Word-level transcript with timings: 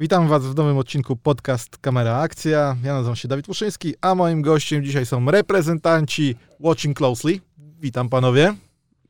Witam 0.00 0.28
Was 0.28 0.46
w 0.46 0.54
nowym 0.56 0.78
odcinku 0.78 1.16
podcast 1.16 1.78
Kamera 1.78 2.16
Akcja. 2.16 2.76
Ja 2.84 2.94
nazywam 2.94 3.16
się 3.16 3.28
Dawid 3.28 3.48
Muszyński, 3.48 3.94
a 4.00 4.14
moim 4.14 4.42
gościem 4.42 4.84
dzisiaj 4.84 5.06
są 5.06 5.30
reprezentanci 5.30 6.36
Watching 6.60 6.96
Closely. 6.96 7.40
Witam 7.80 8.08
panowie. 8.08 8.54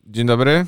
Dzień 0.06 0.26
dobry. 0.26 0.66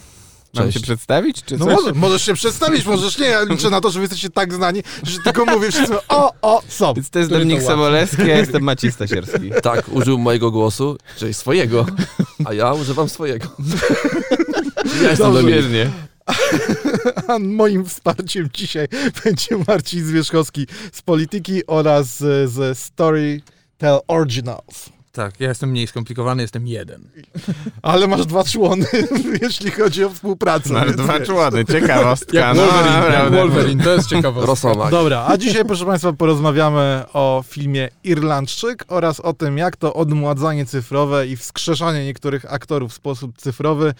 Mam 0.55 0.65
Cześć. 0.65 0.77
się 0.79 0.83
przedstawić, 0.83 1.43
czy 1.45 1.59
No 1.59 1.65
coś? 1.65 1.75
może, 1.75 1.93
możesz 1.93 2.23
się 2.23 2.35
przedstawić, 2.35 2.87
możesz 2.87 3.19
nie. 3.19 3.27
Ja 3.27 3.43
liczę 3.45 3.71
na 3.71 3.81
to, 3.81 3.91
że 3.91 3.99
wy 3.99 4.03
jesteście 4.03 4.31
tak 4.31 4.55
znani, 4.55 4.83
że 5.03 5.19
tylko 5.25 5.45
mówię 5.45 5.71
wszyscy 5.73 5.95
o, 6.09 6.33
o, 6.43 6.63
są. 6.69 6.95
Więc 6.95 7.11
to 7.11 7.19
jest 7.19 7.31
Dominik? 7.31 7.63
Sobolewski, 7.63 8.27
ja 8.27 8.37
jestem 8.39 8.63
Maciej 8.63 8.93
Stasierski. 8.93 9.51
Tak, 9.63 9.89
użył 9.89 10.19
mojego 10.19 10.51
głosu, 10.51 10.97
czyli 11.17 11.35
swojego, 11.35 11.87
a 12.45 12.53
ja 12.55 12.73
używam 12.73 13.09
swojego. 13.09 13.49
Ja 15.03 15.11
jestem 15.11 15.33
Dobrze. 15.33 15.63
Dominik. 15.63 15.91
A 17.29 17.39
moim 17.61 17.87
wsparciem 17.87 18.49
dzisiaj 18.53 18.89
będzie 19.25 19.57
Marcin 19.69 20.05
Zwierzchowski 20.05 20.67
z 20.93 21.03
Polityki 21.03 21.67
oraz 21.67 22.25
ze 22.47 22.75
Storytel 22.75 23.99
Originals. 24.09 25.00
Tak, 25.13 25.41
ja 25.41 25.49
jestem 25.49 25.71
mniej 25.71 25.87
skomplikowany, 25.87 26.43
jestem 26.43 26.67
jeden. 26.67 27.09
Ale 27.83 28.07
masz 28.07 28.27
dwa 28.27 28.45
człony, 28.45 28.87
jeśli 29.43 29.71
chodzi 29.71 30.05
o 30.05 30.11
współpracę. 30.11 30.73
Masz 30.73 30.93
dwa 30.93 31.19
wiesz. 31.19 31.29
człony, 31.29 31.65
ciekawostka. 31.65 32.39
Jak 32.39 32.57
no, 32.57 32.63
Wolverine, 32.63 32.95
jak 32.95 33.05
naprawdę. 33.05 33.37
Wolverine, 33.37 33.85
to 33.85 33.95
jest 33.95 34.09
ciekawe. 34.09 34.47
Rosomak. 34.47 34.91
Dobra, 34.91 35.27
a 35.29 35.37
dzisiaj, 35.37 35.65
proszę 35.65 35.87
Państwa, 35.87 36.13
porozmawiamy 36.13 37.05
o 37.13 37.45
filmie 37.49 37.89
Irlandczyk 38.05 38.85
oraz 38.89 39.21
o 39.21 39.33
tym, 39.33 39.59
jak 39.59 39.77
to 39.77 39.95
odmładzanie 39.95 40.67
cyfrowe 40.67 41.27
i 41.27 41.37
wskrzeszanie 41.37 42.05
niektórych 42.07 42.53
aktorów 42.53 42.91
w 42.91 42.95
sposób 42.95 43.39
cyfrowy 43.39 43.95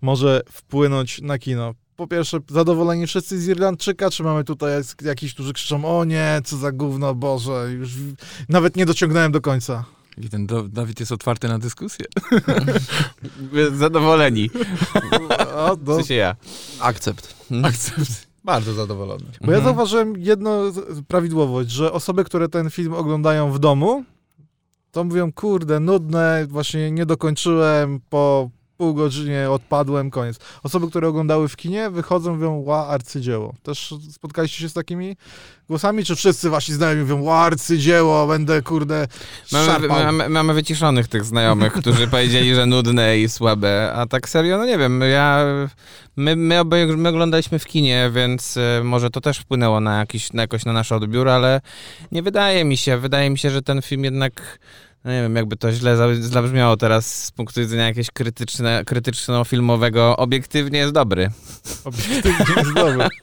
może 0.00 0.40
wpłynąć 0.52 1.20
na 1.20 1.38
kino. 1.38 1.74
Po 1.96 2.06
pierwsze, 2.06 2.38
zadowoleni 2.48 3.06
wszyscy 3.06 3.40
z 3.40 3.48
Irlandczyka, 3.48 4.10
czy 4.10 4.22
mamy 4.22 4.44
tutaj 4.44 4.72
jak- 4.72 5.02
jakiś, 5.02 5.34
którzy 5.34 5.52
krzyczą, 5.52 5.98
o 5.98 6.04
nie, 6.04 6.40
co 6.44 6.56
za 6.56 6.72
gówno, 6.72 7.14
Boże, 7.14 7.68
już 7.72 7.90
nawet 8.48 8.76
nie 8.76 8.86
dociągnąłem 8.86 9.32
do 9.32 9.40
końca. 9.40 9.84
I 10.18 10.28
ten 10.28 10.46
Do- 10.46 10.68
Dawid 10.68 11.00
jest 11.00 11.12
otwarty 11.12 11.48
na 11.48 11.58
dyskusję. 11.58 12.06
Zadowoleni. 13.74 14.50
O, 15.56 15.76
W 15.76 15.86
no, 15.86 15.94
sensie 15.96 16.14
ja. 16.14 16.36
Akcept. 16.80 17.34
Akcept. 17.64 18.26
Bardzo 18.44 18.74
zadowolony. 18.74 19.24
Bo 19.40 19.52
ja 19.52 19.58
Mhm. 19.58 19.64
zauważyłem 19.64 20.14
jedną 20.18 20.72
prawidłowość, 21.08 21.70
że 21.70 21.92
osoby, 21.92 22.24
które 22.24 22.48
ten 22.48 22.70
film 22.70 22.94
oglądają 22.94 23.52
w 23.52 23.58
domu, 23.58 24.04
to 24.92 25.04
mówią, 25.04 25.32
kurde, 25.32 25.80
nudne, 25.80 26.46
właśnie 26.48 26.90
nie 26.90 27.06
dokończyłem, 27.06 28.00
po 28.10 28.50
pół 28.82 28.94
godzinie 28.94 29.50
odpadłem, 29.50 30.10
koniec. 30.10 30.38
Osoby, 30.62 30.90
które 30.90 31.08
oglądały 31.08 31.48
w 31.48 31.56
kinie, 31.56 31.90
wychodzą, 31.90 32.34
mówią, 32.34 32.62
ła, 32.62 32.88
arcydzieło. 32.88 33.54
Też 33.62 33.94
spotkaliście 34.10 34.58
się 34.58 34.68
z 34.68 34.72
takimi 34.72 35.16
głosami, 35.68 36.04
czy 36.04 36.16
wszyscy 36.16 36.50
wasi 36.50 36.72
znajomi 36.72 37.02
mówią, 37.02 37.22
ła, 37.22 37.38
arcydzieło, 37.38 38.26
będę, 38.26 38.62
kurde, 38.62 39.06
Mamy, 39.52 39.88
mamy, 39.88 40.28
mamy 40.28 40.54
wyciszonych 40.54 41.08
tych 41.08 41.24
znajomych, 41.24 41.72
którzy 41.72 42.08
powiedzieli, 42.08 42.54
że 42.54 42.66
nudne 42.66 43.18
i 43.18 43.28
słabe, 43.28 43.92
a 43.94 44.06
tak 44.06 44.28
serio, 44.28 44.58
no 44.58 44.66
nie 44.66 44.78
wiem, 44.78 45.00
ja, 45.00 45.44
my, 46.16 46.36
my 46.36 46.60
oboje 46.60 46.86
my 46.86 47.08
oglądaliśmy 47.08 47.58
w 47.58 47.66
kinie, 47.66 48.10
więc 48.14 48.56
e, 48.56 48.84
może 48.84 49.10
to 49.10 49.20
też 49.20 49.38
wpłynęło 49.38 49.80
na, 49.80 49.98
jakiś, 49.98 50.32
na 50.32 50.42
jakoś 50.42 50.64
na 50.64 50.72
nasz 50.72 50.92
odbiór, 50.92 51.28
ale 51.28 51.60
nie 52.12 52.22
wydaje 52.22 52.64
mi 52.64 52.76
się, 52.76 52.98
wydaje 52.98 53.30
mi 53.30 53.38
się, 53.38 53.50
że 53.50 53.62
ten 53.62 53.82
film 53.82 54.04
jednak, 54.04 54.58
no 55.04 55.10
nie 55.12 55.22
wiem, 55.22 55.36
jakby 55.36 55.56
to 55.56 55.72
źle 55.72 55.96
za- 55.96 56.14
zabrzmiało 56.14 56.76
teraz 56.76 57.24
z 57.24 57.30
punktu 57.30 57.60
widzenia 57.60 57.86
jakiegoś 57.86 58.10
krytyczne, 58.10 58.82
krytyczno-filmowego, 58.86 60.16
obiektywnie 60.16 60.78
jest 60.78 60.92
dobry. 60.92 61.30
Obiektywnie 61.84 62.54
jest 62.56 62.72
dobry. 62.74 63.08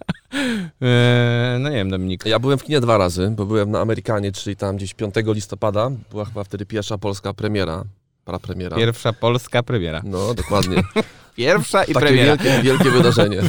E, 0.81 1.57
no 1.59 1.69
nie 1.69 1.75
wiem, 1.75 1.89
Dominik. 1.89 2.25
Ja 2.25 2.39
byłem 2.39 2.57
w 2.59 2.63
kinie 2.63 2.81
dwa 2.81 2.97
razy, 2.97 3.33
bo 3.35 3.45
byłem 3.45 3.71
na 3.71 3.79
Amerykanie, 3.81 4.31
czyli 4.31 4.55
tam 4.55 4.77
gdzieś 4.77 4.93
5 4.93 5.15
listopada. 5.25 5.91
Była 6.11 6.25
chyba 6.25 6.43
wtedy 6.43 6.65
pierwsza 6.65 6.97
polska 6.97 7.33
premiera. 7.33 7.83
Prapremiera. 8.25 8.77
Pierwsza 8.77 9.13
polska 9.13 9.63
premiera. 9.63 10.01
No, 10.03 10.33
dokładnie. 10.33 10.83
Pierwsza 11.35 11.83
i 11.83 11.93
Takie 11.93 12.05
premiera. 12.05 12.37
wielkie, 12.37 12.61
wielkie 12.63 12.91
wydarzenie. 12.91 13.41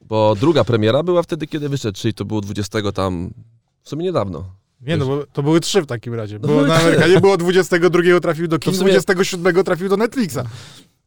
Bo 0.00 0.34
druga 0.40 0.64
premiera 0.64 1.02
była 1.02 1.22
wtedy, 1.22 1.46
kiedy 1.46 1.68
wyszedł, 1.68 1.98
czyli 1.98 2.14
to 2.14 2.24
było 2.24 2.40
20 2.40 2.92
tam, 2.92 3.30
w 3.82 3.88
sumie 3.88 4.04
niedawno. 4.04 4.44
Nie, 4.80 4.96
no 4.96 5.06
bo 5.06 5.24
to 5.32 5.42
były 5.42 5.60
trzy 5.60 5.82
w 5.82 5.86
takim 5.86 6.14
razie. 6.14 6.38
Było 6.38 6.54
były 6.54 6.68
na 6.68 6.76
trzy. 6.78 6.86
Amerykanie, 6.86 7.20
było 7.20 7.36
22 7.36 8.20
trafił 8.20 8.48
do 8.48 8.58
kin, 8.58 8.72
sumie- 8.72 8.78
27 8.78 9.64
trafił 9.64 9.88
do 9.88 9.96
Netflixa. 9.96 10.38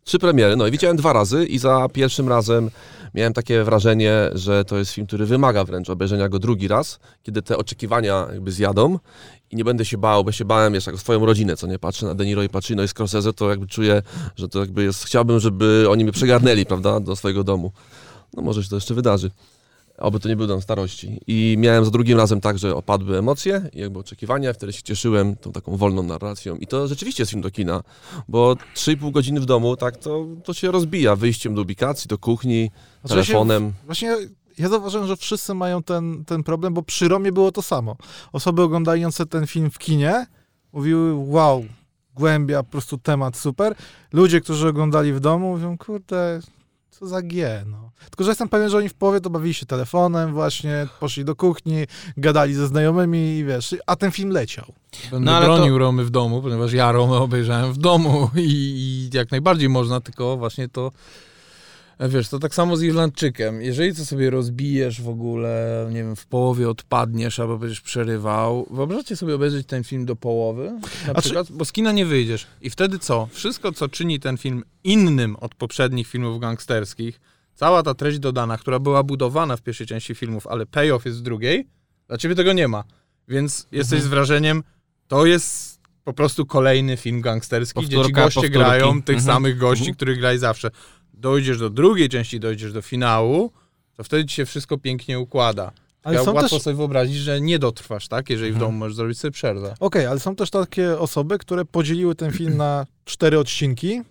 Trzy 0.03 0.19
premiery, 0.19 0.56
no 0.56 0.68
i 0.68 0.72
widziałem 0.72 0.97
dwa 0.97 1.13
razy 1.13 1.46
i 1.46 1.57
za 1.59 1.88
pierwszym 1.94 2.29
razem 2.29 2.69
miałem 3.13 3.34
takie 3.34 3.63
wrażenie, 3.63 4.13
że 4.34 4.66
to 4.66 4.78
jest 4.78 4.91
film, 4.91 5.08
który 5.08 5.25
wymaga 5.25 5.63
wręcz 5.63 5.90
obejrzenia 5.90 6.29
go 6.29 6.40
drugi 6.40 6.68
raz, 6.68 7.00
kiedy 7.24 7.41
te 7.41 7.58
oczekiwania 7.58 8.28
jakby 8.31 8.52
zjadą 8.52 9.00
i 9.52 9.56
nie 9.56 9.63
będę 9.63 9.85
się 9.85 9.97
bał, 9.97 10.24
bo 10.24 10.31
się 10.31 10.46
bałem 10.46 10.74
jeszcze 10.74 10.91
jako 10.91 11.02
swoją 11.02 11.25
rodzinę, 11.25 11.58
co 11.58 11.68
nie 11.68 11.79
patrzę 11.79 12.06
na 12.06 12.16
De 12.16 12.25
Niro 12.25 12.44
i 12.44 12.50
Pacino 12.50 12.84
i 12.84 12.88
Scorsese, 12.88 13.34
to 13.35 13.50
jakby 13.50 13.68
czuję, 13.68 14.02
że 14.35 14.47
to 14.50 14.59
jakby 14.59 14.84
jest, 14.84 15.06
chciałbym, 15.06 15.40
żeby 15.40 15.85
oni 15.90 16.03
mnie 16.03 16.13
przegarnęli, 16.13 16.66
prawda, 16.66 17.00
do 17.00 17.16
swojego 17.16 17.44
domu. 17.44 17.72
No 18.34 18.41
może 18.44 18.63
się 18.63 18.69
to 18.69 18.75
jeszcze 18.75 18.94
wydarzy. 18.94 19.31
Oby 19.99 20.19
to 20.19 20.29
nie 20.29 20.35
był 20.35 20.47
dom 20.47 20.61
starości. 20.61 21.19
I 21.27 21.55
miałem 21.59 21.85
za 21.85 21.91
drugim 21.91 22.17
razem 22.17 22.41
tak, 22.41 22.59
że 22.59 22.75
opadły 22.75 23.17
emocje 23.17 23.69
i 23.73 23.79
jakby 23.79 23.99
oczekiwania, 23.99 24.53
wtedy 24.53 24.73
się 24.73 24.81
cieszyłem 24.83 25.35
tą 25.35 25.51
taką 25.51 25.77
wolną 25.77 26.03
narracją. 26.03 26.55
I 26.55 26.67
to 26.67 26.87
rzeczywiście 26.87 27.21
jest 27.21 27.31
film 27.31 27.41
do 27.41 27.51
kina, 27.51 27.83
bo 28.27 28.53
3,5 28.75 29.11
godziny 29.11 29.39
w 29.39 29.45
domu, 29.45 29.75
tak, 29.75 29.97
to, 29.97 30.25
to 30.43 30.53
się 30.53 30.71
rozbija 30.71 31.15
wyjściem 31.15 31.55
do 31.55 31.61
ubikacji, 31.61 32.07
do 32.07 32.17
kuchni, 32.17 32.71
Znaczy, 33.01 33.17
ja 33.17 33.23
się- 33.23 33.33
telefonem. 33.33 33.73
Właśnie 33.85 34.15
ja 34.57 34.69
zauważyłem, 34.69 35.07
że 35.07 35.17
wszyscy 35.17 35.53
mają 35.53 35.83
ten, 35.83 36.25
ten 36.25 36.43
problem, 36.43 36.73
bo 36.73 36.83
przy 36.83 37.07
Romie 37.07 37.31
było 37.31 37.51
to 37.51 37.61
samo. 37.61 37.95
Osoby 38.33 38.61
oglądające 38.61 39.25
ten 39.25 39.47
film 39.47 39.71
w 39.71 39.79
kinie 39.79 40.25
mówiły, 40.73 41.13
wow, 41.13 41.66
głębia, 42.16 42.63
po 42.63 42.71
prostu 42.71 42.97
temat 42.97 43.37
super. 43.37 43.75
Ludzie, 44.13 44.41
którzy 44.41 44.67
oglądali 44.67 45.13
w 45.13 45.19
domu 45.19 45.49
mówią, 45.51 45.77
kurde, 45.77 46.39
co 46.99 47.07
za 47.07 47.21
G, 47.21 47.63
no. 47.67 47.91
Tylko, 48.09 48.23
że 48.23 48.31
jestem 48.31 48.49
pewien, 48.49 48.69
że 48.69 48.77
oni 48.77 48.89
w 48.89 48.93
połowie 48.93 49.21
to 49.21 49.29
bawili 49.29 49.53
się 49.53 49.65
telefonem 49.65 50.33
właśnie, 50.33 50.87
poszli 50.99 51.25
do 51.25 51.35
kuchni, 51.35 51.85
gadali 52.17 52.53
ze 52.53 52.67
znajomymi 52.67 53.37
i 53.37 53.43
wiesz, 53.45 53.75
a 53.85 53.95
ten 53.95 54.11
film 54.11 54.29
leciał. 54.29 54.65
Będę 55.11 55.25
No, 55.25 55.37
ale 55.37 55.45
bronił 55.45 55.73
to- 55.73 55.77
Romy 55.77 56.05
w 56.05 56.09
domu, 56.09 56.41
ponieważ 56.41 56.73
ja 56.73 56.91
Romę 56.91 57.17
obejrzałem 57.17 57.73
w 57.73 57.77
domu 57.77 58.29
i, 58.35 58.39
i 58.41 59.17
jak 59.17 59.31
najbardziej 59.31 59.69
można, 59.69 60.01
tylko 60.01 60.37
właśnie 60.37 60.69
to 60.69 60.91
Wiesz, 61.99 62.29
to 62.29 62.39
tak 62.39 62.55
samo 62.55 62.77
z 62.77 62.83
Irlandczykiem. 62.83 63.61
Jeżeli 63.61 63.95
to 63.95 64.05
sobie 64.05 64.29
rozbijesz 64.29 65.01
w 65.01 65.09
ogóle, 65.09 65.85
nie 65.91 66.03
wiem, 66.03 66.15
w 66.15 66.25
połowie 66.25 66.69
odpadniesz 66.69 67.39
albo 67.39 67.57
będziesz 67.57 67.81
przerywał, 67.81 68.67
wyobraźcie 68.71 69.15
sobie 69.15 69.35
obejrzeć 69.35 69.67
ten 69.67 69.83
film 69.83 70.05
do 70.05 70.15
połowy, 70.15 70.71
na 71.07 71.13
A 71.13 71.15
czy- 71.15 71.21
przykład, 71.21 71.51
bo 71.51 71.65
z 71.65 71.71
kina 71.71 71.91
nie 71.91 72.05
wyjdziesz. 72.05 72.47
I 72.61 72.69
wtedy 72.69 72.99
co? 72.99 73.27
Wszystko, 73.31 73.71
co 73.71 73.89
czyni 73.89 74.19
ten 74.19 74.37
film 74.37 74.63
innym 74.83 75.35
od 75.35 75.55
poprzednich 75.55 76.07
filmów 76.07 76.39
gangsterskich, 76.41 77.19
cała 77.55 77.83
ta 77.83 77.93
treść 77.93 78.19
dodana, 78.19 78.57
która 78.57 78.79
była 78.79 79.03
budowana 79.03 79.57
w 79.57 79.61
pierwszej 79.61 79.87
części 79.87 80.16
filmów, 80.16 80.47
ale 80.47 80.66
payoff 80.66 81.05
jest 81.05 81.17
w 81.19 81.21
drugiej, 81.21 81.67
dla 82.07 82.17
ciebie 82.17 82.35
tego 82.35 82.53
nie 82.53 82.67
ma. 82.67 82.83
Więc 83.27 83.67
jesteś 83.71 83.97
Mhm. 83.97 84.07
z 84.07 84.07
wrażeniem, 84.07 84.63
to 85.07 85.25
jest 85.25 85.79
po 86.03 86.13
prostu 86.13 86.45
kolejny 86.45 86.97
film 86.97 87.21
gangsterski, 87.21 87.79
gdzie 87.79 87.89
ci 87.89 87.95
Powtórka 87.95 88.23
goście 88.23 88.41
powtórki. 88.41 88.57
grają 88.59 89.01
tych 89.03 89.16
Mhm. 89.17 89.35
samych 89.35 89.57
gości, 89.57 89.81
Mhm. 89.83 89.95
których 89.95 90.19
grali 90.19 90.39
zawsze. 90.39 90.69
Dojdziesz 91.19 91.59
do 91.59 91.69
drugiej 91.69 92.09
części, 92.09 92.40
dojdziesz 92.40 92.74
do 92.74 92.81
finału, 92.81 93.52
to 93.97 94.03
wtedy 94.03 94.25
ci 94.25 94.35
się 94.35 94.46
wszystko 94.46 94.78
pięknie 94.78 95.19
układa. 95.19 95.72
Ale 96.03 96.16
ja 96.16 96.22
łatwo 96.24 96.50
też... 96.50 96.62
sobie 96.62 96.75
wyobrazić, 96.75 97.18
że 97.18 97.41
nie 97.41 97.59
dotrwasz, 97.59 98.07
tak? 98.07 98.30
Jeżeli 98.30 98.52
w 98.52 98.56
Mhm. 98.56 98.69
domu 98.72 98.78
możesz 98.80 98.96
zrobić 98.96 99.19
sobie 99.19 99.31
przerwę. 99.31 99.75
Okej, 99.79 100.06
ale 100.06 100.19
są 100.19 100.35
też 100.35 100.50
takie 100.50 101.00
osoby, 101.00 101.38
które 101.38 101.66
podzieliły 101.66 102.16
ten 102.16 102.31
film 102.31 102.58
na 102.58 102.85
cztery 103.06 103.40
odcinki. 103.40 104.02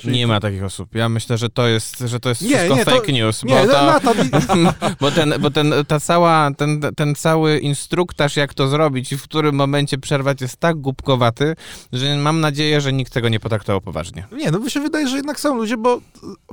Czyli- 0.00 0.18
Nie 0.18 0.26
ma 0.26 0.40
takich 0.40 0.64
osób. 0.64 0.94
Ja 0.94 1.08
myślę, 1.08 1.38
że 1.38 1.48
to 1.48 1.66
jest, 1.66 1.98
że 1.98 2.20
to 2.20 2.28
jest 2.28 2.42
Nie, 2.42 2.48
wszystko 2.48 2.76
nie, 2.76 2.84
to- 2.84 2.90
fake 2.90 3.12
news. 3.12 3.44
Nie, 3.44 3.54
no, 3.54 3.66
bo 3.66 3.72
to, 3.72 3.86
Natan, 3.86 4.16
bo 5.00 5.10
ten, 5.10 5.34
bo 5.40 5.50
ten, 5.50 5.74
ta 5.88 6.00
cała, 6.00 6.50
ten, 6.56 6.80
ten 6.96 7.14
cały 7.14 7.58
instruktaż, 7.58 8.36
jak 8.36 8.54
to 8.54 8.68
zrobić 8.68 9.12
i 9.12 9.16
w 9.18 9.22
którym 9.22 9.54
momencie 9.54 9.98
przerwać 9.98 10.40
jest 10.40 10.56
tak 10.56 10.76
głupkowaty, 10.76 11.54
że 11.92 12.16
mam 12.16 12.40
nadzieję, 12.40 12.80
że 12.80 12.92
nikt 12.92 13.12
tego 13.12 13.28
nie 13.28 13.40
potraktował 13.40 13.80
poważnie. 13.80 14.26
Nie, 14.32 14.50
no 14.50 14.58
mi 14.58 14.70
się 14.70 14.80
wydaje, 14.80 15.08
że 15.08 15.16
jednak 15.16 15.40
są 15.40 15.54
ludzie, 15.56 15.76
bo 15.76 16.00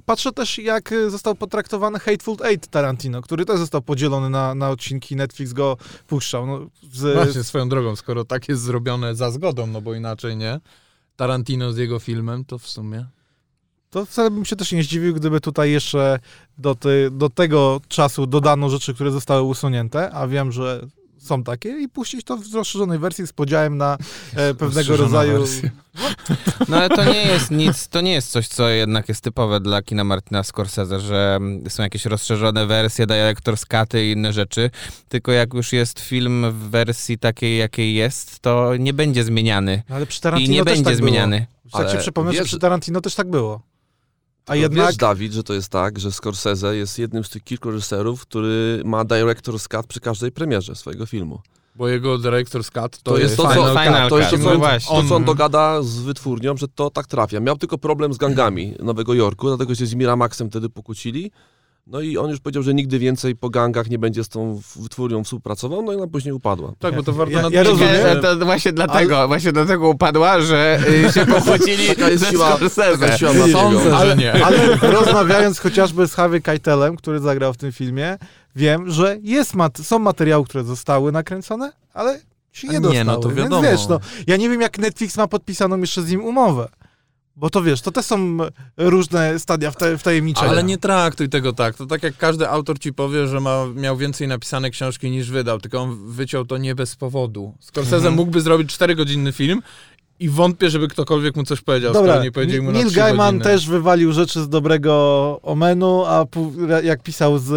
patrzę 0.06 0.32
też, 0.32 0.58
jak 0.58 0.92
y, 0.92 1.10
został 1.10 1.36
potraktowany 1.36 2.00
Hateful 2.00 2.38
Eight 2.44 2.68
Tarantino, 2.68 3.22
który 3.22 3.46
też 3.46 3.58
został 3.60 3.82
podzielony 3.82 4.30
na, 4.30 4.56
na 4.56 4.70
odcinki, 4.70 5.16
Netflix 5.16 5.54
go 5.54 5.78
puszczał. 6.08 6.46
No, 6.48 6.60
z, 6.92 7.14
Właśnie, 7.14 7.44
swoją 7.44 7.70
drogą, 7.70 7.96
skoro 7.96 8.26
tak 8.26 8.50
jest 8.50 8.62
zrobione 8.62 9.16
za 9.16 9.32
zgodą, 9.32 9.68
no 9.68 9.82
bo 9.82 9.94
inaczej 9.94 10.38
nie, 10.38 10.60
Tarantino 11.16 11.74
z 11.74 11.78
jego 11.78 12.00
filmem, 12.00 12.46
to 12.46 12.58
w 12.58 12.68
sumie... 12.68 13.06
to 14.00 14.06
wcale 14.06 14.32
bym 14.32 14.46
się 14.46 14.56
też 14.56 14.72
nie 14.72 14.84
zdziwił, 14.84 15.14
gdyby 15.14 15.42
tutaj 15.42 15.72
jeszcze 15.72 16.20
do, 16.58 16.76
ty, 16.76 17.10
do 17.12 17.30
tego 17.30 17.82
czasu 17.88 18.28
dodano 18.28 18.70
rzeczy, 18.70 18.94
które 18.94 19.12
zostały 19.12 19.42
usunięte, 19.42 20.12
a 20.12 20.28
wiem, 20.28 20.52
że 20.52 20.88
są 21.18 21.44
takie, 21.44 21.70
i 21.70 21.90
puścić 21.90 22.24
to 22.24 22.38
w 22.38 22.54
rozszerzonej 22.54 23.00
wersji 23.00 23.28
z 23.28 23.34
podziałem 23.34 23.78
na 23.78 23.98
e, 24.36 24.54
pewnego 24.54 24.98
rodzaju... 24.98 25.40
wersja. 25.40 25.70
No 26.68 26.78
ale 26.78 26.90
to 26.90 27.04
nie 27.04 27.26
jest 27.26 27.52
nic, 27.52 27.88
to 27.88 28.02
nie 28.02 28.14
jest 28.14 28.32
coś, 28.32 28.48
co 28.48 28.70
jednak 28.70 29.10
jest 29.10 29.22
typowe 29.22 29.60
dla 29.60 29.82
kina 29.82 30.04
Martina 30.04 30.44
Scorsese, 30.44 31.00
że 31.00 31.36
mm, 31.36 31.70
są 31.70 31.84
jakieś 31.84 32.06
rozszerzone 32.06 32.66
wersje, 32.66 33.08
director's 33.08 33.82
cuty 33.82 34.06
i 34.06 34.12
inne 34.12 34.34
rzeczy, 34.34 34.70
tylko 35.10 35.32
jak 35.32 35.54
już 35.54 35.74
jest 35.74 36.00
film 36.00 36.52
w 36.52 36.70
wersji 36.70 37.18
takiej, 37.18 37.58
jakiej 37.58 37.96
jest, 37.96 38.40
to 38.40 38.76
nie 38.80 38.94
będzie 38.94 39.24
zmieniany. 39.24 39.84
No, 39.90 39.96
ale 39.96 40.06
przy 40.06 40.20
I 40.20 40.22
Tarantino 40.22 40.54
nie 40.54 40.64
też 40.64 40.74
będzie 40.74 40.84
tak 40.84 40.96
zmieniany. 40.96 41.38
Było. 41.38 41.84
Ja 41.84 41.90
ci 41.90 41.92
Ale 41.92 42.02
przypomnę, 42.02 42.34
że 42.34 42.44
przy 42.44 42.60
Tarantino 42.60 43.02
też 43.02 43.16
tak 43.16 43.30
było. 43.30 43.62
A 44.48 44.52
A 44.52 44.56
jednak... 44.56 44.88
Wiesz, 44.88 44.96
Dawid, 44.98 45.34
że 45.34 45.44
to 45.44 45.54
jest 45.54 45.70
tak, 45.70 46.00
że 46.00 46.12
Scorsese 46.12 46.76
jest 46.76 47.00
jednym 47.00 47.24
z 47.24 47.30
tych 47.30 47.44
kilku 47.44 47.72
reżyserów, 47.72 48.22
który 48.22 48.82
ma 48.86 49.06
director's 49.06 49.68
cut 49.68 49.88
przy 49.88 50.00
każdej 50.00 50.32
premierze 50.32 50.76
swojego 50.76 51.06
filmu. 51.06 51.40
Bo 51.76 51.88
jego 51.88 52.18
director's 52.18 52.72
cut 52.82 52.98
to, 53.04 53.12
To 53.12 53.18
jest 53.18 53.38
to, 53.38 53.44
co, 53.44 53.68
Final 53.68 54.02
Cut. 54.02 54.10
to, 54.10 54.18
jest 54.20 54.32
to, 54.32 54.38
No 54.38 54.44
co, 54.52 54.58
właśnie. 54.58 54.96
to, 54.96 55.02
co 55.10 55.16
on 55.16 55.22
On- 55.22 55.26
dogada 55.26 55.82
z 55.84 56.00
wytwórnią, 56.00 56.58
że 56.58 56.68
to 56.68 56.90
tak 56.90 57.08
trafia. 57.08 57.40
Miał 57.40 57.58
tylko 57.58 57.78
problem 57.78 58.14
z 58.14 58.18
gangami 58.18 58.74
Nowego 58.84 59.14
Jorku, 59.14 59.48
dlatego 59.48 59.76
się 59.76 59.86
z 59.86 59.94
Miramaxem 59.94 60.50
wtedy 60.50 60.70
pokłócili. 60.70 61.32
No 61.89 62.01
i 62.01 62.18
on 62.18 62.30
już 62.30 62.39
powiedział, 62.39 62.63
że 62.63 62.74
nigdy 62.74 63.00
więcej 63.00 63.36
po 63.36 63.50
gangach 63.50 63.89
nie 63.89 64.00
będzie 64.00 64.24
z 64.24 64.30
tą 64.30 64.62
wytwórnią 64.75 65.24
współpracował, 65.24 65.81
no 65.81 65.94
i 65.94 65.95
ona 65.95 66.07
później 66.07 66.34
upadła. 66.34 66.74
Tak, 66.80 66.95
bo 66.95 67.04
to 67.04 67.13
warto 67.13 67.34
Ja- 67.34 67.50
ja 67.51 67.63
rozumiem. 67.63 67.95
Że 67.95 68.16
to 68.22 68.45
właśnie 68.45 68.74
dlatego, 68.74 69.28
właśnie 69.28 69.51
dlatego 69.51 69.89
upadła, 69.89 70.42
że 70.42 70.80
y, 71.07 71.12
się 71.13 71.25
jest 72.10 72.24
ze 72.24 72.31
siła, 72.31 72.57
siła. 73.18 73.48
Sądzę, 73.51 74.06
że 74.06 74.16
nie. 74.18 74.45
Ale 74.45 74.75
rozmawiając 75.00 75.60
chociażby 75.60 76.07
z 76.07 76.13
Harvey 76.13 76.42
Keitelem, 76.42 76.95
który 76.95 77.19
zagrał 77.19 77.54
w 77.54 77.57
tym 77.57 77.72
filmie, 77.72 78.18
wiem, 78.56 78.92
że 78.92 79.18
jest 79.22 79.54
mat- 79.56 79.78
są 79.83 80.00
materiały, 80.00 80.45
które 80.45 80.63
zostały 80.63 81.12
nakręcone, 81.12 81.72
ale 81.94 82.19
się 82.51 82.68
nie 82.68 82.74
Nie, 82.74 82.80
dostały. 82.81 83.06
no 83.06 83.18
to 83.18 83.30
wiadomo. 83.31 83.62
Więc 83.62 83.80
wiesz, 83.80 83.88
no, 83.88 84.00
ja 84.28 84.38
nie 84.38 84.50
wiem, 84.50 84.62
jak 84.62 84.78
Netflix 84.80 85.18
ma 85.18 85.28
podpisaną 85.28 85.78
jeszcze 85.78 86.01
z 86.01 86.12
nim 86.12 86.24
umowę. 86.25 86.68
Bo 87.39 87.50
to 87.50 87.62
wiesz, 87.63 87.81
to 87.81 87.92
też 87.92 88.06
są 88.06 88.38
różne 88.78 89.39
stadia 89.39 89.72
w, 89.72 89.75
te, 89.75 89.98
w 89.98 90.04
tajemniczeniu. 90.04 90.50
Ale 90.50 90.63
nie 90.63 90.78
traktuj 90.78 91.30
tego 91.30 91.54
tak. 91.54 91.75
To 91.75 91.86
tak 91.86 92.04
jak 92.04 92.18
każdy 92.18 92.50
autor 92.50 92.80
ci 92.80 92.94
powie, 92.94 93.28
że 93.28 93.39
ma, 93.39 93.66
miał 93.75 93.98
więcej 93.98 94.28
napisane 94.28 94.69
książki 94.69 95.12
niż 95.12 95.31
wydał, 95.31 95.60
tylko 95.60 95.80
on 95.80 96.12
wyciął 96.12 96.45
to 96.45 96.57
nie 96.57 96.75
bez 96.75 96.95
powodu. 96.95 97.54
Scorsese 97.60 97.95
Mhm. 97.95 98.16
mógłby 98.16 98.42
zrobić 98.42 98.78
4-godzinny 98.78 99.31
film 99.34 99.62
i 100.19 100.30
wątpię, 100.30 100.69
żeby 100.69 100.88
ktokolwiek 100.88 101.36
mu 101.36 101.44
coś 101.44 101.62
powiedział, 101.62 101.94
Dobra, 101.94 102.24
nie 102.24 102.31
powiedzieli 102.31 102.62
mu 102.62 102.72
Neil 102.72 102.88
3 102.88 102.95
Gaiman 102.95 103.38
godziny. 103.38 103.44
też 103.56 103.68
wywalił 103.68 104.12
rzeczy 104.13 104.42
z 104.44 104.50
dobrego 104.50 105.40
Omenu, 105.44 106.04
a 106.06 106.25
jak 106.83 107.04
pisał 107.04 107.40
z 107.40 107.51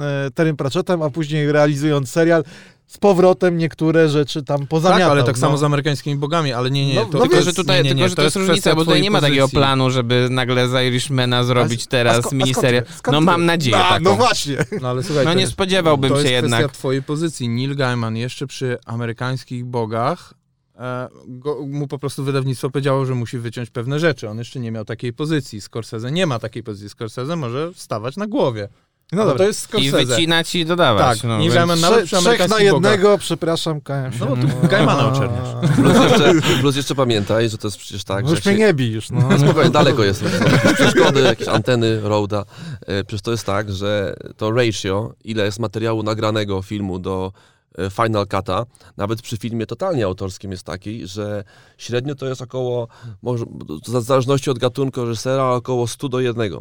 e, 0.00 0.30
Terrym 0.30 0.56
Pratchettem, 0.56 1.02
a 1.02 1.10
później 1.10 1.52
realizując 1.52 2.10
serial, 2.10 2.44
z 2.88 2.98
powrotem 2.98 3.58
niektóre 3.58 4.08
rzeczy 4.08 4.42
tam 4.42 4.58
Tak, 4.60 4.68
pozamiatał. 4.68 5.10
ale 5.10 5.24
tak 5.24 5.36
no. 5.36 5.40
samo 5.40 5.58
z 5.58 5.62
amerykańskimi 5.62 6.16
bogami, 6.16 6.52
ale 6.52 6.70
nie, 6.70 6.86
nie. 6.86 6.94
No, 6.94 7.00
to 7.04 7.06
no 7.12 7.20
Tylko, 7.20 7.34
więc- 7.34 7.44
że 7.46 7.52
tutaj, 7.52 7.76
nie, 7.84 7.90
nie, 7.90 7.94
tylko, 7.94 8.08
że 8.08 8.14
to 8.16 8.22
jest 8.22 8.36
różnica, 8.36 8.52
kwestia 8.54 8.74
bo 8.74 8.84
tutaj 8.84 9.02
nie 9.02 9.10
ma 9.10 9.20
takiego 9.20 9.42
pozycji. 9.42 9.58
planu, 9.58 9.90
żeby 9.90 10.28
nagle 10.30 10.68
z 10.68 10.86
Irishmana 10.86 11.44
zrobić 11.44 11.86
teraz 11.86 12.16
A 12.16 12.20
sko- 12.20 12.28
a 12.32 12.34
miniserię. 12.34 12.82
No 13.12 13.20
mam 13.20 13.46
nadzieję 13.46 13.76
A, 13.76 13.88
taką. 13.88 14.04
No 14.04 14.14
właśnie. 14.14 14.56
No 14.80 14.88
ale 14.88 15.02
słuchaj, 15.02 15.24
No 15.24 15.30
to 15.30 15.34
nie 15.34 15.40
jest- 15.40 15.52
spodziewałbym 15.52 16.10
to 16.10 16.16
się 16.16 16.22
jest 16.22 16.32
jednak. 16.42 16.60
kwestia 16.60 16.78
twojej 16.78 17.02
pozycji. 17.02 17.48
Neil 17.48 17.76
Gaiman 17.76 18.16
jeszcze 18.16 18.46
przy 18.46 18.78
amerykańskich 18.86 19.64
bogach 19.64 20.34
e, 20.78 21.08
go, 21.26 21.66
mu 21.66 21.86
po 21.88 21.98
prostu 21.98 22.24
wydawnictwo 22.24 22.70
powiedziało, 22.70 23.06
że 23.06 23.14
musi 23.14 23.38
wyciąć 23.38 23.70
pewne 23.70 23.98
rzeczy. 23.98 24.28
On 24.28 24.38
jeszcze 24.38 24.60
nie 24.60 24.72
miał 24.72 24.84
takiej 24.84 25.12
pozycji. 25.12 25.60
Scorsese 25.60 26.10
nie 26.12 26.26
ma 26.26 26.38
takiej 26.38 26.62
pozycji. 26.62 26.88
Scorsese 26.88 27.36
może 27.36 27.72
wstawać 27.74 28.16
na 28.16 28.26
głowie. 28.26 28.68
No 29.12 29.16
No 29.18 29.24
dobra. 29.24 29.38
to 29.38 29.44
jest 29.48 29.74
I 29.78 29.90
wycinać 29.90 30.54
i 30.54 30.64
dodawać. 30.64 31.18
Tak, 31.18 31.28
no, 31.28 31.38
Neil 31.38 31.52
więc- 31.52 31.80
nawet 31.80 32.04
Trze- 32.04 32.20
trzech 32.20 32.48
na 32.48 32.60
jednego, 32.60 33.18
przepraszam, 33.18 33.80
kałem 33.80 34.12
się. 34.12 34.18
No, 34.20 34.36
tu 34.36 34.68
Gaimana 34.68 35.12
oczerniasz. 35.12 35.48
Plus 35.76 35.94
jeszcze, 36.10 36.34
plus 36.60 36.76
jeszcze 36.76 36.94
pamiętaj, 36.94 37.48
że 37.48 37.58
to 37.58 37.66
jest 37.68 37.78
przecież 37.78 38.04
tak, 38.04 38.24
No 38.24 38.28
że 38.30 38.34
już 38.36 38.44
mnie 38.44 38.54
się, 38.54 38.58
nie 38.60 38.74
bij 38.74 38.90
już, 38.92 39.10
no. 39.10 39.28
No 39.30 39.38
spokojnie, 39.38 39.70
daleko 39.70 40.04
jest. 40.04 40.22
Jakieś 40.22 40.72
przeszkody, 40.72 41.20
jakieś 41.20 41.48
anteny, 41.48 42.00
roada. 42.00 42.44
E, 42.86 43.04
Przecież 43.04 43.22
to 43.22 43.30
jest 43.30 43.46
tak, 43.46 43.72
że 43.72 44.14
to 44.36 44.50
ratio, 44.52 45.12
ile 45.24 45.44
jest 45.44 45.58
materiału 45.58 46.02
nagranego 46.02 46.62
filmu 46.62 46.98
do 46.98 47.32
e, 47.78 47.90
Final 47.90 48.24
Cut'a, 48.24 48.64
nawet 48.96 49.22
przy 49.22 49.36
filmie 49.36 49.66
totalnie 49.66 50.04
autorskim 50.04 50.50
jest 50.50 50.64
taki, 50.64 51.06
że 51.06 51.44
średnio 51.78 52.14
to 52.14 52.26
jest 52.26 52.42
około, 52.42 52.88
może, 53.22 53.44
w 53.86 54.00
zależności 54.02 54.50
od 54.50 54.58
gatunku 54.58 55.04
reżysera, 55.04 55.50
około 55.50 55.86
100 55.86 56.08
do 56.08 56.20
1. 56.20 56.52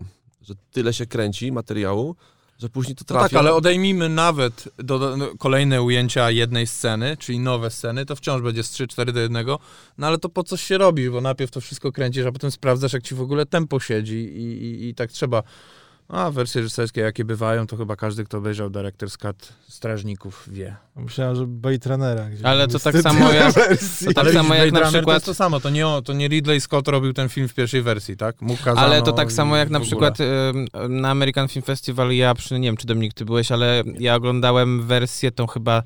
Że 0.41 0.53
tyle 0.71 0.93
się 0.93 1.05
kręci 1.05 1.51
materiału, 1.51 2.15
że 2.59 2.69
później 2.69 2.95
to 2.95 3.01
No 3.01 3.05
trafia. 3.07 3.29
tak, 3.29 3.39
ale 3.39 3.53
odejmijmy 3.53 4.09
nawet 4.09 4.69
do, 4.77 4.99
do, 4.99 5.17
no, 5.17 5.27
kolejne 5.39 5.81
ujęcia 5.81 6.31
jednej 6.31 6.67
sceny, 6.67 7.17
czyli 7.19 7.39
nowe 7.39 7.69
sceny, 7.71 8.05
to 8.05 8.15
wciąż 8.15 8.41
będzie 8.41 8.63
z 8.63 8.71
3-4 8.73 9.11
do 9.11 9.19
1, 9.19 9.45
no 9.97 10.07
ale 10.07 10.17
to 10.17 10.29
po 10.29 10.43
coś 10.43 10.61
się 10.63 10.77
robi, 10.77 11.09
bo 11.09 11.21
najpierw 11.21 11.51
to 11.51 11.61
wszystko 11.61 11.91
kręcisz, 11.91 12.25
a 12.25 12.31
potem 12.31 12.51
sprawdzasz, 12.51 12.93
jak 12.93 13.03
ci 13.03 13.15
w 13.15 13.21
ogóle 13.21 13.45
tempo 13.45 13.79
siedzi 13.79 14.15
i, 14.15 14.63
i, 14.63 14.89
i 14.89 14.95
tak 14.95 15.11
trzeba. 15.11 15.43
A 16.09 16.31
wersje 16.31 16.61
reżyserskie, 16.61 17.01
jakie 17.01 17.25
bywają, 17.25 17.67
to 17.67 17.77
chyba 17.77 17.95
każdy, 17.95 18.23
kto 18.23 18.37
obejrzał 18.37 18.69
Director's 18.69 19.17
Cut 19.17 19.53
Strażników 19.67 20.49
wie. 20.51 20.75
Myślałem, 20.95 21.35
że 21.35 21.47
Blade 21.47 21.89
Runnera. 21.89 22.29
Gdzie 22.29 22.47
Ale 22.47 22.67
to 22.67 22.79
tak 22.79 22.97
samo 22.97 23.31
jak- 23.33 23.53
to 24.05 24.13
tak 24.13 24.33
samo 24.33 24.55
jak 24.55 24.71
na 24.71 24.79
Runner 24.79 24.83
To 24.83 24.91
przykład- 24.97 25.15
jest 25.15 25.25
to 25.25 25.33
samo, 25.33 25.59
to 25.59 25.69
nie, 25.69 25.85
to 26.05 26.13
nie 26.13 26.27
Ridley 26.27 26.61
Scott 26.61 26.87
robił 26.87 27.13
ten 27.13 27.29
film 27.29 27.47
w 27.47 27.53
pierwszej 27.53 27.81
wersji, 27.81 28.17
tak? 28.17 28.41
Mu 28.41 28.57
kazano 28.57 28.81
Ale 28.81 29.01
to 29.01 29.11
tak 29.11 29.31
samo 29.31 29.55
jak 29.57 29.69
na 29.69 29.79
przykład 29.79 30.17
na 30.89 31.09
American 31.09 31.47
Film 31.47 31.63
Festival, 31.63 32.11
ja 32.11 32.33
przy, 32.33 32.59
nie 32.59 32.67
wiem, 32.67 32.77
czy 32.77 32.87
Dominik 32.87 33.13
ty 33.13 33.25
byłeś, 33.25 33.51
ale 33.51 33.83
ja 33.99 34.15
oglądałem 34.15 34.83
wersję, 34.87 35.31
tą 35.31 35.47
chyba 35.47 35.83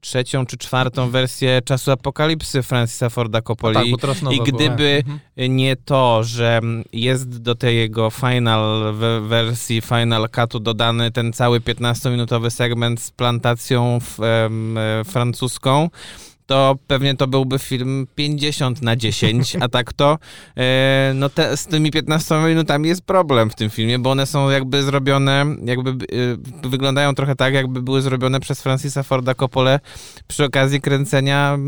trzecią 0.00 0.46
czy 0.46 0.56
czwartą 0.56 1.10
wersję 1.10 1.62
Czasu 1.64 1.90
Apokalipsy 1.90 2.62
Francisa 2.62 3.08
Forda 3.10 3.42
Coppoli. 3.42 3.74
Tak, 3.92 4.00
teraz 4.00 4.22
nowa 4.22 4.36
I 4.36 4.40
gdyby 4.40 5.02
Mhm. 5.06 5.56
nie 5.56 5.76
to, 5.76 6.24
że 6.24 6.60
jest 6.92 7.42
do 7.42 7.54
tej 7.54 7.76
jego 7.76 8.10
final 8.10 8.94
we- 8.94 9.20
wersji, 9.20 9.80
final 9.80 10.28
cutu 10.34 10.60
dodany 10.60 11.10
ten 11.10 11.32
cały 11.32 11.60
15-minutowy 11.60 12.50
segment 12.50 13.00
z 13.02 13.10
plantacją 13.10 13.98
e, 14.20 15.04
francuską, 15.04 15.90
to 16.48 16.76
pewnie 16.86 17.16
to 17.16 17.26
byłby 17.26 17.58
film 17.58 18.06
50 18.14 18.82
na 18.82 18.96
10, 18.96 19.56
a 19.60 19.68
tak 19.78 19.92
to 19.92 20.18
e, 20.56 21.12
no 21.14 21.28
te, 21.28 21.56
z 21.56 21.66
tymi 21.66 21.90
15 21.90 22.34
minutami 22.34 22.88
jest 22.88 23.02
problem 23.02 23.50
w 23.50 23.54
tym 23.54 23.70
filmie, 23.70 23.98
bo 23.98 24.10
one 24.10 24.26
są 24.26 24.50
jakby 24.50 24.82
zrobione, 24.82 25.46
jakby 25.64 25.90
e, 25.90 26.68
wyglądają 26.68 27.14
trochę 27.14 27.36
tak, 27.36 27.54
jakby 27.54 27.82
były 27.82 28.02
zrobione 28.02 28.40
przez 28.40 28.62
Francisa 28.62 29.02
Forda 29.02 29.34
Coppolę 29.34 29.80
przy 30.26 30.44
okazji 30.44 30.80
kręcenia 30.80 31.58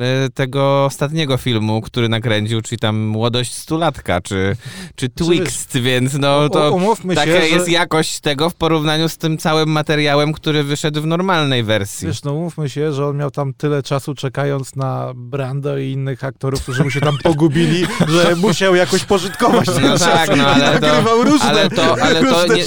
e, 0.00 0.28
tego 0.34 0.84
ostatniego 0.84 1.36
filmu, 1.36 1.80
który 1.80 2.08
nakręcił, 2.08 2.62
czyli 2.62 2.78
tam 2.78 2.98
Młodość 2.98 3.54
Stulatka, 3.54 4.20
czy, 4.20 4.56
czy 4.94 5.08
Twixt, 5.08 5.78
więc 5.78 6.14
no 6.14 6.48
to 6.48 6.72
Umówmy 6.72 7.14
taka 7.14 7.32
się, 7.32 7.46
jest 7.46 7.66
że, 7.66 7.72
jakość 7.72 8.20
tego 8.20 8.50
w 8.50 8.54
porównaniu 8.54 9.08
z 9.08 9.16
tym 9.16 9.38
całym 9.38 9.68
materiałem, 9.68 10.32
który 10.32 10.64
wyszedł 10.64 11.00
w 11.02 11.06
normalnej 11.06 11.62
wersji. 11.64 12.06
Wiesz, 12.06 12.22
no 12.22 12.32
umówmy 12.32 12.68
się, 12.68 12.92
że 12.92 13.06
on 13.06 13.16
miał 13.16 13.30
tam 13.30 13.54
tyle 13.54 13.82
czasu 13.82 13.97
czekając 14.14 14.76
na 14.76 15.12
Brando 15.14 15.78
i 15.78 15.90
innych 15.92 16.24
aktorów, 16.24 16.62
którzy 16.62 16.84
mu 16.84 16.90
się 16.90 17.00
tam 17.00 17.18
pogubili, 17.18 17.86
że 18.14 18.36
musiał 18.36 18.74
jakoś 18.74 19.04
pożytkować 19.04 19.66
ten 19.66 19.82
No 19.82 19.98
czas 19.98 20.00
tak, 20.00 20.36
no 20.36 20.46
ale 20.46 20.80
to, 20.80 21.24
różne, 21.24 21.46
ale 21.46 21.70
to, 21.70 22.02
ale 22.02 22.20
to, 22.20 22.54
nie, 22.54 22.64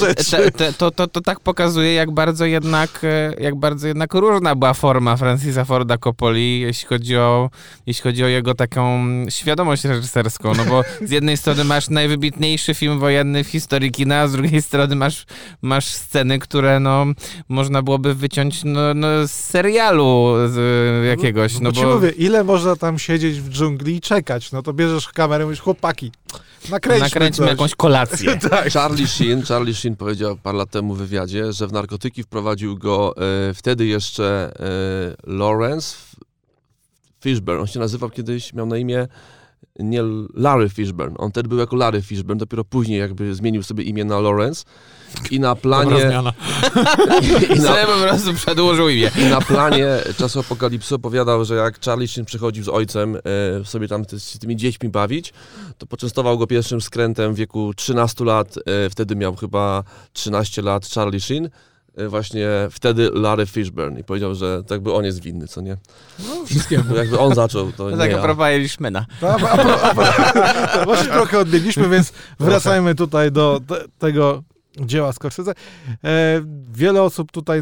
te, 0.52 0.74
to, 0.74 0.92
to, 0.92 1.08
to 1.08 1.22
tak 1.22 1.40
pokazuje, 1.40 1.94
jak 1.94 2.12
bardzo 2.12 2.46
jednak, 2.46 2.90
e, 3.04 3.34
jak 3.40 3.56
bardzo 3.56 3.88
jednak 3.88 4.14
różna 4.14 4.56
była 4.56 4.74
forma 4.74 5.18
Francisa 5.18 5.66
Forda 5.66 5.98
Coppoli, 5.98 6.60
jeśli 6.60 6.88
chodzi 6.88 7.18
o, 7.18 7.50
jeśli 7.86 8.04
chodzi 8.04 8.24
o 8.24 8.28
jego 8.28 8.56
taką 8.56 9.06
świadomość 9.30 9.84
reżyserską, 9.84 10.54
no 10.58 10.66
bo 10.66 10.84
z 11.02 11.12
jednej 11.12 11.38
strony 11.38 11.64
masz 11.64 11.90
najwybitniejszy 11.90 12.74
film 12.74 13.00
wojenny 13.00 13.44
w 13.44 13.48
historii 13.48 13.92
kina, 13.92 14.20
a 14.20 14.28
z 14.28 14.32
drugiej 14.32 14.62
strony 14.62 14.96
masz, 14.96 15.26
masz 15.62 15.86
sceny, 15.86 16.40
które 16.40 16.80
no, 16.80 17.06
można 17.50 17.82
byłoby 17.82 18.16
wyciąć 18.16 18.64
no, 18.64 18.94
no, 18.94 19.08
z 19.28 19.32
serialu 19.32 20.36
z 20.48 20.56
jakiegoś, 21.22 21.60
no 21.60 21.72
bo 21.72 21.76
ci 21.76 21.84
bo... 21.84 21.96
mówię, 21.96 22.10
ile 22.10 22.44
można 22.44 22.76
tam 22.76 23.00
siedzieć 23.00 23.42
w 23.42 23.50
dżungli 23.50 23.96
i 23.96 24.02
czekać? 24.02 24.52
No 24.52 24.62
to 24.62 24.74
bierzesz 24.74 25.08
kamerę 25.08 25.44
i 25.44 25.46
mówisz, 25.46 25.60
chłopaki, 25.60 26.12
nakręćmy, 26.70 27.06
Nakręćmy 27.06 27.48
jakąś 27.48 27.76
kolację. 27.76 28.40
tak. 28.50 28.72
Charlie 28.74 29.08
Sheen, 29.08 29.44
Charlie 29.44 29.76
Sheen 29.76 29.96
powiedział 29.96 30.38
parę 30.44 30.58
lat 30.58 30.70
temu 30.70 30.94
w 30.94 30.98
wywiadzie, 30.98 31.54
że 31.54 31.68
w 31.68 31.74
narkotyki 31.74 32.24
wprowadził 32.24 32.78
go 32.78 33.16
e, 33.50 33.54
wtedy 33.54 33.86
jeszcze 33.86 34.54
e, 34.60 35.32
Lawrence 35.32 35.98
Fishburne. 37.22 37.62
On 37.62 37.68
się 37.68 37.80
nazywał 37.80 38.10
kiedyś, 38.10 38.54
miał 38.54 38.66
na 38.66 38.78
imię 38.78 39.08
nie 39.80 40.04
Larry 40.34 40.70
Fishburne. 40.70 41.18
On 41.18 41.32
wtedy 41.32 41.50
był 41.50 41.58
jako 41.58 41.76
Larry 41.76 42.02
Fishburne, 42.02 42.40
dopiero 42.40 42.64
później 42.64 43.00
jakby 43.00 43.36
zmienił 43.36 43.64
sobie 43.64 43.84
imię 43.84 44.06
na 44.06 44.20
Lawrence. 44.20 44.64
I 45.32 45.40
na 45.40 45.56
planie, 45.56 46.02
zmiana. 46.02 46.34
i 47.56 47.60
na, 47.60 47.74
po 47.86 48.08
prostu 48.08 48.34
przedłużył 48.34 48.90
imię. 48.90 49.12
i 49.22 49.26
na 49.26 49.42
planie 49.42 49.88
czasu 50.18 50.40
apokalipsy 50.40 50.96
opowiadał, 50.96 51.46
że 51.46 51.56
jak 51.56 51.80
Charlie 51.86 52.08
Sheen 52.08 52.26
przychodził 52.26 52.64
z 52.64 52.70
ojcem 52.70 53.16
e, 53.16 53.20
sobie 53.66 53.88
tam 53.88 54.04
z 54.18 54.40
tymi 54.40 54.56
dziećmi 54.56 54.90
bawić, 54.90 55.34
to 55.78 55.86
poczęstował 55.86 56.38
go 56.38 56.48
pierwszym 56.48 56.82
skrętem 56.82 57.34
w 57.34 57.38
wieku 57.38 57.74
13 57.74 58.26
lat, 58.26 58.56
e, 58.58 58.90
wtedy 58.90 59.16
miał 59.16 59.36
chyba 59.36 59.84
13 60.14 60.62
lat 60.62 60.90
Charlie 60.90 61.20
Sheen, 61.20 61.50
właśnie 62.10 62.48
wtedy 62.72 63.10
Larry 63.14 63.46
Fishburne 63.46 64.00
i 64.00 64.04
powiedział, 64.04 64.36
że 64.36 64.64
tak 64.64 64.82
by 64.82 64.94
on 64.94 65.06
jest 65.06 65.22
winny, 65.22 65.48
co 65.48 65.62
nie? 65.62 65.78
No, 66.20 66.46
wszystkiemu. 66.46 66.96
Jakby 67.02 67.20
on 67.20 67.36
zaczął, 67.36 67.72
to 67.72 67.78
To 67.78 67.92
nie 67.92 67.98
tak 67.98 68.14
a 68.14 68.22
propos 68.22 68.48
Irishmana. 68.56 69.06
A, 69.22 69.26
a, 69.36 69.58
pro- 69.58 69.82
a, 69.84 69.94
pro- 69.96 70.86
właśnie 70.86 71.08
trochę 71.12 71.40
odbiegliśmy, 71.40 71.90
więc 71.90 72.14
wracajmy 72.40 72.96
tutaj 72.96 73.32
do 73.32 73.62
te, 73.68 73.76
tego 74.00 74.44
dzieła 74.80 75.14
Scorsese. 75.14 75.52
E, 76.04 76.42
wiele 76.72 77.02
osób 77.04 77.32
tutaj 77.32 77.62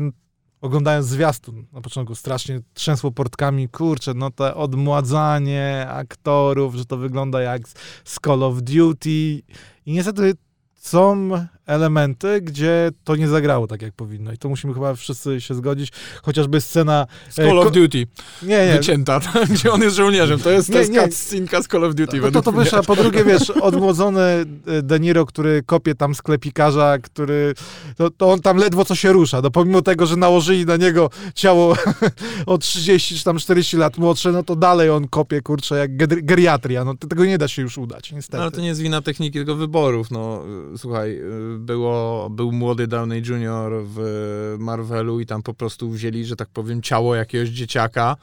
oglądając 0.62 1.06
zwiastun 1.08 1.66
na 1.74 1.82
początku 1.82 2.16
strasznie 2.16 2.60
trzęsło 2.74 3.12
portkami, 3.12 3.70
kurczę, 3.70 4.14
no 4.14 4.32
to 4.32 4.56
odmładzanie 4.56 5.88
aktorów, 5.90 6.76
że 6.76 6.86
to 6.86 6.98
wygląda 6.98 7.42
jak 7.42 7.68
z- 7.68 7.74
z 8.04 8.18
Call 8.26 8.44
of 8.44 8.62
Duty 8.62 9.10
i 9.10 9.44
niestety 9.86 10.34
są 10.76 11.30
elementy, 11.70 12.42
gdzie 12.42 12.92
to 13.04 13.16
nie 13.16 13.28
zagrało 13.28 13.68
tak, 13.68 13.82
jak 13.82 13.94
powinno 13.94 14.32
i 14.32 14.38
to 14.38 14.50
musimy 14.50 14.74
chyba 14.74 14.96
wszyscy 14.96 15.42
się 15.42 15.56
zgodzić, 15.56 15.92
chociażby 16.24 16.62
scena... 16.62 17.08
Z 17.30 17.36
Call 17.36 17.58
e, 17.58 17.60
of 17.60 17.72
Duty. 17.72 18.08
Nie, 18.44 18.68
nie, 18.68 18.74
Wycięta, 18.78 19.20
tam, 19.20 19.46
gdzie 19.54 19.72
on 19.72 19.82
jest 19.82 19.96
żołnierzem. 19.96 20.40
To 20.40 20.50
jest, 20.50 20.68
to 20.68 20.74
Nie, 20.74 20.80
jest 20.80 20.92
nie. 20.92 21.02
cutscenka 21.02 21.62
z 21.62 21.68
Call 21.68 21.84
of 21.84 21.96
Duty. 21.96 22.22
No 22.22 22.32
to, 22.32 22.42
to 22.42 22.52
mnie. 22.52 22.64
wiesz, 22.64 22.74
a 22.74 22.84
po 22.84 22.96
drugie, 22.96 23.24
wiesz, 23.24 23.50
odmłodzony 23.50 24.22
e, 24.22 24.46
De 24.82 25.00
Niro, 25.00 25.26
który 25.26 25.64
kopie 25.66 25.96
tam 25.96 26.16
sklepikarza, 26.16 26.98
który, 26.98 27.54
to, 27.98 28.10
to 28.10 28.32
on 28.32 28.42
tam 28.42 28.58
ledwo 28.58 28.86
co 28.86 28.96
się 28.96 29.12
rusza, 29.12 29.42
no 29.42 29.52
pomimo 29.52 29.82
tego, 29.82 30.06
że 30.06 30.16
nałożyli 30.16 30.66
na 30.66 30.78
niego 30.78 31.10
ciało 31.36 31.76
o 32.46 32.58
30 32.58 33.18
czy 33.18 33.24
tam 33.24 33.38
40 33.38 33.78
lat 33.78 33.98
młodsze, 33.98 34.32
no 34.32 34.44
to 34.44 34.56
dalej 34.56 34.90
on 34.90 35.08
kopie, 35.08 35.42
kurczę, 35.42 35.78
jak 35.78 35.98
geriatria, 36.26 36.86
no 36.86 36.96
to 36.98 37.08
tego 37.08 37.26
nie 37.26 37.38
da 37.38 37.48
się 37.48 37.62
już 37.62 37.78
udać, 37.78 38.12
niestety. 38.12 38.38
No, 38.38 38.44
ale 38.44 38.52
to 38.52 38.62
nie 38.62 38.68
jest 38.68 38.82
wina 38.82 39.02
techniki, 39.02 39.38
tylko 39.38 39.56
wyborów. 39.56 40.12
No, 40.12 40.44
y, 40.74 40.78
słuchaj, 40.78 41.12
y, 41.12 41.59
było, 41.60 42.30
był 42.30 42.52
młody 42.52 42.88
Downey 42.88 43.20
Jr. 43.20 43.72
w 43.84 44.56
Marvelu 44.60 45.20
i 45.20 45.26
tam 45.26 45.44
po 45.44 45.54
prostu 45.54 45.90
wzięli, 45.90 46.26
że 46.26 46.36
tak 46.36 46.50
powiem, 46.50 46.82
ciało 46.82 47.16
jakiegoś 47.16 47.50
dzieciaka, 47.50 48.16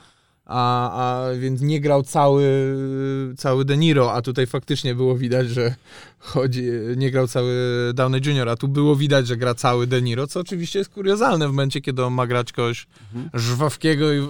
a, 0.46 0.90
a 0.90 1.34
więc 1.34 1.60
nie 1.60 1.80
grał 1.80 2.02
cały, 2.02 2.76
cały 3.36 3.64
De 3.64 3.76
Niro, 3.76 4.12
a 4.12 4.22
tutaj 4.22 4.46
faktycznie 4.46 4.94
było 4.94 5.16
widać, 5.16 5.48
że 5.48 5.74
chodzi, 6.18 6.62
nie 6.96 7.10
grał 7.10 7.28
cały 7.28 7.54
Downey 7.94 8.20
Jr., 8.24 8.48
a 8.48 8.56
tu 8.56 8.68
było 8.68 8.96
widać, 8.96 9.26
że 9.26 9.36
gra 9.36 9.54
cały 9.54 9.86
De 9.86 10.02
Niro, 10.02 10.26
co 10.26 10.40
oczywiście 10.40 10.78
jest 10.78 10.90
kuriozalne 10.90 11.48
w 11.48 11.50
momencie, 11.50 11.80
kiedy 11.80 12.04
on 12.04 12.12
ma 12.12 12.26
grać 12.26 12.52
kogoś 12.52 12.86
żwawkiego, 13.34 14.12
i, 14.12 14.20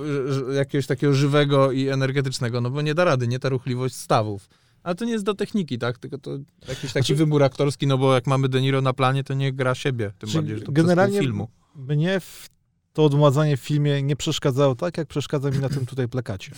jakiegoś 0.54 0.86
takiego 0.86 1.12
żywego 1.12 1.72
i 1.72 1.88
energetycznego, 1.88 2.60
no 2.60 2.70
bo 2.70 2.82
nie 2.82 2.94
da 2.94 3.04
rady, 3.04 3.28
nie 3.28 3.38
ta 3.38 3.48
ruchliwość 3.48 3.94
stawów. 3.94 4.48
Ale 4.86 4.94
to 4.94 5.04
nie 5.04 5.12
jest 5.12 5.24
do 5.24 5.34
techniki, 5.34 5.78
tak? 5.78 5.98
Tylko 5.98 6.18
to 6.18 6.30
jakiś 6.68 6.80
taki 6.80 6.90
Znaczy- 6.90 7.14
wybór 7.14 7.42
aktorski, 7.42 7.86
no 7.86 7.98
bo 7.98 8.14
jak 8.14 8.26
mamy 8.26 8.48
De 8.48 8.60
Niro 8.60 8.80
na 8.82 8.92
planie, 8.92 9.24
to 9.24 9.34
nie 9.34 9.52
gra 9.52 9.74
siebie, 9.74 10.12
tym 10.18 10.28
Czyli 10.28 10.38
bardziej, 10.38 10.58
że 10.58 10.64
to 10.64 10.72
generalnie- 10.72 11.20
filmu. 11.20 11.48
Mnie 11.76 12.20
w 12.20 12.48
to 12.92 13.04
odmładzanie 13.04 13.56
w 13.56 13.60
filmie 13.60 14.02
nie 14.02 14.16
przeszkadzało 14.16 14.74
tak, 14.74 14.98
jak 14.98 15.08
przeszkadza 15.08 15.50
mi 15.50 15.58
na 15.58 15.68
tym 15.68 15.86
tutaj 15.86 16.08
plakacie. 16.08 16.52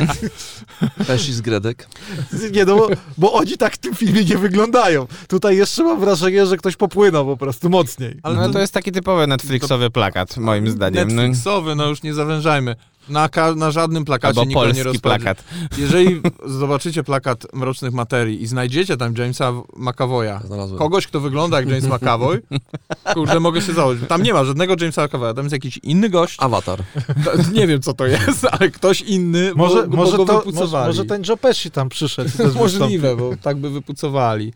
Pesci 1.06 1.32
z 1.32 1.40
Gredek. 1.40 1.88
Nie, 2.52 2.64
no, 2.64 2.76
bo, 2.76 2.88
bo 3.18 3.32
oni 3.32 3.56
tak 3.56 3.74
w 3.74 3.78
tym 3.78 3.94
filmie 3.94 4.24
nie 4.24 4.38
wyglądają. 4.38 5.06
Tutaj 5.28 5.56
jeszcze 5.56 5.84
mam 5.84 6.00
wrażenie, 6.00 6.46
że 6.46 6.56
ktoś 6.56 6.76
popłynął 6.76 7.26
po 7.26 7.36
prostu 7.36 7.70
mocniej. 7.70 8.18
Ale 8.22 8.36
no 8.36 8.50
to 8.50 8.58
jest 8.60 8.74
taki 8.74 8.92
typowy 8.92 9.26
Netflixowy 9.26 9.90
plakat, 9.90 10.36
moim 10.36 10.70
zdaniem. 10.70 11.08
No, 11.08 11.14
Netflixowy, 11.14 11.74
no 11.74 11.88
już 11.88 12.02
nie 12.02 12.14
zawężajmy. 12.14 12.76
Na, 13.10 13.28
ka- 13.28 13.54
na 13.54 13.70
żadnym 13.70 14.04
plakacie 14.04 14.28
albo 14.40 14.44
nikogo 14.48 14.66
nie 14.66 14.70
polski 14.72 14.82
rozchodzi. 14.82 15.00
plakat. 15.00 15.44
Jeżeli 15.78 16.20
zobaczycie 16.60 17.02
plakat 17.04 17.46
Mrocznych 17.54 17.92
Materii 17.92 18.42
i 18.42 18.46
znajdziecie 18.46 18.96
tam 18.96 19.14
Jamesa 19.18 19.52
McAvoya, 19.76 20.40
Znalazłem. 20.46 20.78
kogoś, 20.78 21.06
kto 21.06 21.20
wygląda 21.20 21.56
jak 21.60 21.68
James 21.68 21.84
McAvoy, 21.86 22.42
kurde, 23.14 23.40
mogę 23.40 23.62
się 23.62 23.72
założyć. 23.72 24.08
Tam 24.08 24.22
nie 24.22 24.32
ma 24.34 24.44
żadnego 24.44 24.74
Jamesa 24.80 25.04
McAvoya, 25.06 25.34
tam 25.34 25.44
jest 25.44 25.52
jakiś 25.52 25.78
inny 25.82 26.08
gość. 26.08 26.36
Awatar. 26.38 26.78
To- 27.24 27.32
Nie 27.52 27.66
wiem, 27.66 27.82
co 27.82 27.94
to 27.94 28.06
jest, 28.06 28.46
ale 28.50 28.70
ktoś 28.70 29.00
inny, 29.00 29.52
Może, 29.56 29.86
bo, 29.86 29.96
może, 29.96 30.10
bo 30.16 30.16
go 30.16 30.24
to, 30.26 30.32
może, 30.32 30.46
wypucowali. 30.46 30.86
może 30.86 31.04
ten 31.04 31.22
Joe 31.28 31.36
Pesci 31.36 31.70
tam 31.70 31.88
przyszedł. 31.88 32.28
też 32.30 32.36
wystąpił. 32.36 32.62
Możliwe, 32.62 33.16
bo 33.16 33.30
tak 33.42 33.56
by 33.56 33.70
wypucowali. 33.70 34.52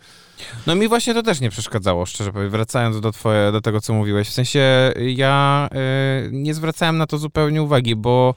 No 0.66 0.74
mi 0.74 0.88
właśnie 0.88 1.14
to 1.14 1.22
też 1.22 1.40
nie 1.40 1.50
przeszkadzało, 1.50 2.06
szczerze 2.06 2.32
powiem, 2.32 2.50
wracając 2.50 3.00
do, 3.00 3.12
twoje, 3.12 3.52
do 3.52 3.60
tego, 3.60 3.80
co 3.80 3.94
mówiłeś. 3.94 4.28
W 4.28 4.32
sensie 4.32 4.92
ja 5.06 5.68
y, 6.26 6.28
nie 6.32 6.54
zwracałem 6.54 6.98
na 6.98 7.06
to 7.06 7.18
zupełnie 7.18 7.62
uwagi, 7.62 7.96
bo 7.96 8.34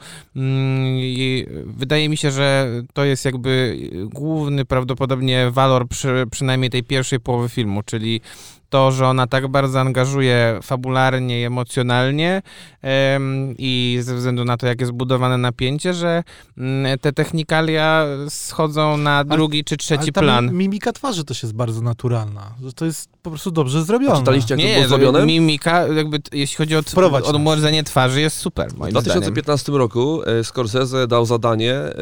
i 0.95 1.45
wydaje 1.65 2.09
mi 2.09 2.17
się, 2.17 2.31
że 2.31 2.71
to 2.93 3.05
jest 3.05 3.25
jakby 3.25 3.77
główny 4.13 4.65
prawdopodobnie 4.65 5.51
walor 5.51 5.87
przy, 5.87 6.25
przynajmniej 6.31 6.69
tej 6.69 6.83
pierwszej 6.83 7.19
połowy 7.19 7.49
filmu, 7.49 7.83
czyli 7.83 8.21
to, 8.69 8.91
że 8.91 9.07
ona 9.07 9.27
tak 9.27 9.47
bardzo 9.47 9.79
angażuje 9.79 10.59
fabularnie 10.63 11.41
i 11.41 11.43
emocjonalnie 11.43 12.41
em, 12.81 13.55
i 13.57 13.99
ze 14.01 14.15
względu 14.15 14.45
na 14.45 14.57
to, 14.57 14.67
jak 14.67 14.81
jest 14.81 14.91
budowane 14.91 15.37
napięcie, 15.37 15.93
że 15.93 16.23
mm, 16.57 16.99
te 16.99 17.13
technikalia 17.13 18.05
schodzą 18.29 18.97
na 18.97 19.23
drugi 19.23 19.63
czy 19.63 19.77
trzeci 19.77 20.03
Ale 20.03 20.11
ta 20.11 20.21
plan. 20.21 20.53
mimika 20.53 20.91
twarzy 20.93 21.23
też 21.23 21.43
jest 21.43 21.55
bardzo 21.55 21.81
naturalna. 21.81 22.53
Że 22.63 22.73
to 22.73 22.85
jest 22.85 23.09
po 23.21 23.29
prostu 23.29 23.51
dobrze 23.51 23.83
zrobione. 23.83 24.13
A 24.13 24.17
czytaliście, 24.17 24.53
jak 24.53 24.63
nie, 24.63 24.73
to 24.73 24.75
było 24.75 24.87
zrobione? 24.87 25.25
mimika, 25.25 25.87
jakby 25.87 26.19
jeśli 26.31 26.57
chodzi 26.57 26.75
o 26.75 26.81
odmłodzenie 27.23 27.83
twarzy, 27.83 28.21
jest 28.21 28.37
super, 28.37 28.71
W 28.71 28.77
moim 28.77 28.91
zdaniem. 28.91 29.03
2015 29.03 29.71
roku 29.71 30.23
e, 30.23 30.43
Scorsese 30.43 31.07
dał 31.07 31.25
zadanie 31.25 31.73
e, 31.73 31.93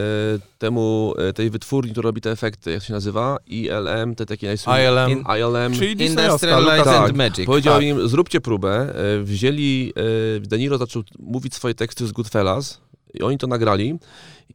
temu, 0.57 1.13
e, 1.17 1.33
tej 1.33 1.49
wytwórni, 1.49 1.91
która 1.91 2.07
robi 2.07 2.21
te 2.21 2.31
efekty, 2.31 2.71
jak 2.71 2.83
się 2.83 2.93
nazywa? 2.93 3.37
ILM, 3.47 4.15
te 4.15 4.25
takie 4.25 4.47
najsłynniejsze. 4.47 4.91
ILM. 4.91 5.11
In- 5.11 5.23
ILM. 5.39 5.73
Czyli 5.73 6.05
Industrial 6.05 6.63
Light 6.63 6.83
Tak. 6.83 7.09
and 7.09 7.17
Magic. 7.17 7.45
Powiedział 7.45 7.73
tak. 7.73 7.83
im, 7.83 8.07
zróbcie 8.07 8.41
próbę. 8.41 8.95
E, 8.95 9.23
Wzięli, 9.23 9.93
e, 10.37 10.39
De 10.39 10.57
Niro 10.57 10.77
zaczął 10.77 11.03
mówić 11.19 11.53
swoje 11.55 11.75
teksty 11.75 12.07
z 12.07 12.11
Goodfellas 12.11 12.81
i 13.13 13.21
oni 13.23 13.37
to 13.37 13.47
nagrali 13.47 13.99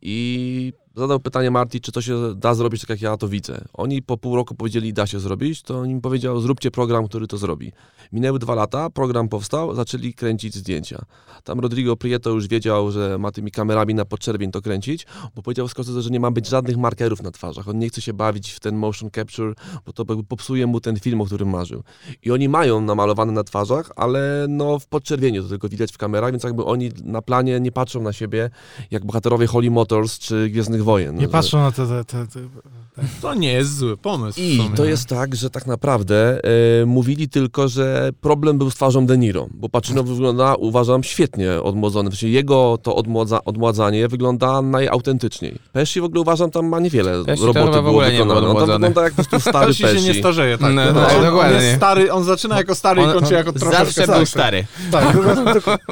i 0.02 0.72
zadał 0.96 1.20
pytanie 1.20 1.50
Marty, 1.50 1.80
czy 1.80 1.92
to 1.92 2.02
się 2.02 2.34
da 2.34 2.54
zrobić 2.54 2.80
tak, 2.80 2.90
jak 2.90 3.02
ja 3.02 3.16
to 3.16 3.28
widzę. 3.28 3.64
Oni 3.72 4.02
po 4.02 4.16
pół 4.16 4.36
roku 4.36 4.54
powiedzieli, 4.54 4.92
da 4.92 5.06
się 5.06 5.20
zrobić, 5.20 5.62
to 5.62 5.78
on 5.78 5.90
im 5.90 6.00
powiedział, 6.00 6.40
zróbcie 6.40 6.70
program, 6.70 7.08
który 7.08 7.26
to 7.26 7.36
zrobi. 7.36 7.72
Minęły 8.12 8.38
dwa 8.38 8.54
lata, 8.54 8.90
program 8.90 9.28
powstał, 9.28 9.74
zaczęli 9.74 10.14
kręcić 10.14 10.54
zdjęcia. 10.54 11.04
Tam 11.44 11.60
Rodrigo 11.60 11.96
Prieto 11.96 12.30
już 12.30 12.48
wiedział, 12.48 12.90
że 12.90 13.18
ma 13.18 13.30
tymi 13.30 13.50
kamerami 13.50 13.94
na 13.94 14.04
podczerwień 14.04 14.50
to 14.50 14.62
kręcić, 14.62 15.06
bo 15.34 15.42
powiedział 15.42 15.68
Scorsese, 15.68 16.02
że 16.02 16.10
nie 16.10 16.20
ma 16.20 16.30
być 16.30 16.48
żadnych 16.48 16.76
markerów 16.76 17.22
na 17.22 17.30
twarzach. 17.30 17.68
On 17.68 17.78
nie 17.78 17.88
chce 17.88 18.00
się 18.00 18.12
bawić 18.12 18.52
w 18.52 18.60
ten 18.60 18.76
motion 18.76 19.10
capture, 19.10 19.54
bo 19.86 19.92
to 19.92 20.04
popsuje 20.28 20.66
mu 20.66 20.80
ten 20.80 20.96
film, 21.00 21.20
o 21.20 21.24
którym 21.24 21.48
marzył. 21.48 21.82
I 22.22 22.30
oni 22.30 22.48
mają 22.48 22.80
namalowane 22.80 23.32
na 23.32 23.44
twarzach, 23.44 23.90
ale 23.96 24.46
no 24.48 24.78
w 24.78 24.86
podczerwieniu 24.86 25.42
to 25.42 25.48
tylko 25.48 25.68
widać 25.68 25.92
w 25.92 25.98
kamerach, 25.98 26.30
więc 26.30 26.44
jakby 26.44 26.64
oni 26.64 26.90
na 27.04 27.22
planie 27.22 27.60
nie 27.60 27.72
patrzą 27.72 28.02
na 28.02 28.12
siebie 28.12 28.50
jak 28.90 29.04
bohaterowie 29.04 29.46
Holy 29.46 29.70
Motors 29.80 30.18
czy 30.18 30.48
Gwiezdnych 30.50 30.84
Wojen. 30.84 31.14
Nie 31.14 31.22
że- 31.22 31.28
patrzą 31.28 31.58
na 31.58 31.72
te... 31.72 31.86
te, 31.86 32.04
te, 32.04 32.26
te. 32.26 32.40
To 33.22 33.34
nie 33.34 33.52
jest 33.52 33.76
zły 33.76 33.96
pomysł. 33.96 34.40
I 34.40 34.70
to 34.76 34.84
jest 34.84 35.06
tak, 35.08 35.36
że 35.36 35.50
tak 35.50 35.66
naprawdę 35.66 36.40
e, 36.82 36.86
mówili 36.86 37.28
tylko, 37.28 37.68
że 37.68 38.10
problem 38.20 38.58
był 38.58 38.70
z 38.70 38.74
twarzą 38.74 39.06
De 39.06 39.18
Niro, 39.18 39.46
bo 39.54 39.68
Pacino 39.68 40.02
wygląda, 40.02 40.54
uważam, 40.54 41.02
świetnie 41.02 41.62
odmłodzony. 41.62 42.10
W 42.10 42.12
sensie 42.12 42.28
jego 42.28 42.78
to 42.82 42.96
odmłodza, 42.96 43.44
odmładzanie 43.44 44.08
wygląda 44.08 44.62
najautentyczniej. 44.62 45.54
Pesci 45.72 46.00
w 46.00 46.04
ogóle 46.04 46.20
uważam 46.20 46.50
tam 46.50 46.66
ma 46.68 46.80
niewiele 46.80 47.24
Pesci 47.24 47.44
roboty 47.46 47.66
w 47.70 47.72
było 47.72 47.88
ogóle 47.88 48.12
nie 48.12 48.18
wykonane. 48.18 48.46
On 48.48 48.56
wygląda 48.70 49.02
jak 49.02 49.14
po 49.14 49.24
prostu 49.24 49.40
stary 49.50 49.66
Pesci 49.66 49.82
się 49.82 50.00
nie 50.02 50.14
starzeje, 50.14 50.58
tak. 50.58 50.74
No, 50.74 50.84
No, 50.84 51.00
tak, 51.00 51.10
on, 51.12 51.16
on 51.18 51.24
dokładnie. 51.24 51.62
jest 51.62 51.76
stary, 51.76 52.12
on 52.12 52.24
zaczyna 52.24 52.56
jako 52.56 52.74
stary 52.74 53.02
i 53.02 53.04
On- 53.04 53.12
kończy 53.12 53.34
jako 53.34 53.52
troszeczkę 53.52 53.78
Zawsze 53.84 54.02
stary. 54.02 54.16
był 54.18 54.26
stary. 54.36 54.64
Tak, 54.90 55.16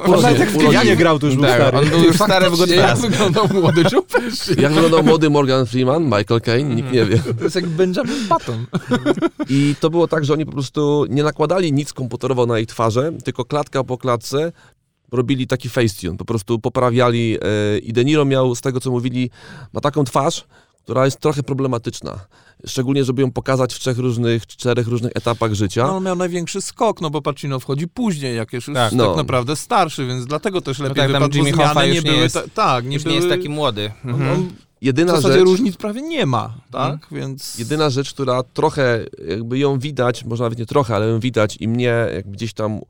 on 0.04 0.20
nawet 0.22 0.38
jak 0.40 0.50
w. 0.50 0.58
Kiewianie 0.58 0.96
grał, 0.96 1.18
to 1.18 1.26
już 1.26 1.34
był 1.36 1.44
Tak, 1.44 1.54
stary. 1.60 1.78
on 1.78 1.88
był 1.88 1.98
już 2.04 2.16
stary 2.16 2.50
w 2.50 2.56
Faktycznie, 2.58 2.76
Jak 2.76 2.96
wyglądał 2.98 3.48
młody 3.54 3.82
Joe 3.92 4.02
Pesci? 4.02 4.62
Jak 4.62 4.72
wyglądał 4.72 5.02
młody 5.02 5.30
Morgan 5.30 5.66
Freeman, 5.66 6.04
Michael 6.04 6.40
Caine, 6.40 6.74
nikt 6.76 6.92
nie 6.92 6.97
wie. 7.06 7.18
To 7.38 7.44
jest 7.44 7.56
jak 7.56 7.66
Benjamin 7.66 8.28
Button. 8.28 8.66
I 9.48 9.74
to 9.80 9.90
było 9.90 10.08
tak, 10.08 10.24
że 10.24 10.32
oni 10.32 10.46
po 10.46 10.52
prostu 10.52 11.06
nie 11.10 11.22
nakładali 11.22 11.72
nic 11.72 11.92
komputerowo 11.92 12.46
na 12.46 12.58
ich 12.58 12.66
twarze, 12.66 13.12
tylko 13.24 13.44
klatka 13.44 13.84
po 13.84 13.98
klatce 13.98 14.52
robili 15.12 15.46
taki 15.46 15.68
facetune, 15.68 16.16
po 16.18 16.24
prostu 16.24 16.58
poprawiali 16.58 17.38
e, 17.74 17.78
i 17.78 17.92
De 17.92 18.04
Niro 18.04 18.24
miał, 18.24 18.54
z 18.54 18.60
tego 18.60 18.80
co 18.80 18.90
mówili, 18.90 19.30
ma 19.72 19.80
taką 19.80 20.04
twarz, 20.04 20.44
która 20.82 21.04
jest 21.04 21.20
trochę 21.20 21.42
problematyczna. 21.42 22.18
Szczególnie, 22.66 23.04
żeby 23.04 23.22
ją 23.22 23.32
pokazać 23.32 23.74
w 23.74 23.78
trzech 23.78 23.98
różnych, 23.98 24.46
czterech 24.46 24.88
różnych 24.88 25.12
etapach 25.14 25.54
życia. 25.54 25.86
No, 25.86 25.96
on 25.96 26.04
miał 26.04 26.16
największy 26.16 26.60
skok, 26.60 27.00
no 27.00 27.10
bo 27.10 27.22
Pacino 27.22 27.60
wchodzi 27.60 27.88
później, 27.88 28.36
jak 28.36 28.52
już 28.52 28.66
Tak. 28.66 28.74
tak, 28.74 28.92
No. 28.92 29.06
tak 29.06 29.16
naprawdę 29.16 29.56
starszy, 29.56 30.06
więc 30.06 30.26
dlatego 30.26 30.60
też 30.60 30.78
lepiej 30.78 30.96
tak, 30.96 31.12
tam 31.12 31.22
wypadł, 31.22 31.36
Jimmy 31.36 31.50
zmiany 31.52 31.68
Hoffa 31.68 31.86
nie 31.86 31.92
nie 31.92 32.02
były... 32.02 32.16
jest- 32.16 32.34
ta, 32.34 32.42
tak, 32.54 32.84
nie 32.86 32.94
Już 32.94 33.02
były... 33.02 33.14
nie 33.14 33.20
jest 33.20 33.36
taki 33.36 33.48
młody. 33.48 33.92
On, 34.04 34.10
Mhm. 34.10 34.30
on 34.32 34.48
w 34.48 34.67
Jedyna 34.80 35.16
zasadzie 35.16 35.34
rzecz, 35.34 35.44
różnic 35.44 35.76
prawie 35.76 36.02
nie 36.02 36.26
ma, 36.26 36.54
tak? 36.70 37.06
Więc... 37.10 37.58
jedyna 37.58 37.90
rzecz, 37.90 38.14
która 38.14 38.42
trochę 38.42 39.04
jakby 39.28 39.58
ją 39.58 39.78
widać, 39.78 40.24
może 40.24 40.44
nawet 40.44 40.58
nie 40.58 40.66
trochę, 40.66 40.94
ale 40.94 41.08
ją 41.08 41.20
widać 41.20 41.56
i 41.60 41.68
mnie 41.68 42.06
jakby 42.14 42.32
gdzieś 42.32 42.52
tam 42.52 42.80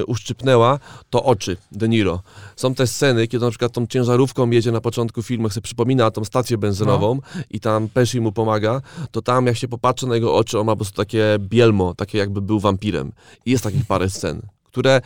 y, 0.00 0.06
uszczypnęła, 0.06 0.78
to 1.10 1.24
oczy 1.24 1.56
De 1.72 1.88
Niro. 1.88 2.22
Są 2.56 2.74
te 2.74 2.86
sceny, 2.86 3.28
kiedy 3.28 3.44
na 3.44 3.50
przykład 3.50 3.72
tą 3.72 3.86
ciężarówką 3.86 4.50
jedzie 4.50 4.72
na 4.72 4.80
początku 4.80 5.22
filmu, 5.22 5.50
sobie 5.50 5.62
przypomina 5.62 6.10
tą 6.10 6.24
stację 6.24 6.58
benzynową 6.58 7.20
i 7.50 7.60
tam 7.60 7.88
Pesci 7.88 8.20
mu 8.20 8.32
pomaga, 8.32 8.80
to 9.10 9.22
tam 9.22 9.46
jak 9.46 9.56
się 9.56 9.68
popatrzy 9.68 10.06
na 10.06 10.14
jego 10.14 10.34
oczy, 10.34 10.58
on 10.58 10.66
ma 10.66 10.72
po 10.72 10.76
prostu 10.76 10.96
takie 10.96 11.36
bielmo, 11.38 11.94
takie 11.94 12.18
jakby 12.18 12.42
był 12.42 12.60
wampirem. 12.60 13.12
I 13.46 13.50
jest 13.50 13.64
takich 13.64 13.86
parę 13.86 14.10
scen. 14.10 14.42
Które, 14.68 15.00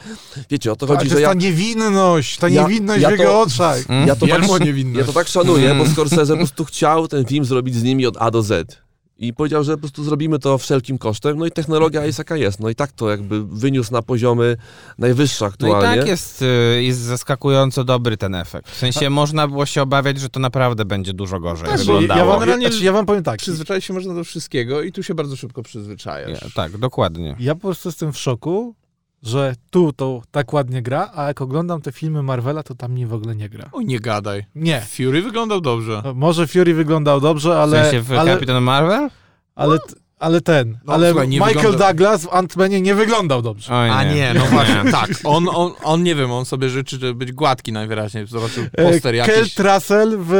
wiecie, 0.50 0.72
o 0.72 0.76
to 0.76 0.86
Ale 0.86 0.96
chodzi, 0.96 1.10
to 1.10 1.14
że 1.16 1.20
jest 1.20 1.28
ja, 1.28 1.34
ta 1.34 1.40
niewinność, 1.40 2.36
ta 2.38 2.48
Ja- 2.48 2.62
niewinność 2.62 3.02
ja 3.02 3.08
w 3.08 3.10
jego 3.12 3.24
to- 3.24 3.40
oczach. 3.40 3.90
Mm? 3.90 4.08
ja 4.08 4.14
to 4.16 4.26
tak, 4.26 4.40
ja 4.94 5.04
to 5.04 5.12
tak 5.12 5.28
szanuję, 5.28 5.68
bo 5.68 5.74
Mm. 5.74 5.92
Scorsese 5.92 6.30
po 6.32 6.36
prostu 6.36 6.64
chciał 6.64 7.08
ten 7.08 7.24
film 7.24 7.44
zrobić 7.44 7.74
z 7.74 7.82
nimi 7.82 8.06
od 8.06 8.16
A 8.20 8.30
do 8.30 8.42
Z. 8.42 8.82
I 9.18 9.32
powiedział, 9.34 9.64
że 9.64 9.72
po 9.72 9.78
prostu 9.80 10.04
zrobimy 10.04 10.38
to 10.38 10.58
wszelkim 10.58 10.98
kosztem, 10.98 11.38
no 11.38 11.46
i 11.46 11.50
technologia 11.50 12.04
jest 12.06 12.18
jaka 12.18 12.36
jest. 12.36 12.60
No 12.60 12.68
i 12.68 12.74
tak 12.74 12.92
to 12.92 13.10
jakby 13.10 13.44
wyniósł 13.46 13.92
na 13.92 14.02
poziomy 14.02 14.56
najwyższe 14.98 15.44
No 15.44 15.48
i 15.48 15.52
aktualnie. 15.52 15.98
tak 16.00 16.08
jest, 16.08 16.42
y, 16.42 16.82
jest 16.82 17.00
zaskakująco 17.00 17.84
dobry 17.84 18.16
ten 18.16 18.34
efekt. 18.34 18.70
W 18.70 18.76
sensie 18.78 19.10
można 19.10 19.48
było 19.48 19.66
się 19.66 19.82
obawiać, 19.82 20.20
że 20.20 20.28
to 20.28 20.40
naprawdę 20.40 20.84
będzie 20.84 21.12
dużo 21.12 21.40
gorzej 21.40 21.68
Tak, 21.68 21.78
wyglądało. 21.78 22.20
Ja 22.20 22.26
wam, 22.26 22.40
Generalnie- 22.40 22.68
znaczy, 22.68 22.84
ja 22.84 22.92
wam 22.92 23.06
powiem 23.06 23.22
tak, 23.22 23.38
Przyzwyczaić 23.38 23.84
się 23.84 23.92
można 23.94 24.14
do 24.14 24.24
wszystkiego 24.24 24.82
i 24.82 24.92
tu 24.92 25.02
się 25.02 25.14
bardzo 25.14 25.36
szybko 25.36 25.62
przyzwyczajasz. 25.62 26.42
Ja, 26.42 26.48
tak, 26.54 26.78
dokładnie. 26.78 27.36
ja 27.40 27.54
po 27.54 27.60
prostu 27.60 27.88
jestem 27.88 28.12
w 28.12 28.18
szoku, 28.18 28.74
że 29.22 29.54
tu 29.70 29.92
to 29.92 30.22
tak 30.30 30.52
ładnie 30.52 30.82
gra, 30.82 31.10
a 31.14 31.26
jak 31.26 31.40
oglądam 31.40 31.80
te 31.82 31.92
filmy 31.92 32.22
Marvela, 32.22 32.62
to 32.62 32.74
tam 32.74 32.94
nie 32.94 33.06
w 33.06 33.14
ogóle 33.14 33.36
nie 33.36 33.48
gra. 33.48 33.68
Oj, 33.72 33.84
nie 33.86 34.00
gadaj. 34.00 34.44
Nie. 34.54 34.80
Fury 34.80 35.22
wyglądał 35.22 35.60
dobrze. 35.60 36.02
No, 36.04 36.14
Może 36.14 36.46
Fury 36.46 36.74
wyglądał 36.74 37.20
dobrze, 37.20 37.48
W 37.48 37.52
ale, 37.52 37.82
sensie 37.82 38.00
w 38.00 38.12
ale, 38.12 38.34
Kapitan 38.34 38.62
Marvel? 38.62 39.08
ale, 39.54 39.78
ale 40.18 40.40
ten, 40.40 40.78
No, 40.84 40.92
ale 40.92 41.10
słuchaj, 41.10 41.28
nie 41.28 41.36
Michael 41.38 41.54
wygląda- 41.56 41.86
Douglas 41.88 42.22
w 42.24 42.28
Ant-Manie 42.28 42.82
nie 42.82 42.94
wyglądał 42.94 43.42
dobrze. 43.42 43.74
Oj, 43.74 43.90
A 43.90 44.04
nie, 44.04 44.34
no 44.34 44.44
właśnie, 44.46 44.92
tak. 44.92 45.10
On, 45.24 45.48
on, 45.54 45.72
on 45.84 46.02
nie 46.02 46.14
wiem, 46.14 46.30
on 46.32 46.44
sobie 46.44 46.68
życzy, 46.68 46.98
żeby 46.98 47.14
być 47.14 47.32
gładki 47.32 47.72
najwyraźniej. 47.72 48.26
Zobaczył 48.26 48.64
E, 48.72 48.90
poster 48.92 49.14
jakiś. 49.14 49.34
Kurt 49.54 49.66
Russell 49.68 50.16
w 50.20 50.32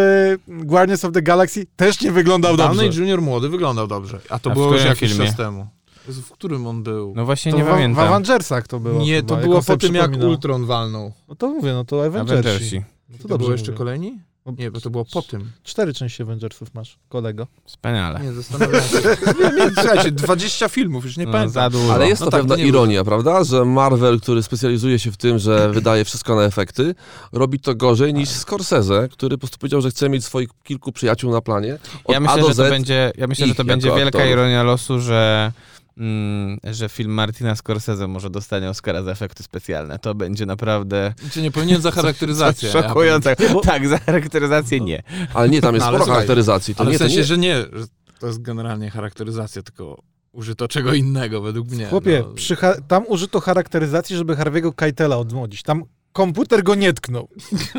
Guardians 0.49 1.05
of 1.05 1.13
the 1.13 1.23
Galaxy 1.23 1.67
też 1.77 2.01
nie 2.01 2.13
wyglądał 2.13 2.57
Downey 2.57 2.85
dobrze. 2.87 3.01
Junior 3.01 3.23
młody 3.23 3.49
wyglądał 3.49 3.87
dobrze. 3.87 4.21
A 4.31 4.39
to 4.39 4.51
A 4.51 4.55
w 4.55 4.57
było 4.57 4.73
już 4.73 4.85
jakiś 4.85 5.11
filmie? 5.11 5.27
czas 5.27 5.37
temu. 5.37 5.67
W 6.09 6.31
którym 6.31 6.67
on 6.67 6.83
był? 6.83 7.13
No 7.17 7.25
właśnie 7.25 7.53
To 7.53 7.59
nie 7.59 7.65
w, 7.65 7.67
w 7.67 7.71
pamiętam. 7.71 8.09
Avengersach 8.09 8.67
to 8.69 8.81
było. 8.81 9.03
nie, 9.03 9.17
chyba, 9.17 9.29
to 9.37 9.43
było 9.43 9.63
po 9.63 9.77
tym, 9.77 9.95
jak. 9.95 10.17
Ultron 10.17 10.67
walnął. 10.67 11.13
No 11.29 11.35
to 11.35 11.49
mówię, 11.49 11.73
no 11.73 11.85
to 11.85 12.05
Avengersi. 12.05 12.49
Avengersi. 12.49 12.83
No 13.11 13.17
to 13.23 13.29
To, 13.29 13.39
było 13.39 13.53
jeszcze 13.53 13.71
mówię. 13.71 13.79
kolejni? 13.79 14.19
No, 14.47 14.53
Nie, 14.59 14.71
bo 14.71 14.81
to 14.81 14.91
było 14.91 15.05
po 15.13 15.23
tym. 15.23 15.51
Cztery 15.65 15.95
części 15.95 16.23
Avengersów 16.23 16.75
masz, 16.75 16.99
kolego. 17.09 17.47
Wspaniale. 17.65 18.21
Nie, 18.21 18.33
zastanawiam 18.33 18.83
się. 18.83 18.97
nie, 19.41 19.65
nie, 19.65 19.71
słuchajcie, 19.75 20.11
20 20.13 20.69
filmów, 20.69 21.05
już 21.05 21.17
nie 21.17 21.27
No, 21.27 21.33
pamiętam. 21.33 21.53
za 21.53 21.71
dużo. 21.71 21.95
Ale 21.95 22.09
jest 22.09 22.21
No 22.21 22.27
to 22.27 22.31
tak, 22.31 22.41
pewna 22.41 22.57
ironia, 22.57 23.05
prawda? 23.05 23.45
Że 23.45 23.65
Marvel, 23.65 24.21
który 24.21 24.43
specjalizuje 24.43 24.99
się 24.99 25.13
w 25.13 25.17
tym, 25.17 25.39
że 25.39 25.69
wydaje 25.75 26.05
wszystko 26.05 26.37
na 26.37 26.43
efekty, 26.43 26.95
robi 27.33 27.61
to 27.61 27.75
gorzej 27.75 28.15
niż 28.15 28.29
Scorsese, 28.29 29.09
który 29.13 29.37
po 29.37 29.41
prostu 29.41 29.59
powiedział, 29.59 29.81
że 29.81 29.91
chce 29.91 30.09
mieć 30.09 30.25
swoich 30.25 30.49
kilku 30.65 30.93
przyjaciół 30.93 31.33
na 31.33 31.41
planie. 31.41 31.79
Od 32.05 32.13
Ja 32.13 32.17
A 32.17 32.21
myślę, 32.21 32.37
do 32.43 32.49
że 32.49 32.55
to 32.55 32.67
Z. 32.67 32.71
będzie, 32.71 33.13
ja 33.19 33.27
myślę, 33.27 33.47
że 33.47 33.55
to 33.55 33.65
będzie 33.65 33.89
wielka 33.89 34.05
aktorów. 34.07 34.31
ironia 34.31 34.63
losu, 34.63 35.01
że, 35.01 35.53
mm, 35.99 36.59
że 36.65 36.89
film 36.89 37.11
Martina 37.13 37.57
Scorsese 37.57 38.09
może 38.09 38.31
dostanie 38.31 38.71
Oscara 38.71 39.03
za 39.03 39.11
efekty 39.11 39.43
specjalne. 39.43 39.99
To 39.99 40.15
będzie 40.15 40.47
naprawdę 40.47 41.15
Czy 41.31 41.43
nie 41.43 41.51
powinien 41.51 41.83
za 41.83 41.91
charakteryzację? 42.01 42.71
szokujące. 42.71 43.37
Tak, 43.63 43.89
za 43.89 43.99
charakteryzację 43.99 44.81
nie. 44.81 45.03
Ale 45.35 45.49
nie, 45.49 45.61
tam 45.61 45.75
jest 45.75 45.87
No, 45.87 45.91
sporo 45.91 46.05
słuchaj, 46.05 46.15
charakteryzacji. 46.15 46.75
To 46.75 46.81
Ale 46.81 46.91
nie, 46.91 46.97
w 46.97 46.99
to 46.99 47.05
sensie, 47.05 47.19
nie, 47.19 47.25
że 47.25 47.39
nie, 47.39 47.57
że 47.57 47.87
to 48.19 48.27
jest 48.27 48.43
generalnie 48.43 48.91
charakteryzacja, 48.91 49.63
tylko 49.63 50.03
użyto 50.33 50.69
czego 50.69 50.95
innego 50.95 51.41
według 51.41 51.69
mnie. 51.71 51.87
Chłopie, 51.87 52.25
no. 52.63 52.69
tam 52.89 53.05
użyto 53.09 53.41
charakteryzacji, 53.41 54.17
żeby 54.17 54.37
Harvey'ego 54.37 54.75
Keitela 54.75 55.19
odmłodzić. 55.19 55.63
Tam 55.63 55.85
komputer 56.13 56.63
go 56.63 56.75
nie 56.75 56.93
tknął. 56.93 57.29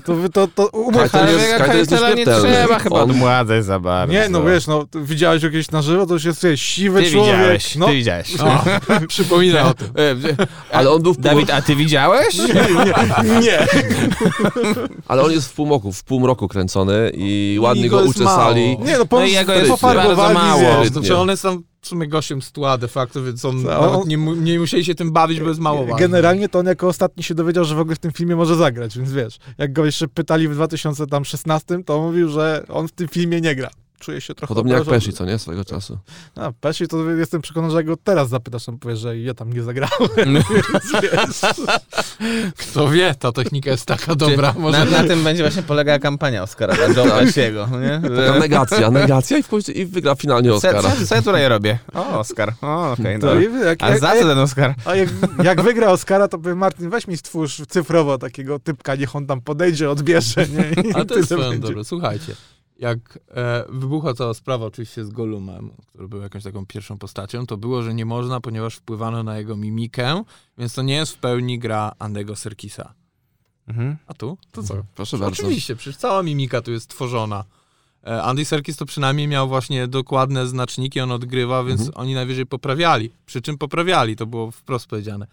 To, 0.05 0.15
wy- 0.15 0.29
to, 0.29 0.47
to 0.47 0.67
umów, 0.67 0.93
Keitel 1.11 1.27
jest- 1.27 1.39
Harvey'ego 1.53 1.57
Keitel 1.57 1.77
jest 1.77 1.89
Keitela 1.91 2.09
nie 2.15 2.25
trzeba 2.25 2.79
chyba 2.79 2.95
On- 3.03 3.11
odmładzać 3.11 3.65
za 3.65 3.79
bardzo. 3.79 4.13
Nie, 4.13 4.29
no 4.29 4.43
wiesz, 4.43 4.67
no, 4.67 4.85
widziałeś 4.95 5.41
go 5.41 5.49
kiedyś 5.49 5.71
na 5.71 5.81
żywo, 5.81 6.05
to 6.05 6.13
już 6.13 6.23
jest 6.25 6.43
wiesz, 6.43 6.61
siwy 6.61 7.03
Ty 7.03 7.11
człowiek. 7.11 7.35
widziałeś, 7.35 7.75
no, 7.75 7.85
ty 7.87 7.93
widziałeś. 7.93 8.39
O, 8.39 8.63
przypomina 9.07 9.67
o 9.67 9.73
tym. 9.73 9.87
E, 9.87 10.15
ale 10.71 10.91
on 10.91 11.01
był 11.01 11.13
w 11.13 11.15
pół, 11.15 11.23
Dawid, 11.23 11.49
a 11.49 11.61
ty 11.61 11.75
widziałeś? 11.75 12.37
nie, 12.37 12.45
nie, 12.53 13.39
nie. 13.41 13.59
ale 15.07 15.21
on 15.23 15.31
jest 15.31 15.47
w 15.49 15.53
półmroku, 15.53 15.91
w 15.93 16.03
półmroku 16.03 16.47
kręcony 16.47 17.11
i 17.13 17.57
ładnie 17.61 17.85
I 17.85 17.89
go 17.89 17.97
go 17.99 18.03
uczesali. 18.09 18.71
mało. 18.75 18.85
Nie, 18.85 18.97
no, 18.97 19.05
po, 19.05 19.19
No 19.19 19.25
i 19.25 19.31
jego 19.31 19.53
jest 19.53 19.81
bardzo 19.81 20.15
mało. 20.33 20.85
Znaczy 20.85 21.17
on 21.17 21.29
jest 21.29 21.43
tam 21.43 21.63
w 21.83 21.87
sumie 21.87 22.07
gościem 22.07 22.41
z 22.41 22.51
tła 22.51 22.77
de 22.77 22.87
facto, 22.87 23.23
więc 23.23 23.45
on, 23.45 23.63
on- 24.01 24.07
nie, 24.07 24.17
nie 24.17 24.59
musieli 24.59 24.85
się 24.85 24.95
tym 24.95 25.11
bawić, 25.11 25.39
bo 25.39 25.47
jest 25.49 25.59
mało. 25.59 25.85
Generalnie 25.99 26.49
to 26.49 26.59
on 26.59 26.65
jako 26.65 26.87
ostatni 26.87 27.23
się 27.23 27.35
dowiedział, 27.35 27.65
że 27.65 27.75
w 27.75 27.79
ogóle 27.79 27.95
w 27.95 27.99
tym 27.99 28.11
filmie 28.11 28.35
może 28.35 28.55
zagrać, 28.55 28.97
więc 28.97 29.11
wiesz, 29.11 29.37
jak 29.57 29.73
go 29.73 29.85
jeszcze 29.85 30.07
pytali 30.07 30.47
w 30.47 30.53
2016, 30.53 31.83
to 31.83 32.01
mówił, 32.01 32.29
że 32.29 32.65
on 32.69 32.87
w 32.87 32.91
tym 32.91 33.07
filmie 33.07 33.41
nie 33.41 33.55
gra. 33.55 33.69
Czuje 34.03 34.21
się 34.21 34.35
trochę 34.35 34.47
Podobnie 34.47 34.73
jak 34.73 34.81
obrażony. 34.81 34.99
Pesci, 34.99 35.17
co 35.17 35.25
nie? 35.25 35.39
Swego 35.39 35.65
czasu. 35.65 35.97
A, 36.35 36.51
Pesci 36.51 36.87
to 36.87 37.09
jestem 37.11 37.41
przekonany, 37.41 37.71
że 37.71 37.77
jak 37.77 37.85
go 37.85 37.97
teraz 38.03 38.29
zapytasz, 38.29 38.69
on 38.69 38.79
powie, 38.79 38.95
że 38.95 39.17
ja 39.19 39.33
tam 39.33 39.53
nie 39.53 39.63
zagrałem, 39.63 40.09
więc 40.17 40.91
wiesz. 41.01 41.41
Kto 42.57 42.89
wie, 42.89 43.15
ta 43.19 43.31
technika 43.31 43.71
jest 43.71 43.85
taka 43.85 44.15
dobra. 44.15 44.53
Może 44.57 44.85
Na, 44.85 45.01
na 45.01 45.07
tym 45.07 45.23
będzie 45.23 45.43
właśnie 45.43 45.63
polegała 45.63 45.99
kampania 45.99 46.43
Oscara 46.43 46.75
dla 46.75 47.03
Joe 47.05 47.11
Pesciego, 47.11 47.67
nie? 47.81 48.09
Taka 48.15 48.39
negacja, 48.39 48.91
negacja 49.01 49.37
i, 49.37 49.43
w 49.43 49.47
końcu, 49.47 49.71
i 49.71 49.85
wygra 49.85 50.15
finalnie 50.15 50.49
Co, 50.49 50.55
Oscara. 50.55 50.81
co, 50.81 51.05
co 51.07 51.15
ja 51.15 51.21
tutaj 51.21 51.47
robię? 51.47 51.79
O, 51.93 52.19
Oscar. 52.19 52.53
O, 52.61 52.91
okej, 52.91 53.19
i 53.19 53.65
jak, 53.65 53.83
A 53.83 53.89
jak, 53.89 53.99
za 53.99 54.13
co 54.15 54.27
ten 54.27 54.39
Oscar? 54.39 54.75
a 54.85 54.95
jak, 54.95 55.09
jak 55.43 55.61
wygra 55.61 55.87
Oscara, 55.89 56.27
to 56.27 56.37
powie 56.37 56.55
Martin, 56.55 56.89
weź 56.89 57.07
mi 57.07 57.17
stwórz 57.17 57.61
cyfrowo 57.69 58.17
takiego 58.17 58.59
typka, 58.59 58.95
niech 58.95 59.15
on 59.15 59.27
tam 59.27 59.41
podejdzie, 59.41 59.89
odbierze, 59.89 60.45
nie? 60.47 60.83
I 60.83 60.93
Ale 60.93 61.05
to 61.05 61.17
jest 61.17 61.29
dobre. 61.29 61.83
Słuchajcie, 61.83 62.35
jak 62.79 63.19
e, 63.35 63.65
wybuchła 63.69 64.13
cała 64.13 64.33
sprawa 64.33 64.65
oczywiście 64.65 65.05
z 65.05 65.09
Golumem, 65.09 65.71
który 65.87 66.07
był 66.07 66.21
jakąś 66.21 66.43
taką 66.43 66.65
pierwszą 66.65 66.97
postacią, 66.97 67.45
to 67.45 67.57
było, 67.57 67.83
że 67.83 67.93
nie 67.93 68.05
można, 68.05 68.41
ponieważ 68.41 68.75
wpływano 68.75 69.23
na 69.23 69.37
jego 69.37 69.55
mimikę, 69.57 70.23
więc 70.57 70.73
to 70.73 70.81
nie 70.81 70.95
jest 70.95 71.13
w 71.13 71.17
pełni 71.17 71.59
gra 71.59 71.91
Andego 71.99 72.35
Serkisa. 72.35 72.93
Mhm. 73.67 73.97
A 74.07 74.13
tu? 74.13 74.37
To 74.51 74.63
co? 74.63 74.75
Proszę 74.95 75.17
bardzo. 75.17 75.43
Oczywiście, 75.43 75.75
przecież 75.75 75.97
cała 75.97 76.23
mimika 76.23 76.61
tu 76.61 76.71
jest 76.71 76.89
tworzona. 76.89 77.43
E, 78.07 78.23
Andy 78.23 78.45
Serkis 78.45 78.77
to 78.77 78.85
przynajmniej 78.85 79.27
miał 79.27 79.47
właśnie 79.47 79.87
dokładne 79.87 80.47
znaczniki, 80.47 80.99
on 80.99 81.11
odgrywa, 81.11 81.63
więc 81.63 81.81
Mhm. 81.81 81.97
oni 81.97 82.13
najwyżej 82.13 82.45
poprawiali. 82.45 83.11
Przy 83.25 83.41
czym 83.41 83.57
poprawiali, 83.57 84.15
to 84.15 84.25
było 84.25 84.51
wprost 84.51 84.87
powiedziane. 84.87 85.27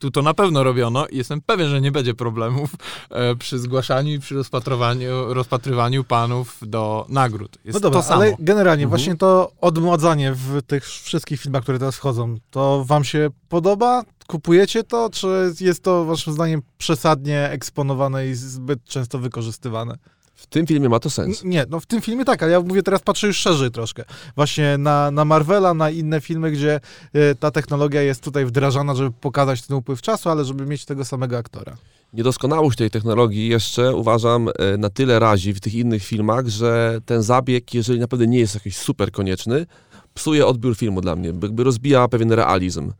Tu 0.00 0.10
to 0.10 0.22
na 0.22 0.34
pewno 0.34 0.64
robiono 0.64 1.06
i 1.06 1.16
jestem 1.16 1.40
pewien, 1.40 1.68
że 1.68 1.80
nie 1.80 1.92
będzie 1.92 2.14
problemów 2.14 2.70
e, 3.10 3.36
przy 3.36 3.58
zgłaszaniu 3.58 4.12
i 4.12 4.18
przy 4.18 4.34
rozpatrywaniu, 4.34 5.34
rozpatrywaniu 5.34 6.04
panów 6.04 6.58
do 6.62 7.06
nagród. 7.08 7.58
Jest 7.64 7.74
No 7.74 7.80
dobra, 7.80 8.00
to 8.02 8.08
samo. 8.08 8.22
ale 8.22 8.36
generalnie 8.38 8.84
Mhm. 8.84 8.98
właśnie 8.98 9.16
to 9.16 9.52
odmładzanie 9.60 10.32
w 10.32 10.62
tych 10.66 10.84
wszystkich 10.86 11.40
filmach, 11.40 11.62
które 11.62 11.78
teraz 11.78 11.96
wchodzą, 11.96 12.36
to 12.50 12.84
wam 12.84 13.04
się 13.04 13.30
podoba? 13.48 14.02
Kupujecie 14.26 14.84
to, 14.84 15.10
czy 15.12 15.52
jest 15.60 15.82
to 15.82 16.04
waszym 16.04 16.32
zdaniem 16.32 16.62
przesadnie 16.78 17.50
eksponowane 17.50 18.26
i 18.28 18.34
zbyt 18.34 18.84
często 18.84 19.18
wykorzystywane? 19.18 19.94
W 20.40 20.46
tym 20.46 20.66
filmie 20.66 20.88
ma 20.88 20.98
to 21.00 21.10
sens. 21.10 21.42
N- 21.44 21.50
Nie, 21.50 21.64
no 21.70 21.80
w 21.80 21.86
tym 21.86 22.00
filmie 22.00 22.24
tak, 22.24 22.42
ale 22.42 22.52
ja 22.52 22.60
mówię 22.60 22.82
teraz, 22.82 23.02
patrzę 23.02 23.26
już 23.26 23.36
szerzej 23.36 23.70
troszkę. 23.70 24.04
Właśnie 24.36 24.78
na, 24.78 25.10
na 25.10 25.24
Marvela, 25.24 25.74
na 25.74 25.90
inne 25.90 26.20
filmy, 26.20 26.50
gdzie 26.50 26.80
e, 27.12 27.34
ta 27.34 27.50
technologia 27.50 28.02
jest 28.02 28.22
tutaj 28.24 28.46
wdrażana, 28.46 28.94
żeby 28.94 29.10
pokazać 29.20 29.62
ten 29.62 29.76
upływ 29.76 30.02
czasu, 30.02 30.28
ale 30.30 30.44
żeby 30.44 30.66
mieć 30.66 30.84
tego 30.84 31.04
samego 31.04 31.38
aktora. 31.38 31.76
Niedoskonałość 32.12 32.78
tej 32.78 32.90
technologii 32.90 33.48
jeszcze 33.48 33.94
uważam 33.94 34.48
e, 34.48 34.76
na 34.76 34.90
tyle 34.90 35.18
razi 35.18 35.54
w 35.54 35.60
tych 35.60 35.74
innych 35.74 36.04
filmach, 36.04 36.46
że 36.48 36.98
ten 37.06 37.22
zabieg, 37.22 37.74
jeżeli 37.74 38.00
naprawdę 38.00 38.26
nie 38.26 38.38
jest 38.38 38.54
jakiś 38.54 38.76
super 38.76 39.12
konieczny, 39.12 39.66
psuje 40.14 40.46
odbiór 40.46 40.76
filmu 40.76 41.00
dla 41.00 41.16
mnie, 41.16 41.28
jakby 41.42 41.64
rozbija 41.64 42.08
pewien 42.08 42.32
realizm. 42.32 42.92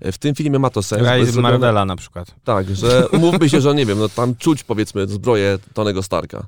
E, 0.00 0.12
W 0.12 0.18
tym 0.18 0.34
filmie 0.34 0.58
ma 0.58 0.70
to 0.70 0.82
sens. 0.82 1.02
Realizm 1.02 1.40
Marvela 1.40 1.84
na 1.84 1.96
przykład. 1.96 2.34
Tak, 2.44 2.76
że 2.76 3.08
umówmy 3.08 3.48
się, 3.48 3.60
że 3.60 3.74
nie 3.74 3.86
wiem, 3.86 3.98
no 3.98 4.08
tam 4.08 4.36
czuć 4.36 4.64
powiedzmy 4.64 5.06
zbroję 5.06 5.58
Tonego 5.74 6.02
Starka. 6.02 6.46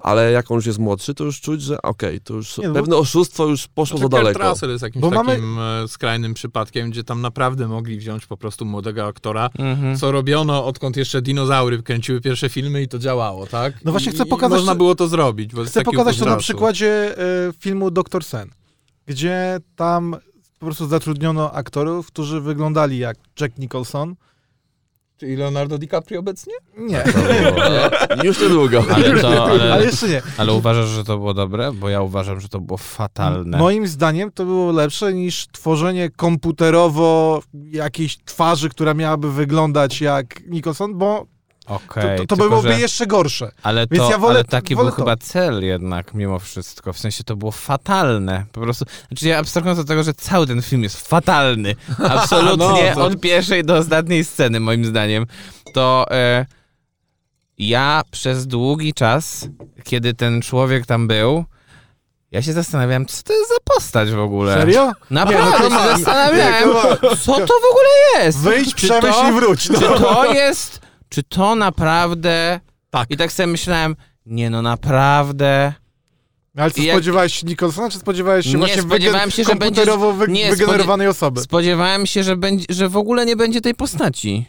Ale 0.00 0.32
jak 0.32 0.50
on 0.50 0.54
już 0.56 0.66
jest 0.66 0.78
młodszy, 0.78 1.14
to 1.14 1.24
już 1.24 1.40
czuć, 1.40 1.62
że 1.62 1.82
okej, 1.82 2.20
to 2.20 2.34
już 2.34 2.58
Nie, 2.58 2.68
no 2.68 2.74
bo- 2.74 2.80
pewne 2.80 2.96
oszustwo 2.96 3.46
już 3.46 3.68
poszło 3.68 3.98
Znaczy, 3.98 4.10
za 4.12 4.18
Kurt 4.22 4.34
daleko. 4.34 4.50
Russell 4.50 4.70
jest 4.70 4.82
jakimś 4.82 5.02
Bo 5.02 5.10
mamy- 5.10 5.30
takim 5.32 5.58
e, 5.58 5.88
skrajnym 5.88 6.34
przypadkiem, 6.34 6.90
gdzie 6.90 7.04
tam 7.04 7.20
naprawdę 7.20 7.68
mogli 7.68 7.98
wziąć 7.98 8.26
po 8.26 8.36
prostu 8.36 8.64
młodego 8.64 9.06
aktora, 9.06 9.50
Mhm. 9.58 9.96
co 9.96 10.12
robiono, 10.12 10.64
odkąd 10.66 10.96
jeszcze 10.96 11.22
dinozaury 11.22 11.82
kręciły 11.82 12.20
pierwsze 12.20 12.48
filmy 12.48 12.82
i 12.82 12.88
to 12.88 12.98
działało, 12.98 13.46
tak? 13.46 13.74
No 13.84 13.90
właśnie 13.90 14.12
I, 14.12 14.14
chcę 14.14 14.24
i 14.24 14.28
pokazać, 14.28 14.58
Można 14.58 14.72
że- 14.72 14.76
było 14.78 14.94
to 14.94 15.08
zrobić. 15.08 15.54
Bo 15.54 15.64
Chcę 15.64 15.82
pokazać 15.82 16.18
to 16.18 16.24
na 16.24 16.36
przykładzie 16.36 17.18
e, 17.18 17.52
filmu 17.60 17.90
Doktor 17.90 18.24
Sen, 18.24 18.50
gdzie 19.06 19.58
tam 19.76 20.16
po 20.58 20.66
prostu 20.66 20.86
zatrudniono 20.88 21.52
aktorów, 21.52 22.06
którzy 22.06 22.40
wyglądali 22.40 22.98
jak 22.98 23.16
Jack 23.40 23.58
Nicholson. 23.58 24.14
Czyli 25.16 25.36
Leonardo 25.36 25.78
DiCaprio 25.78 26.20
obecnie? 26.20 26.52
Nie, 26.78 27.04
było- 27.04 28.24
Już 28.24 28.40
niedługo. 28.40 28.84
Ale 28.94 29.20
to, 29.20 29.44
ale 29.44 29.72
ale, 29.72 29.84
jeszcze 29.84 30.08
nie. 30.08 30.22
ale 30.38 30.52
uważasz, 30.52 30.88
że 30.88 31.04
to 31.04 31.18
było 31.18 31.34
dobre? 31.34 31.72
Bo 31.72 31.88
ja 31.88 32.02
uważam, 32.02 32.40
że 32.40 32.48
to 32.48 32.60
było 32.60 32.76
fatalne. 32.76 33.58
Moim 33.58 33.86
zdaniem 33.86 34.32
to 34.32 34.44
było 34.44 34.72
lepsze 34.72 35.12
niż 35.12 35.46
tworzenie 35.52 36.10
komputerowo 36.10 37.42
jakiejś 37.54 38.18
twarzy, 38.24 38.68
która 38.68 38.94
miałaby 38.94 39.32
wyglądać 39.32 40.00
jak 40.00 40.46
Nicholson, 40.46 40.98
bo 40.98 41.26
Okej, 41.66 42.02
to, 42.18 42.22
to, 42.22 42.26
to 42.26 42.36
tylko 42.36 42.48
byłoby 42.50 42.72
że- 42.72 42.80
jeszcze 42.80 43.06
gorsze. 43.06 43.50
Ale, 43.62 43.86
Więc 43.90 44.04
to, 44.04 44.10
ja 44.10 44.18
wolę- 44.18 44.30
ale 44.34 44.44
taki 44.44 44.74
wolę 44.74 44.90
był 44.90 44.96
to. 44.96 45.02
chyba 45.02 45.16
cel 45.16 45.64
jednak 45.64 46.14
mimo 46.14 46.38
wszystko. 46.38 46.92
W 46.92 46.98
sensie 46.98 47.24
to 47.24 47.36
było 47.36 47.52
fatalne. 47.52 48.44
Po 48.52 48.60
prostu. 48.60 48.84
Znaczy 49.08 49.28
ja 49.28 49.38
abstrahując 49.38 49.78
od 49.80 49.86
tego, 49.88 50.02
że 50.02 50.14
cały 50.14 50.46
ten 50.46 50.62
film 50.62 50.82
jest 50.82 51.08
fatalny. 51.08 51.74
Absolutnie 52.10 52.92
No, 52.96 53.04
od 53.04 53.20
pierwszej 53.20 53.64
do 53.64 53.76
ostatniej 53.76 54.24
sceny, 54.24 54.60
moim 54.60 54.84
zdaniem. 54.84 55.26
To 55.74 56.06
e, 56.10 56.46
ja 57.58 58.02
przez 58.10 58.46
długi 58.46 58.94
czas, 58.94 59.48
kiedy 59.84 60.14
ten 60.14 60.42
człowiek 60.42 60.86
tam 60.86 61.08
był, 61.08 61.44
ja 62.30 62.42
się 62.42 62.52
zastanawiałem, 62.52 63.06
co 63.06 63.22
to 63.22 63.32
jest 63.32 63.48
za 63.48 63.74
postać 63.74 64.10
w 64.10 64.18
ogóle. 64.18 64.54
Serio? 64.54 64.92
Naprawdę 65.10 65.68
Nie, 65.68 65.74
no, 65.74 65.82
się 65.82 65.88
zastanawiałem, 65.96 66.68
Nie, 66.68 67.16
co 67.16 67.32
to 67.32 67.46
w 67.46 67.70
ogóle 67.70 68.24
jest. 68.24 68.38
Wyjdź, 68.38 68.74
przemyśl 68.74 69.12
to- 69.20 69.28
i 69.28 69.32
wróć. 69.32 69.68
No. 69.70 69.78
Czy 69.80 69.84
to 69.88 70.32
jest, 70.34 70.80
czy 71.08 71.22
to 71.22 71.54
naprawdę... 71.54 72.60
Tak. 72.90 73.10
I 73.10 73.16
tak 73.16 73.32
sobie 73.32 73.46
myślałem, 73.46 73.96
nie 74.26 74.50
no 74.50 74.62
naprawdę... 74.62 75.72
Ale 76.56 76.70
co, 76.70 76.82
jak- 76.82 76.96
spodziewałeś 76.96 77.34
się 77.40 77.46
Nicholsona, 77.46 77.90
czy 77.90 77.98
spodziewałeś 77.98 78.46
się 78.46 78.52
Nie, 78.52 78.58
właśnie 78.58 78.82
spodziewałem 78.82 79.30
się, 79.30 79.44
że 79.44 79.54
będzie- 79.54 79.64
komputerowo 79.64 80.12
wy, 80.12 80.28
nie, 80.28 80.50
wygenerowanej 80.50 81.08
osoby? 81.08 81.40
Spodziewałem 81.40 82.06
się, 82.06 82.22
że, 82.22 82.36
będzie, 82.36 82.66
że 82.68 82.88
w 82.88 82.96
ogóle 82.96 83.26
nie 83.26 83.36
będzie 83.36 83.60
tej 83.60 83.74
postaci. 83.74 84.46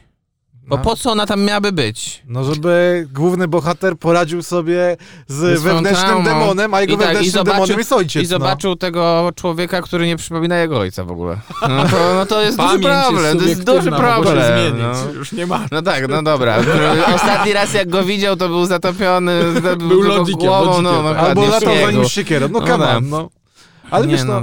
Bo 0.67 0.77
No. 0.77 0.84
po 0.84 0.95
co 0.95 1.12
ona 1.12 1.25
tam 1.25 1.41
miałaby 1.43 1.71
być? 1.71 2.23
No, 2.27 2.43
żeby 2.43 3.08
główny 3.13 3.47
bohater 3.47 3.97
poradził 3.97 4.43
sobie 4.43 4.97
z 5.27 5.60
swoją 5.60 5.75
wewnętrznym 5.75 6.08
traumą. 6.23 6.23
demonem, 6.23 6.73
a 6.73 6.82
jego 6.82 6.93
I 6.93 6.97
tak, 6.97 7.06
i 7.06 7.08
wewnętrznym 7.08 7.34
zobaczył- 7.45 7.53
demonem 7.53 7.77
jest 7.77 7.93
ojciec. 7.93 8.23
I 8.23 8.25
zobaczył 8.25 8.75
tego 8.75 9.32
człowieka, 9.36 9.82
który 9.82 10.08
nie 10.08 10.17
przypomina 10.17 10.58
jego 10.58 10.80
ojca 10.80 11.03
w 11.03 11.12
ogóle. 11.12 11.38
No 11.62 11.84
to, 11.86 12.13
no 12.15 12.25
to 12.25 12.41
jest 12.41 12.58
duży 12.58 12.67
Pamięć 12.80 12.86
problem, 12.88 13.38
to 13.39 13.45
jest 13.45 13.63
duży 13.63 13.89
się 13.89 13.95
problem. 13.95 14.43
zmienić. 14.45 14.97
No. 15.06 15.12
Już 15.13 15.32
nie 15.32 15.47
ma. 15.47 15.65
no 15.71 15.82
tak, 15.82 16.08
no 16.10 16.23
dobra. 16.23 16.58
Ostatni 17.15 17.53
raz 17.53 17.73
jak 17.73 17.89
go 17.89 18.03
widział, 18.03 18.36
to 18.36 18.47
był 18.47 18.65
zatopiony 18.65 19.41
był, 19.77 20.01
lodnikiem, 20.01 20.39
głową, 20.47 20.65
lodnikiem, 20.65 20.84
no, 21.03 21.13
tak. 21.13 21.21
No. 21.21 21.27
Albo 21.27 21.45
latał 21.47 21.73
za 21.86 21.91
nim 21.91 22.06
siekierą. 22.06 22.47
No 22.51 22.60
No 22.60 22.67
come 22.67 22.89
on, 22.97 23.10
no. 23.10 23.30
Ale 23.91 24.08
Nie, 24.08 24.13
wiesz, 24.13 24.23
no, 24.25 24.41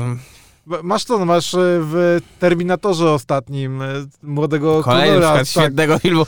masz 0.82 1.04
to, 1.04 1.18
no, 1.18 1.24
masz 1.24 1.54
e, 1.54 1.58
w 1.60 2.20
Terminatorze 2.38 3.10
ostatnim 3.10 3.82
e, 3.82 3.86
młodego 4.22 4.82
Kolejny 4.82 5.14
Connora, 5.14 5.44
przykład 5.44 5.48
świetnego 5.48 5.98
filmu. 5.98 6.26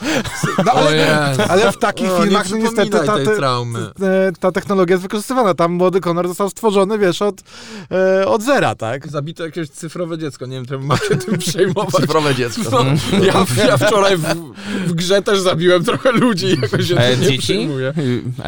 No, 0.65 0.71
ale, 0.71 1.35
ale 1.49 1.71
w 1.71 1.77
takich 1.77 2.11
O, 2.11 2.21
filmach, 2.21 2.51
nie 2.51 2.57
no 2.57 2.63
niestety, 2.63 2.91
ta, 2.91 3.17
ta 4.39 4.51
technologia 4.51 4.93
jest 4.93 5.03
wykorzystywana. 5.03 5.53
Tam 5.53 5.71
młody 5.71 6.01
Connor 6.01 6.27
został 6.27 6.49
stworzony, 6.49 6.97
wiesz, 6.99 7.21
od, 7.21 7.41
e, 7.91 8.27
od 8.27 8.43
zera, 8.43 8.75
tak? 8.75 9.07
Zabito 9.07 9.45
jakieś 9.45 9.69
cyfrowe 9.69 10.17
dziecko, 10.17 10.45
nie 10.45 10.55
wiem, 10.55 10.65
czemu 10.65 10.85
ma 10.85 10.97
się 10.97 11.15
tym 11.15 11.37
przejmować. 11.47 12.01
Cyfrowe 12.01 12.35
dziecko. 12.35 12.63
No, 12.71 12.83
ja, 13.25 13.65
ja 13.67 13.77
wczoraj 13.77 14.17
w, 14.17 14.23
w 14.87 14.93
grze 14.93 15.21
też 15.21 15.39
zabiłem 15.39 15.83
trochę 15.83 16.11
ludzi 16.11 16.45
i 16.45 16.61
jakoś 16.61 16.87
się 16.87 17.17
dzieci? 17.21 17.69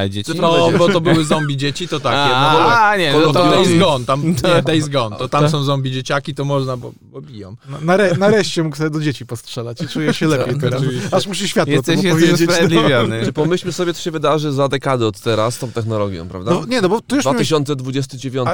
dzieci? 0.10 0.32
No, 0.41 0.71
bo 0.78 0.89
to 0.89 1.02
były 1.02 1.25
zombie 1.25 1.58
dzieci, 1.58 1.88
to 1.88 1.99
tak. 1.99 2.13
A, 2.15 2.23
jedno, 2.23 2.71
a, 2.75 2.97
nie, 2.97 3.12
to, 3.12 3.19
no 3.19 3.34
to 3.34 3.34
to- 3.34 3.52
Days 3.52 3.80
Gone, 3.80 4.06
tam, 4.06 4.23
nie, 4.25 4.62
Days 4.62 4.89
Gone, 4.89 5.15
to 5.15 5.30
tam 5.30 5.49
są 5.49 5.63
zombie 5.63 5.78
dzieciaki, 5.83 6.35
to 6.35 6.45
można, 6.45 6.77
bo, 6.77 6.91
bo 7.01 7.21
biją. 7.21 7.55
Na- 7.69 7.79
Nare, 7.81 8.15
nareszcie 8.17 8.63
mógł 8.63 8.75
sobie 8.75 8.89
do 8.89 8.99
dzieci 8.99 9.25
postrzelać 9.25 9.81
i 9.81 9.87
czuje 9.87 10.13
się 10.13 10.27
lepiej 10.37 10.53
Tak, 10.53 10.61
teraz. 10.61 10.81
oczywiście. 10.81 11.09
Aż 11.15 11.27
musi 11.27 11.49
światło 11.49 11.73
Jesteś, 11.73 11.95
to 12.01 12.07
jesteś 12.07 12.11
powiedzieć. 12.11 12.39
No. 12.47 12.53
usprawiedliwiony. 12.53 13.25
Czy 13.25 13.33
pomyślmy 13.33 13.71
sobie, 13.73 13.93
co 13.93 14.01
się 14.01 14.11
wydarzy 14.11 14.51
za 14.51 14.67
dekadę 14.67 15.07
od 15.07 15.19
teraz 15.19 15.55
z 15.55 15.59
tą 15.59 15.71
technologią, 15.71 16.27
prawda? 16.27 16.51
No, 16.51 16.65
nie, 16.65 16.81
no 16.81 16.89
bo 16.89 17.01
tu 17.01 17.15
już 17.15 17.25
miałeś, 17.25 17.47
2029, 17.49 18.49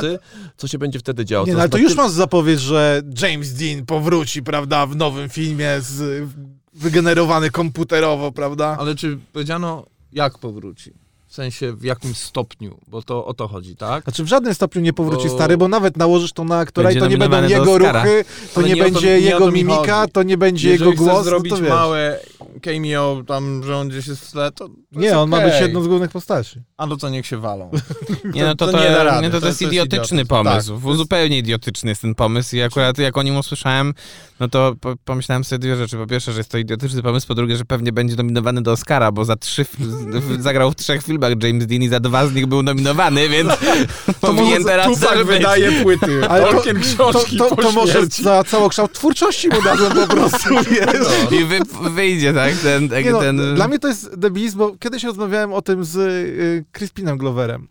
co 0.57 0.67
się 0.67 0.77
będzie 0.77 0.99
wtedy 0.99 1.25
działo? 1.25 1.45
nie, 1.45 1.51
To 1.51 1.57
no, 1.57 1.61
ale 1.61 1.69
to 1.69 1.77
na 1.77 1.83
już 1.83 1.91
tym- 1.91 1.97
masz 2.03 2.11
zapowiedź, 2.11 2.59
że 2.59 3.01
James 3.21 3.53
Dean 3.53 3.85
powróci, 3.85 4.43
prawda, 4.43 4.85
w 4.87 4.95
nowym 4.95 5.29
filmie 5.29 5.69
z 5.81 6.27
wygenerowany 6.73 7.49
komputerowo, 7.51 8.31
prawda? 8.31 8.77
Ale 8.79 8.95
czy 8.95 9.17
powiedziano, 9.33 9.85
jak 10.13 10.37
powróci? 10.39 10.91
W 11.35 11.43
sensie 11.43 11.73
w 11.73 11.83
jakim 11.83 12.15
stopniu, 12.15 12.77
bo 12.87 13.01
to 13.01 13.25
o 13.25 13.33
to 13.33 13.47
chodzi, 13.47 13.75
tak? 13.75 14.03
Znaczy 14.03 14.23
w 14.23 14.27
żadnym 14.27 14.53
stopniu 14.53 14.81
nie 14.81 14.93
powróci 14.93 15.27
Bo- 15.27 15.33
stary, 15.35 15.57
bo 15.57 15.67
nawet 15.67 15.97
nałożysz 15.97 16.33
to 16.33 16.43
na 16.43 16.57
aktora 16.57 16.87
Będzie 16.89 16.99
i 16.99 17.01
to 17.01 17.07
nie 17.07 17.17
będą 17.17 17.47
jego 17.47 17.77
ruchy, 17.77 18.25
to 18.53 18.61
nie, 18.61 18.69
nie 18.69 18.75
to- 18.77 18.83
będzie 18.83 19.07
nie 19.07 19.13
o 19.13 19.17
jego 19.17 19.39
to 19.39 19.51
mi 19.51 19.63
mimika, 19.65 20.05
to 20.13 20.23
nie 20.23 20.37
będzie 20.37 20.69
Jeżeli 20.69 20.89
jego 20.91 21.03
głos, 21.03 21.25
zrobić 21.25 21.51
no 21.51 21.57
to 21.57 21.63
wiesz. 21.63 21.71
małe 21.71 22.19
cameo, 22.61 23.23
tam, 23.27 23.63
że 23.63 23.77
on 23.77 23.89
gdzieś 23.89 24.07
jest 24.07 24.27
w 24.27 24.31
tle, 24.31 24.51
to, 24.51 24.67
to 24.67 24.73
Nie, 24.91 25.05
jest 25.05 25.15
on 25.17 25.29
ma 25.29 25.41
być 25.41 25.53
jedną 25.61 25.83
z 25.83 25.87
głównych 25.87 26.11
postaci. 26.11 26.59
A 26.77 26.85
no 26.85 26.97
to 26.97 27.09
niech 27.09 27.25
się 27.25 27.37
walą. 27.37 27.71
Nie, 28.33 28.43
no 28.43 28.55
to, 28.55 28.65
to 28.65 28.71
to, 28.71 28.79
nie 28.83 28.89
da 28.89 29.03
rady, 29.03 29.21
nie, 29.21 29.29
to, 29.29 29.37
to- 29.37 29.41
to 29.41 29.47
jest 29.47 29.59
to 29.59 29.65
jest 29.65 29.73
idiotyczny 29.73 30.21
idiotyzm. 30.21 30.27
pomysł. 30.27 30.81
Tak. 30.87 30.95
Zupełnie 30.97 31.37
idiotyczny 31.37 31.89
jest 31.89 32.01
ten 32.01 32.15
pomysł 32.15 32.55
i 32.55 32.61
akurat 32.61 32.97
jak 32.97 33.17
o 33.17 33.23
nim 33.23 33.37
usłyszałem, 33.37 33.93
no 34.39 34.47
to 34.47 34.75
po, 34.81 34.93
pomyślałem 35.05 35.43
sobie 35.43 35.59
dwie 35.59 35.75
rzeczy. 35.75 35.97
Po 35.97 36.07
pierwsze, 36.07 36.31
że 36.31 36.39
jest 36.39 36.51
to 36.51 36.57
idiotyczny 36.57 37.01
pomysł, 37.03 37.27
po 37.27 37.35
drugie, 37.35 37.57
że 37.57 37.65
pewnie 37.65 37.91
będzie 37.91 38.15
nominowany 38.15 38.61
do 38.61 38.71
Oscara, 38.71 39.11
bo 39.11 39.25
za 39.25 39.35
trzy, 39.35 39.65
zagrał 40.39 40.71
w 40.71 40.75
trzech 40.75 41.03
filmach 41.03 41.24
James 41.43 41.65
Dean 41.67 41.81
i 41.81 41.87
za 41.87 41.99
dwa 41.99 42.27
z 42.27 42.33
nich 42.33 42.45
był 42.45 42.63
nominowany, 42.63 43.29
więc 43.29 43.49
powinien 44.21 44.63
teraz 44.63 44.87
Tupac 44.87 45.09
też 45.09 45.17
być. 45.23 45.27
wydaje 45.37 45.83
płyty, 45.83 46.21
Ale 46.29 46.45
to- 46.45 46.63
To, 46.97 47.09
książki 47.09 47.37
to, 47.37 47.55
po 47.55 47.61
to 47.61 47.71
może 47.71 48.05
za 48.05 48.43
całokształt 48.43 48.93
twórczości 48.93 49.49
mu 49.49 49.61
dadzą 49.61 49.89
po 49.91 50.07
prostu, 50.15 50.49
wiesz. 50.71 51.31
I 51.41 51.45
wy, 51.45 51.59
wyjdzie, 51.89 52.33
tak? 52.33 52.53
Ten, 52.53 52.89
Nie 53.05 53.11
no, 53.11 53.19
ten... 53.19 53.55
Dla 53.55 53.67
mnie 53.67 53.79
to 53.79 53.87
jest 53.87 54.15
debilizm, 54.15 54.57
bo 54.57 54.75
kiedyś 54.77 55.03
rozmawiałem 55.03 55.53
o 55.53 55.61
tym 55.61 55.85
z 55.85 55.95
y, 55.97 56.65
Crispinem 56.71 57.17
Gloverem, 57.17 57.67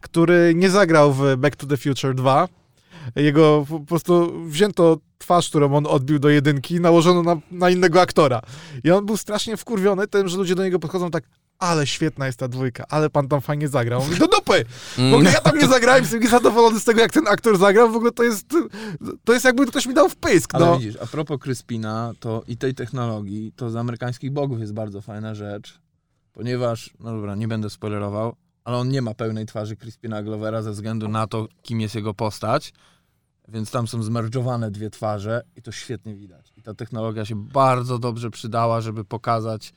który 0.00 0.52
nie 0.56 0.70
zagrał 0.70 1.12
w 1.12 1.36
Back 1.36 1.56
to 1.56 1.66
the 1.66 1.76
Future 1.76 2.14
2. 2.14 2.48
Jego 3.16 3.66
po 3.68 3.80
prostu 3.80 4.32
wzięto 4.48 4.98
twarz, 5.18 5.48
którą 5.48 5.74
on 5.76 5.86
odbił 5.86 6.18
do 6.18 6.28
jedynki 6.28 6.74
i 6.74 6.80
nałożono 6.80 7.22
na, 7.22 7.36
na 7.50 7.70
innego 7.70 8.00
aktora. 8.00 8.40
I 8.84 8.90
on 8.90 9.06
był 9.06 9.16
strasznie 9.16 9.56
wkurwiony 9.56 10.06
tym, 10.06 10.28
że 10.28 10.36
ludzie 10.36 10.54
do 10.54 10.64
niego 10.64 10.78
podchodzą 10.78 11.10
tak, 11.10 11.24
ale 11.58 11.86
świetna 11.86 12.26
jest 12.26 12.38
ta 12.38 12.48
dwójka, 12.48 12.84
ale 12.88 13.10
pan 13.10 13.28
tam 13.28 13.40
fajnie 13.40 13.68
zagrał. 13.68 14.00
Mówi, 14.00 14.18
do 14.18 14.26
dupy! 14.26 14.64
W 14.68 14.98
Mm. 14.98 15.14
ogóle 15.14 15.30
ja 15.32 15.40
tam 15.40 15.58
nie 15.58 15.66
zagrałem, 15.68 16.02
jestem 16.02 16.20
niezadowolony 16.22 16.80
z 16.80 16.84
tego, 16.84 17.00
jak 17.00 17.12
ten 17.12 17.28
aktor 17.28 17.58
zagrał. 17.58 17.92
W 17.92 17.96
ogóle 17.96 18.12
to 18.12 18.22
jest, 18.22 18.46
to 19.24 19.32
jest 19.32 19.44
jakby 19.44 19.66
ktoś 19.66 19.86
mi 19.86 19.94
dał 19.94 20.08
w 20.08 20.16
pysk. 20.16 20.54
Ale 20.54 20.66
No. 20.66 20.78
widzisz, 20.78 20.96
a 21.02 21.06
propos 21.06 21.38
Kryspina 21.40 22.12
to 22.20 22.42
i 22.48 22.56
tej 22.56 22.74
technologii, 22.74 23.52
to 23.56 23.70
z 23.70 23.76
amerykańskich 23.76 24.30
bogów 24.32 24.60
jest 24.60 24.72
bardzo 24.72 25.00
fajna 25.00 25.34
rzecz, 25.34 25.78
ponieważ, 26.32 26.90
no 27.00 27.10
dobra, 27.12 27.34
nie 27.34 27.48
będę 27.48 27.70
spoilerował, 27.70 28.36
ale 28.64 28.76
on 28.76 28.88
nie 28.88 29.02
ma 29.02 29.14
pełnej 29.14 29.46
twarzy 29.46 29.76
Crispina 29.76 30.22
Glovera 30.22 30.62
ze 30.62 30.72
względu 30.72 31.08
na 31.08 31.26
to, 31.26 31.46
kim 31.62 31.80
jest 31.80 31.94
jego 31.94 32.14
postać, 32.14 32.72
więc 33.48 33.70
tam 33.70 33.88
są 33.88 34.02
zmerdżowane 34.02 34.70
dwie 34.70 34.90
twarze 34.90 35.42
i 35.56 35.62
to 35.62 35.72
świetnie 35.72 36.14
widać. 36.14 36.52
I 36.56 36.62
ta 36.62 36.74
technologia 36.74 37.24
się 37.24 37.36
bardzo 37.46 37.98
dobrze 37.98 38.30
przydała, 38.30 38.80
żeby 38.80 39.04
pokazać, 39.04 39.72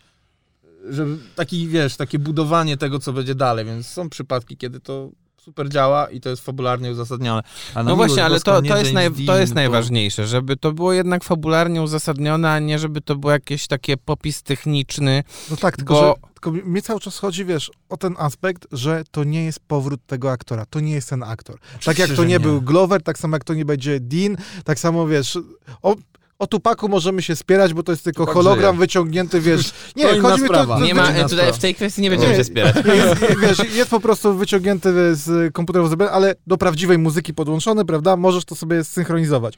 żeby 0.89 1.17
taki, 1.35 1.67
wiesz, 1.67 1.95
takie 1.95 2.19
budowanie 2.19 2.77
tego, 2.77 2.99
co 2.99 3.13
będzie 3.13 3.35
dalej, 3.35 3.65
więc 3.65 3.87
są 3.87 4.09
przypadki, 4.09 4.57
kiedy 4.57 4.79
to 4.79 5.09
super 5.49 5.69
działa 5.69 6.09
i 6.09 6.21
to 6.21 6.29
jest 6.29 6.45
fabularnie 6.45 6.91
uzasadnione. 6.91 7.41
No 7.85 7.95
właśnie, 7.95 8.25
ale 8.25 8.39
to, 8.39 8.61
to, 8.61 8.77
jest, 8.77 8.93
naj, 8.93 9.11
to 9.25 9.37
jest 9.37 9.55
najważniejsze, 9.55 10.27
żeby 10.27 10.57
to 10.57 10.71
było 10.71 10.93
jednak 10.93 11.23
fabularnie 11.23 11.81
uzasadnione, 11.81 12.51
a 12.51 12.59
nie 12.59 12.79
żeby 12.79 13.01
to 13.01 13.15
było 13.15 13.31
jakieś 13.33 13.67
takie 13.67 13.97
popis 13.97 14.43
techniczny. 14.43 15.23
No 15.51 15.57
tak, 15.57 15.77
tylko, 15.77 15.93
Bo- 15.93 16.01
że, 16.01 16.13
tylko 16.33 16.51
mnie 16.51 16.81
cały 16.81 16.99
czas 16.99 17.17
chodzi, 17.17 17.45
wiesz, 17.45 17.71
o 17.89 17.97
ten 17.97 18.15
aspekt, 18.17 18.67
że 18.71 19.03
to 19.11 19.23
nie 19.23 19.45
jest 19.45 19.59
powrót 19.59 19.99
tego 20.07 20.31
aktora, 20.31 20.65
to 20.65 20.79
nie 20.79 20.93
jest 20.93 21.09
ten 21.09 21.23
aktor. 21.23 21.59
tak 21.85 21.99
jak 21.99 22.09
to 22.09 22.15
że 22.15 22.21
nie, 22.21 22.27
nie. 22.27 22.39
był 22.39 22.61
Glover, 22.61 23.03
tak 23.03 23.19
samo 23.19 23.35
jak 23.35 23.43
to 23.43 23.53
nie 23.53 23.65
będzie 23.65 23.99
Dean, 23.99 24.37
tak 24.63 24.79
samo, 24.79 25.07
wiesz, 25.07 25.37
o, 25.81 25.95
o 26.39 26.47
Tupaku 26.47 26.89
możemy 26.89 27.21
się 27.21 27.35
spierać, 27.35 27.73
bo 27.73 27.83
to 27.83 27.91
jest 27.91 28.03
tylko 28.03 28.23
Tupak 28.23 28.33
hologram 28.33 28.75
żyje. 28.75 28.79
wyciągnięty, 28.79 29.41
wiesz, 29.41 29.73
nie, 29.95 30.03
To 30.03 30.09
chodzi 30.21 30.41
mi 30.41 30.47
to, 30.47 30.53
sprawa. 30.53 30.77
to, 30.77 30.85
Nie 30.85 30.93
ma, 30.93 31.23
tutaj 31.29 31.53
w 31.53 31.57
tej 31.57 31.75
kwestii 31.75 32.01
nie 32.01 32.09
będziemy 32.09 32.31
Nie. 32.31 32.37
się 32.37 32.43
spierać. 32.43 32.75
jest, 32.85 33.21
wiesz, 33.41 33.73
jest 33.73 33.89
po 33.89 33.99
prostu 33.99 34.33
wyciągnięty 34.33 35.15
z 35.15 35.53
zrobiony, 35.87 36.11
ale 36.11 36.35
do 36.47 36.57
prawdziwej 36.57 36.97
muzyki 36.97 37.33
podłączony, 37.33 37.85
prawda, 37.85 38.15
możesz 38.17 38.45
to 38.45 38.55
sobie 38.55 38.83
synchronizować. 38.83 39.53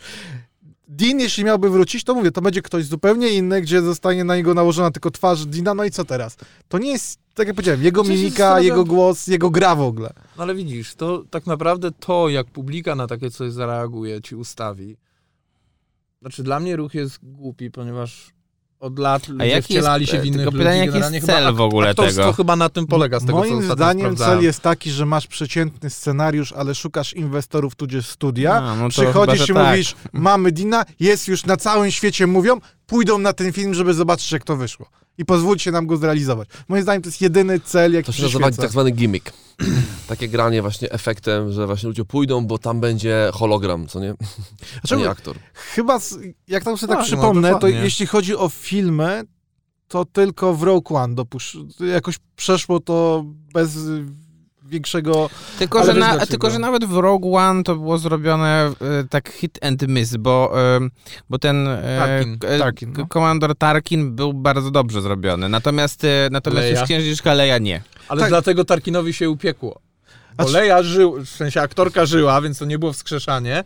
Dean, 0.88 1.20
jeśli 1.20 1.44
miałby 1.44 1.70
wrócić, 1.70 2.04
to 2.04 2.14
mówię, 2.14 2.32
to 2.32 2.42
będzie 2.42 2.62
ktoś 2.62 2.86
zupełnie 2.86 3.30
inny, 3.30 3.62
gdzie 3.62 3.82
zostanie 3.82 4.24
na 4.24 4.36
niego 4.36 4.54
nałożona 4.54 4.92
tylko 4.92 5.12
twarz 5.12 5.46
Dina, 5.46 5.74
no 5.74 5.84
i 5.84 5.92
co 5.92 6.06
teraz? 6.06 6.38
To 6.68 6.78
nie 6.78 6.92
jest, 6.92 7.20
tak 7.34 7.48
jak 7.48 7.56
powiedziałem, 7.56 7.84
jego 7.84 8.04
mimika, 8.04 8.60
jego 8.60 8.86
głos, 8.86 9.28
jego 9.28 9.50
gra 9.50 9.76
w 9.76 9.82
ogóle. 9.82 10.14
No 10.38 10.44
ale 10.44 10.56
widzisz, 10.56 10.96
to 10.96 11.24
tak 11.30 11.48
naprawdę 11.48 11.92
to, 11.92 12.30
jak 12.30 12.48
publika 12.48 12.96
na 12.96 13.08
takie 13.08 13.32
coś 13.32 13.52
zareaguje, 13.52 14.22
ci 14.22 14.36
ustawi. 14.36 14.98
Znaczy 16.22 16.44
dla 16.44 16.60
mnie 16.60 16.76
ruch 16.76 16.94
jest 16.94 17.20
głupi, 17.24 17.72
ponieważ 17.72 18.32
od 18.80 19.00
lat 19.00 19.28
ludzie 19.28 19.46
jaki 19.46 19.56
jest- 19.56 19.68
wcielali 19.68 20.08
się 20.08 20.20
w 20.22 20.26
innych 20.26 20.38
tylko 20.38 20.52
ludzi. 20.52 20.58
pytanie, 20.58 20.78
jaki 20.80 20.92
generalnie 20.92 21.18
jest 21.18 21.28
chyba 21.28 21.40
cel 21.40 21.54
w 21.54 21.62
ogóle 21.62 21.90
aktorstwo 21.90 22.22
tego? 22.22 22.34
chyba 22.34 22.56
na 22.56 22.70
tym 22.70 22.88
polega, 22.88 23.20
z 23.20 23.26
tego 23.26 23.34
co 23.34 23.40
Moim 23.40 23.54
ostatnio 23.58 23.76
zdaniem 23.76 24.16
cel 24.16 24.44
jest 24.44 24.60
taki, 24.60 24.92
że 24.92 25.06
masz 25.06 25.28
przeciętny 25.28 25.90
scenariusz, 25.90 26.52
ale 26.52 26.76
szukasz 26.76 27.14
inwestorów 27.14 27.76
tudzież 27.76 28.08
studia, 28.08 28.54
A, 28.54 28.76
no 28.76 28.84
to 28.84 28.90
przychodzisz 28.90 29.48
chyba, 29.48 29.62
i 29.62 29.64
tak. 29.64 29.72
mówisz, 29.74 29.96
mamy 30.14 30.52
Dina, 30.52 30.86
jest 31.00 31.28
już 31.28 31.46
na 31.46 31.58
całym 31.58 31.92
świecie, 31.92 32.28
mówią, 32.28 32.60
pójdą 32.86 33.18
na 33.18 33.34
ten 33.34 33.54
film, 33.54 33.74
żeby 33.74 33.94
zobaczyć, 33.94 34.32
jak 34.32 34.44
to 34.44 34.56
wyszło. 34.56 34.90
I 35.18 35.26
pozwólcie 35.26 35.72
nam 35.72 35.88
go 35.88 35.98
zrealizować. 35.98 36.50
Moim 36.68 36.84
zdaniem 36.84 37.02
to 37.02 37.08
jest 37.10 37.22
jedyny 37.22 37.60
cel, 37.60 37.94
jaki 37.94 38.06
To 38.06 38.12
się 38.12 38.24
nazywa 38.24 38.52
tak 38.52 38.72
zwany 38.72 38.92
gimmick. 38.92 39.34
Takie 40.12 40.28
granie 40.30 40.62
właśnie 40.62 40.92
efektem, 40.92 41.52
że 41.52 41.68
właśnie 41.68 41.88
ludzie 41.88 42.06
pójdą, 42.06 42.46
bo 42.46 42.58
tam 42.58 42.80
będzie 42.80 43.30
hologram, 43.34 43.88
co 43.88 44.00
nie? 44.00 44.10
A 44.84 44.88
Znaczy, 44.88 45.04
nie 45.04 45.10
aktor. 45.10 45.36
Chyba, 45.54 46.00
z, 46.00 46.18
jak 46.48 46.64
tam 46.64 46.78
sobie 46.78 46.94
tak 46.94 47.00
Tak, 47.04 47.12
no, 47.12 47.18
przypomnę, 47.18 47.48
to 47.50 47.54
dokładnie. 47.54 47.80
jeśli 47.80 48.06
chodzi 48.06 48.36
o 48.36 48.50
filmy, 48.50 49.24
to 49.88 50.06
tylko 50.06 50.54
w 50.54 50.64
Rogue 50.64 50.96
One 50.96 51.16
dopusz- 51.16 51.86
jakoś 51.94 52.16
przeszło 52.36 52.80
to 52.80 53.26
bez 53.54 53.78
większego... 54.66 55.30
Tylko, 55.60 55.84
że, 55.86 55.94
na, 55.94 56.26
tylko, 56.26 56.50
że 56.50 56.60
nawet 56.60 56.86
w 56.86 56.98
Rogue 56.98 57.36
One 57.38 57.64
to 57.64 57.76
było 57.76 57.98
zrobione 57.98 58.72
e, 58.82 59.04
tak 59.10 59.30
hit 59.30 59.60
and 59.66 59.88
miss, 59.88 60.16
bo, 60.18 60.52
e, 60.76 60.80
bo 61.30 61.40
ten 61.40 61.68
e, 61.68 61.98
Tarkin. 62.00 62.38
e, 62.46 62.60
Tarkin, 62.60 62.94
no. 62.98 63.08
komandor 63.08 63.56
Tarkin 63.58 64.16
był 64.16 64.34
bardzo 64.34 64.72
dobrze 64.72 65.02
zrobiony. 65.02 65.50
Natomiast, 65.50 66.04
e, 66.04 66.28
natomiast 66.32 66.62
Leia? 66.64 66.80
już 66.80 66.84
księżniczka 66.86 67.34
Leia 67.34 67.58
nie. 67.58 67.82
Ale 68.08 68.20
Tak. 68.22 68.30
dlatego 68.30 68.66
Tarkinowi 68.66 69.14
się 69.14 69.30
upiekło. 69.30 69.80
Bo 70.38 70.44
A 70.44 70.46
czy- 70.48 70.54
Leia 70.54 70.84
żył, 70.84 71.26
w 71.26 71.30
sensie 71.30 71.62
aktorka 71.62 72.06
żyła, 72.06 72.42
więc 72.42 72.58
to 72.60 72.66
nie 72.66 72.80
było 72.80 72.94
wskrzeszanie. 72.94 73.64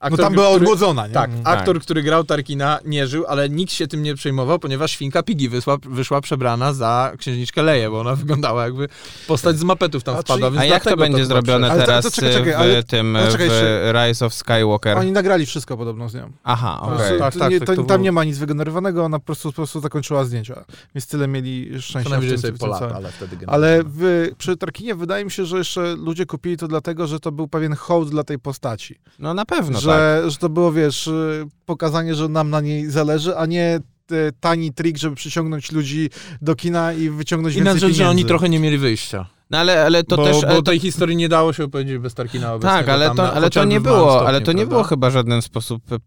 No 0.00 0.06
Aktor, 0.06 0.20
tam 0.20 0.34
była 0.34 0.48
odmłodzona, 0.48 1.06
nie? 1.06 1.12
Tak, 1.12 1.30
Mm. 1.30 1.42
aktor, 1.46 1.80
który 1.80 2.02
grał 2.02 2.24
Tarkina 2.24 2.78
nie 2.84 3.06
żył, 3.06 3.24
ale 3.28 3.48
nikt 3.48 3.72
się 3.72 3.86
tym 3.86 4.02
nie 4.02 4.14
przejmował, 4.14 4.58
ponieważ 4.58 4.90
świnka 4.90 5.22
Piggy 5.22 5.48
wyszła, 5.48 5.76
wyszła 5.82 6.20
przebrana 6.20 6.72
za 6.72 7.12
księżniczkę 7.18 7.62
Leję, 7.62 7.90
bo 7.90 8.00
ona 8.00 8.14
wyglądała 8.16 8.64
jakby 8.64 8.88
postać 9.26 9.58
z 9.58 9.62
mapetów 9.62 10.02
tam 10.04 10.16
A 10.16 10.36
więc 10.36 10.58
A 10.58 10.64
jak 10.64 10.84
to 10.84 10.96
będzie 10.96 11.16
chyba 11.18 11.28
zrobione 11.28 11.70
Ale 11.70 11.80
to- 11.80 11.86
to 11.86 11.86
teraz 11.86 12.14
czekaj, 12.14 12.32
czekaj, 12.32 12.52
w 12.52 12.56
ale- 12.56 12.82
tym 12.82 13.18
czekaj, 13.30 13.48
w 13.48 13.52
jeszcze- 13.52 13.92
Rise 14.06 14.26
of 14.26 14.34
Skywalker? 14.34 14.98
Oni 14.98 15.12
nagrali 15.12 15.46
wszystko 15.46 15.76
podobno 15.76 16.08
z 16.08 16.14
nią. 16.14 16.32
Aha, 16.44 16.78
okej. 16.80 16.96
prostu 16.96 17.18
Tak, 17.18 17.32
to 17.32 17.38
tak, 17.38 17.50
nie, 17.50 17.58
tak, 17.58 17.66
to, 17.66 17.72
to 17.74 17.76
tam 17.76 17.86
było- 17.86 17.98
nie 18.04 18.12
ma 18.12 18.24
nic 18.24 18.38
wygenerowanego, 18.38 19.04
ona 19.04 19.18
po 19.18 19.24
prostu, 19.24 19.48
po 19.48 19.54
prostu 19.56 19.80
zakończyła 19.80 20.24
zdjęcia. 20.24 20.64
Więc 20.94 21.06
tyle 21.06 21.28
mieli 21.28 21.70
Co 21.74 21.80
szczęścia 21.80 22.20
w 22.20 22.20
tym, 22.20 22.38
sobie 22.38 22.72
ale 22.94 23.12
wtedy 23.12 23.36
Ale 23.46 23.82
w, 23.84 24.28
przy 24.38 24.56
Tarkinie 24.56 24.94
wydaje 24.94 25.24
mi 25.24 25.30
się, 25.30 25.44
że 25.44 25.58
jeszcze 25.58 25.94
ludzie 25.96 26.26
kupili 26.26 26.56
to 26.56 26.68
dlatego, 26.68 27.06
że 27.06 27.20
to 27.20 27.32
był 27.32 27.48
pewien 27.48 27.74
hołd 27.74 28.10
dla 28.10 28.24
tej 28.24 28.38
postaci. 28.38 28.98
No 29.18 29.34
na 29.34 29.44
pewno, 29.44 29.80
tak. 29.86 30.24
że, 30.24 30.30
że 30.30 30.36
to 30.36 30.48
było, 30.48 30.72
wiesz, 30.72 31.06
y, 31.06 31.46
pokazanie, 31.66 32.14
że 32.14 32.28
nam 32.28 32.50
na 32.50 32.60
niej 32.60 32.90
zależy, 32.90 33.36
a 33.36 33.46
nie 33.46 33.80
y, 34.12 34.32
tani 34.40 34.72
trik, 34.72 34.96
żeby 34.98 35.16
przyciągnąć 35.16 35.72
ludzi 35.72 36.10
do 36.42 36.54
kina 36.54 36.92
i 36.92 37.10
wyciągnąć 37.10 37.56
Inna 37.56 37.64
więcej 37.64 37.80
rzecz, 37.80 37.88
pieniędzy. 37.88 38.04
że 38.04 38.08
oni 38.10 38.24
trochę 38.24 38.48
nie 38.48 38.58
mieli 38.60 38.78
wyjścia. 38.78 39.26
No 39.50 39.58
ale, 39.58 39.84
ale 39.84 40.04
to 40.04 40.16
bo, 40.16 40.24
też... 40.24 40.40
bo 40.40 40.46
ale 40.48 40.56
to, 40.56 40.62
tej 40.62 40.80
historii 40.80 41.16
nie 41.16 41.28
dało 41.28 41.52
się 41.52 41.64
opowiedzieć 41.64 41.98
bez 41.98 42.14
Tarkina 42.14 42.52
obecnego. 42.54 42.76
tak, 42.78 42.88
ale 42.88 43.08
to, 43.08 43.14
na- 43.14 43.32
ale 43.32 43.50
to 43.50 43.64
nie 43.64 43.80
było, 43.80 44.26
ale 44.28 44.40
to 44.40 44.52
nie 44.52 44.56
prawda? 44.56 44.70
było 44.70 44.82
chyba 44.82 45.10
w 45.10 45.12
żaden 45.12 45.42
sposób 45.42 45.82
e, 45.92 45.94
e, 45.94 45.98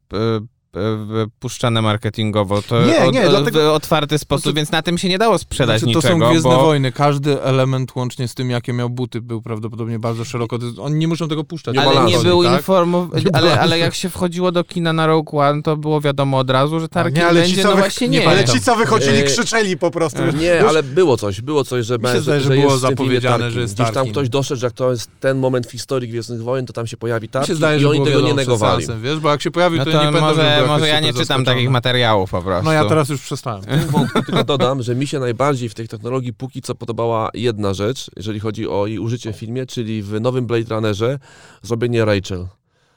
puszczane 1.39 1.81
marketingowo. 1.81 2.61
To 2.61 2.81
Nie, 2.85 3.11
nie, 3.11 3.25
od, 3.25 3.29
dlatego- 3.29 3.71
w 3.71 3.73
otwarty 3.73 4.17
sposób, 4.17 4.55
więc 4.55 4.71
na 4.71 4.81
tym 4.81 4.97
się 4.97 5.09
nie 5.09 5.17
dało 5.17 5.37
sprzedać 5.37 5.79
Znaczy, 5.81 5.93
to 5.93 5.99
niczego, 5.99 6.19
są 6.25 6.29
Gwiezdne 6.29 6.51
bo... 6.51 6.61
Wojny. 6.61 6.91
Każdy 6.91 7.41
element 7.43 7.95
łącznie 7.95 8.27
z 8.27 8.35
tym, 8.35 8.49
jakie 8.49 8.73
miał 8.73 8.89
buty, 8.89 9.21
był 9.21 9.41
prawdopodobnie 9.41 9.99
bardzo 9.99 10.25
szeroko. 10.25 10.57
Oni 10.81 10.95
nie 10.95 11.07
muszą 11.07 11.27
tego 11.27 11.43
puszczać. 11.43 11.75
Nie 11.75 11.81
Ale 11.87 12.11
nie 12.11 12.17
był 12.19 12.43
tak? 12.43 12.57
informowany, 12.57 13.23
ale, 13.33 13.59
ale 13.59 13.79
jak 13.79 13.95
się 13.95 14.09
wchodziło 14.09 14.51
do 14.51 14.63
kina 14.63 14.93
na 14.93 15.07
Rogue 15.07 15.39
One, 15.39 15.61
to 15.63 15.77
było 15.77 16.01
wiadomo 16.01 16.37
od 16.37 16.49
razu, 16.49 16.79
że 16.79 16.89
Tarkin 16.89 17.15
nie, 17.15 17.27
ale 17.27 17.41
ci, 17.41 17.47
będzie, 17.47 17.63
co 17.63 17.69
no 17.69 17.75
wy- 17.75 17.81
właśnie 17.81 18.07
nie, 18.07 18.19
nie. 18.19 18.29
ale 18.29 18.45
ci, 18.45 18.61
co 18.61 18.75
wychodzili, 18.75 19.17
Eee, 19.17 19.23
krzyczeli 19.25 19.77
po 19.77 19.91
prostu. 19.91 20.23
wiesz. 20.25 20.35
Nie, 20.35 20.67
ale 20.67 20.83
było 20.83 21.17
coś, 21.17 21.41
było 21.41 21.63
coś, 21.63 21.85
że, 21.85 21.95
się 21.95 22.21
że, 22.21 22.21
że 22.21 22.41
że 22.41 22.49
było 22.49 22.77
zapowiedziane, 22.77 23.51
że 23.51 23.61
jest 23.61 23.73
Gdzieś 23.75 23.91
tam 23.91 24.07
ktoś 24.07 24.29
doszedł, 24.29 24.59
że 24.61 24.67
jak 24.67 24.73
to 24.73 24.91
jest 24.91 25.09
ten 25.19 25.37
moment 25.39 25.67
w 25.67 25.71
historii 25.71 26.09
Gwiezdnych 26.09 26.43
Wojen, 26.43 26.65
to 26.65 26.73
tam 26.73 26.87
się 26.87 26.97
pojawi 26.97 27.29
zdaje, 27.55 27.81
i 27.81 27.85
oni 27.85 28.05
tego 28.05 28.21
nie 28.21 28.33
negowali. 28.33 28.85
wiesz, 29.01 29.19
bo 29.19 29.29
jak 29.29 29.41
się 29.41 29.51
pojawił, 29.51 29.77
No 29.79 29.85
to, 29.85 29.91
to 29.91 29.97
nie 29.97 30.11
pamiętam, 30.11 30.35
może, 30.67 30.87
ja 30.87 30.99
nie 30.99 31.13
czytam 31.13 31.45
takich 31.45 31.69
materiałów 31.69 32.31
po 32.31 32.41
prostu. 32.41 32.65
No 32.65 32.71
ja 32.71 32.85
teraz 32.85 33.09
już 33.09 33.21
przestałem. 33.21 33.61
Wątku 33.89 34.23
tylko 34.23 34.43
dodam, 34.43 34.81
że 34.83 34.95
mi 34.95 35.07
się 35.07 35.19
najbardziej 35.19 35.69
w 35.69 35.73
tej 35.73 35.87
technologii 35.87 36.33
póki 36.33 36.61
co 36.61 36.75
podobała 36.75 37.29
jedna 37.33 37.73
rzecz, 37.73 38.11
jeżeli 38.17 38.39
chodzi 38.39 38.67
o 38.67 38.87
jej 38.87 38.99
użycie 38.99 39.33
w 39.33 39.35
filmie, 39.35 39.65
czyli 39.65 40.03
w 40.03 40.21
nowym 40.21 40.47
Blade 40.47 40.75
Runnerze 40.75 41.19
zrobienie 41.61 42.05
Rachel. 42.05 42.47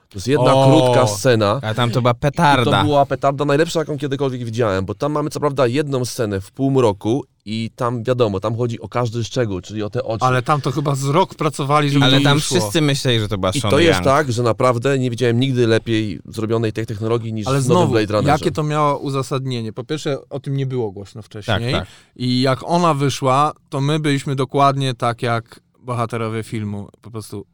To 0.09 0.16
jest 0.18 0.27
jedna 0.27 0.55
O! 0.55 0.70
krótka 0.70 1.07
scena. 1.07 1.61
A 1.62 1.75
tam 1.75 1.90
to 1.90 2.03
była 2.03 2.12
I 2.12 2.16
petarda. 2.16 2.79
to 2.79 2.85
była 2.85 3.07
petarda 3.07 3.44
najlepsza, 3.44 3.79
jaką 3.79 3.98
kiedykolwiek 3.98 4.44
widziałem, 4.44 4.85
bo 4.85 4.94
tam 4.94 5.12
mamy 5.12 5.31
co 5.31 5.40
prawda 5.40 5.66
jedną 5.66 6.05
scenę 6.05 6.40
w 6.40 6.51
półmroku 6.53 7.25
i 7.44 7.70
tam 7.76 8.02
wiadomo, 8.05 8.40
tam 8.40 8.57
chodzi 8.57 8.81
o 8.81 8.88
każdy 8.88 9.24
szczegół, 9.24 9.61
czyli 9.61 9.83
o 9.83 9.90
te 9.90 10.02
oczy. 10.05 10.24
Ale 10.24 10.42
tam 10.42 10.61
to 10.61 10.70
chyba 10.72 10.94
z 10.94 11.05
rok 11.05 11.35
pracowali, 11.35 11.90
żeby 11.90 12.05
Ale 12.05 12.20
tam 12.20 12.35
wyszło. 12.38 12.57
wszyscy 12.59 12.81
myśleli, 12.81 13.20
że 13.20 13.28
to 13.28 13.38
była 13.38 13.52
I 13.52 13.61
Sean 13.61 13.70
to 13.70 13.78
jest 13.78 13.94
Young. 13.94 14.05
tak, 14.05 14.33
że 14.33 14.42
naprawdę 14.42 14.98
nie 14.98 15.11
widziałem 15.11 15.40
nigdy 15.40 15.66
lepiej 15.66 16.20
zrobionej 16.26 16.72
tej 16.72 16.87
technologii 16.87 17.33
niż 17.33 17.46
Ale 17.46 17.62
znowu, 17.62 17.92
Blade 17.92 18.12
Runnerze. 18.12 18.28
jakie 18.33 18.52
to 18.52 18.62
miało 18.62 18.98
uzasadnienie? 18.98 19.72
Po 19.72 19.85
pierwsze, 19.85 20.28
o 20.28 20.40
tym 20.40 20.57
nie 20.57 20.66
było 20.66 20.92
głośno 20.92 21.22
Tak, 21.22 21.26
wcześniej. 21.26 21.72
tak. 21.72 21.87
I 22.16 22.40
jak 22.40 22.61
ona 22.64 22.94
wyszła, 22.94 23.52
to 23.68 23.81
my 23.81 23.98
byliśmy 24.00 24.37
dokładnie 24.37 24.94
tak 24.94 25.22
jak 25.22 25.61
bohaterowie 25.78 26.42
filmu. 26.42 26.88
Po 27.00 27.11
prostu, 27.11 27.46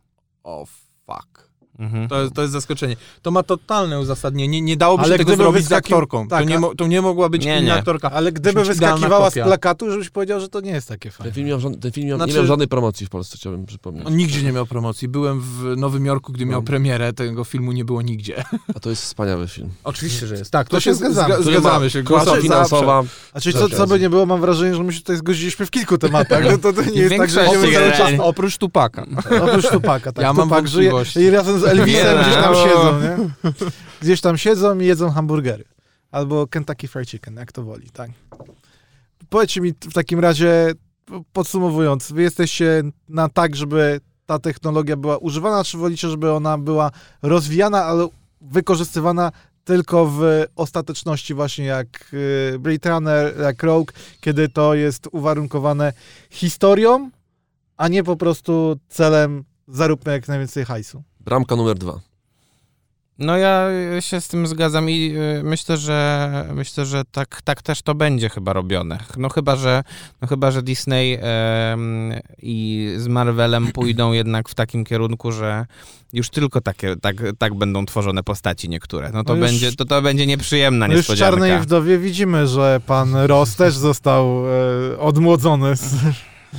o 0.45 0.67
fuck. 1.07 1.48
Mhm. 1.79 2.09
To 2.09 2.23
jest, 2.23 2.35
to 2.35 2.43
jest 2.43 2.53
zaskoczenie. 2.53 2.97
To 3.23 3.31
ma 3.31 3.43
totalne 3.43 4.01
uzasadnienie. 4.01 4.61
Nie 4.61 4.77
dałoby 4.77 5.03
Ale 5.05 5.13
się 5.15 5.19
tego 5.25 5.37
zrobić 5.37 5.67
z 5.67 5.73
aktorką. 5.73 6.29
tak, 6.29 6.45
to, 6.45 6.49
nie 6.51 6.61
to 6.77 6.87
nie 6.87 7.03
mogła 7.03 7.29
być 7.29 7.45
Nie, 7.45 7.59
inna 7.59 7.67
nie. 7.67 7.75
aktorka. 7.75 8.11
Ale 8.11 8.33
gdyby 8.33 8.65
wyskakiwała 8.65 9.31
z 9.31 9.35
plakatu, 9.35 9.91
żebyś 9.91 10.11
powiedział, 10.11 10.41
że 10.41 10.49
to 10.49 10.61
nie 10.61 10.71
jest 10.71 10.89
takie 10.89 11.11
Ten 11.11 11.13
fajne. 11.19 11.33
film, 11.33 11.47
miał, 11.49 11.61
ten 11.77 11.93
film 11.93 12.09
miał, 12.09 12.17
Znaczy- 12.19 12.33
nie 12.33 12.39
miał 12.39 12.47
żadnej 12.47 12.69
promocji 12.69 13.07
w 13.07 13.11
Polsce, 13.11 13.37
chciałbym 13.39 13.67
przypomnieć. 13.67 14.07
On 14.07 14.17
nigdzie 14.17 14.43
nie 14.43 14.53
miał 14.53 14.67
promocji. 14.67 15.09
Byłem 15.09 15.41
w 15.41 15.75
Nowym 15.77 16.07
Jorku, 16.07 16.33
gdy 16.33 16.47
miał 16.47 16.61
No. 16.61 16.67
premierę. 16.67 17.13
Tego 17.13 17.45
filmu 17.45 17.73
nie 17.73 17.85
było 17.85 18.03
nigdzie. 18.03 18.45
A 18.77 18.81
to 18.81 18.91
jest 18.91 19.03
wspaniały 19.03 19.49
film. 19.49 19.71
Oczywiście, 19.85 20.27
że 20.27 20.35
jest. 20.35 20.51
Tak, 20.51 20.69
To 20.69 20.81
się 20.81 20.95
zgadzamy. 20.95 21.35
zga- 21.35 21.43
zgadzamy 21.43 21.91
się. 21.91 22.03
Klasa 22.03 22.37
finansowa. 22.41 23.03
A 23.33 23.41
czyli 23.41 23.59
co, 23.59 23.69
co 23.69 23.87
by 23.87 24.01
nie 24.01 24.11
było, 24.11 24.27
mam 24.27 24.41
wrażenie, 24.41 24.75
że 24.75 24.83
my 24.83 24.93
się 24.93 24.99
tutaj 25.01 25.17
zgodziliśmy 25.17 25.67
w 25.67 25.71
kilku 25.71 25.99
tematach. 25.99 26.45
No 26.51 26.59
to, 26.59 26.73
to 26.73 26.83
nie 26.83 27.01
jest 27.01 27.17
tak, 27.17 27.31
że. 27.31 27.49
Oprócz 28.23 28.59
Tupaka. 28.59 29.07
Oprócz 29.45 29.69
Tupaka, 29.69 30.13
tak. 30.13 30.23
Ja 30.23 30.33
mam 30.33 30.49
Tupak 30.49 30.69
żyje 30.69 30.93
i 31.21 31.31
razem 31.31 31.61
z 31.61 31.68
Elvisem 31.71 32.19
Nie, 32.19 32.23
gdzieś 32.23 32.35
tam 32.35 32.53
no. 32.53 32.65
siedzą, 32.65 33.01
nie? 33.01 33.17
Gdzieś 34.01 34.21
tam 34.21 34.39
siedzą 34.39 34.79
i 34.79 34.87
jedzą 34.87 35.11
hamburgery. 35.11 35.65
Albo 36.11 36.47
Kentucky 36.47 36.89
Fried 36.89 37.11
Chicken, 37.11 37.37
jak 37.37 37.53
to 37.53 37.63
woli, 37.63 37.91
tak. 37.91 38.11
Powiedzcie 39.29 39.61
mi 39.61 39.73
w 39.73 39.93
takim 39.93 40.21
razie, 40.21 40.73
podsumowując, 41.33 42.13
wy 42.13 42.23
jesteście 42.23 42.83
na 43.09 43.29
tak, 43.29 43.57
żeby 43.57 44.01
ta 44.27 44.39
technologia 44.39 44.97
była 44.97 45.19
używana, 45.19 45.65
czy 45.65 45.79
wolicie, 45.79 46.09
żeby 46.09 46.33
ona 46.33 46.59
była 46.59 46.91
rozwijana, 47.23 47.85
ale 47.85 48.09
wykorzystywana 48.41 49.33
tylko 49.65 50.07
w 50.07 50.45
ostateczności 50.57 51.35
właśnie 51.35 51.65
jak 51.65 51.87
y, 52.55 52.59
Blade 52.59 52.91
Runner, 52.91 53.41
jak 53.41 53.63
Rogue, 53.63 53.93
kiedy 54.21 54.49
to 54.49 54.75
jest 54.75 55.09
uwarunkowane 55.13 55.93
historią, 56.31 57.11
a 57.77 57.89
nie 57.89 58.05
po 58.05 58.17
prostu 58.17 58.77
celem 58.89 59.45
zaróbmy 59.69 60.13
jak 60.13 60.29
najwięcej 60.29 60.65
hajsu. 60.65 61.03
Bramka 61.29 61.57
numer 61.57 61.79
dwa. 61.79 62.01
No 63.19 63.37
ja 63.37 63.69
się 64.01 64.21
z 64.21 64.29
tym 64.29 64.47
zgadzam 64.47 64.91
i 64.91 65.15
y, 65.39 65.43
myślę, 65.45 65.77
że 65.77 66.49
myślę, 66.55 66.87
że 66.87 67.03
tak, 67.13 67.43
tak 67.43 67.63
też 67.63 67.83
to 67.83 67.95
będzie 67.95 68.29
chyba 68.29 68.53
robione. 68.53 68.99
No 69.17 69.29
chyba, 69.29 69.57
że, 69.57 69.83
no 70.21 70.29
chyba, 70.29 70.51
że 70.51 70.63
Disney 70.63 71.19
i 72.43 72.89
z 72.97 73.09
Marvelem 73.09 73.67
pójdą 73.79 74.13
jednak 74.13 74.49
w 74.49 74.55
takim 74.55 74.85
kierunku, 74.85 75.33
że 75.33 75.67
już 76.13 76.31
tylko 76.31 76.61
takie, 76.61 76.97
tak, 76.97 77.17
tak 77.39 77.55
będą 77.55 77.87
tworzone 77.87 78.23
postaci 78.23 78.69
niektóre. 78.69 79.11
No 79.13 79.25
to, 79.25 79.37
No 79.37 79.41
już- 79.41 79.51
będzie, 79.51 79.73
to, 79.73 79.85
to 79.85 80.03
będzie 80.03 80.27
nieprzyjemna 80.27 80.89
No 80.89 80.93
już 80.93 81.07
w 81.07 81.09
niespodzianka. 81.09 81.37
Czarnej 81.37 81.61
Wdowie 81.61 81.99
widzimy, 81.99 82.47
że 82.47 82.81
pan 82.87 83.15
Ross 83.17 83.57
też 83.57 83.77
został 83.77 84.45
e, 84.47 84.99
odmłodzony. 84.99 85.77
Z... 85.77 85.95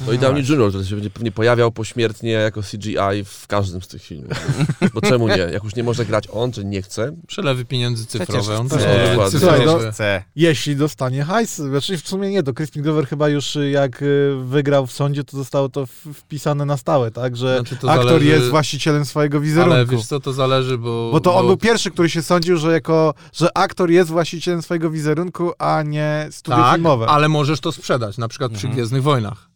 To 0.05 0.13
i 0.13 0.19
Downey 0.19 0.43
Jr., 0.49 0.69
który 0.69 0.85
się 0.85 0.95
będzie 0.95 1.09
pewnie 1.09 1.31
pojawiał 1.31 1.71
pośmiertnie 1.71 2.31
jako 2.31 2.61
CGI 2.61 3.23
w 3.25 3.47
każdym 3.47 3.81
z 3.81 3.87
tych 3.87 4.03
filmów. 4.03 4.33
Bo 4.93 5.01
czemu 5.01 5.27
nie? 5.27 5.37
Jak 5.37 5.63
już 5.63 5.75
nie 5.75 5.83
może 5.83 6.05
grać 6.05 6.27
on, 6.31 6.51
czy 6.51 6.65
nie 6.65 6.81
chce, 6.81 7.15
Przelewy 7.27 7.65
pieniędzy 7.65 8.05
cyfrowe. 8.05 8.57
On 8.57 8.69
też 8.69 8.81
chce. 8.81 9.39
Słuchaj, 9.39 9.65
no-. 9.65 9.79
Chce. 9.91 10.23
Jeśli 10.35 10.75
dostanie 10.75 11.23
hajs. 11.23 11.55
Znaczy 11.55 11.97
w 11.97 12.07
sumie 12.07 12.29
nie, 12.29 12.43
to 12.43 12.53
Crispin 12.53 12.83
Glover 12.83 13.07
chyba 13.07 13.29
już 13.29 13.55
y, 13.55 13.69
jak 13.69 14.01
y, 14.01 14.31
wygrał 14.45 14.87
w 14.87 14.91
sądzie, 14.91 15.23
to 15.23 15.37
zostało 15.37 15.69
to 15.69 15.85
wpisane 16.13 16.65
na 16.65 16.77
stałe, 16.77 17.11
tak? 17.11 17.37
Że 17.37 17.55
Znaczy, 17.55 17.77
to 17.77 17.91
aktor 17.91 18.07
zależy- 18.09 18.25
jest 18.25 18.49
właścicielem 18.49 19.05
swojego 19.05 19.39
wizerunku. 19.41 19.73
Ale 19.75 19.85
wiesz 19.85 20.05
co, 20.05 20.19
to 20.19 20.33
zależy, 20.33 20.77
bo... 20.77 21.09
Bo 21.11 21.19
to 21.19 21.35
on 21.35 21.47
był 21.47 21.57
pierwszy, 21.57 21.91
który 21.91 22.09
się 22.09 22.21
sądził, 22.21 22.57
że 22.57 22.71
jako, 22.71 23.13
że 23.33 23.57
aktor 23.57 23.91
jest 23.91 24.09
właścicielem 24.09 24.61
swojego 24.61 24.89
wizerunku, 24.89 25.51
a 25.59 25.83
nie 25.83 26.27
studio 26.31 26.57
tak, 26.63 26.73
filmowe. 26.75 27.05
ale 27.07 27.29
możesz 27.29 27.59
to 27.59 27.71
sprzedać, 27.71 28.17
na 28.17 28.27
przykład 28.27 28.51
przy 28.51 28.59
Mhm. 28.67 28.73
Gwiezdnych 28.73 29.03
Wojnach. 29.03 29.48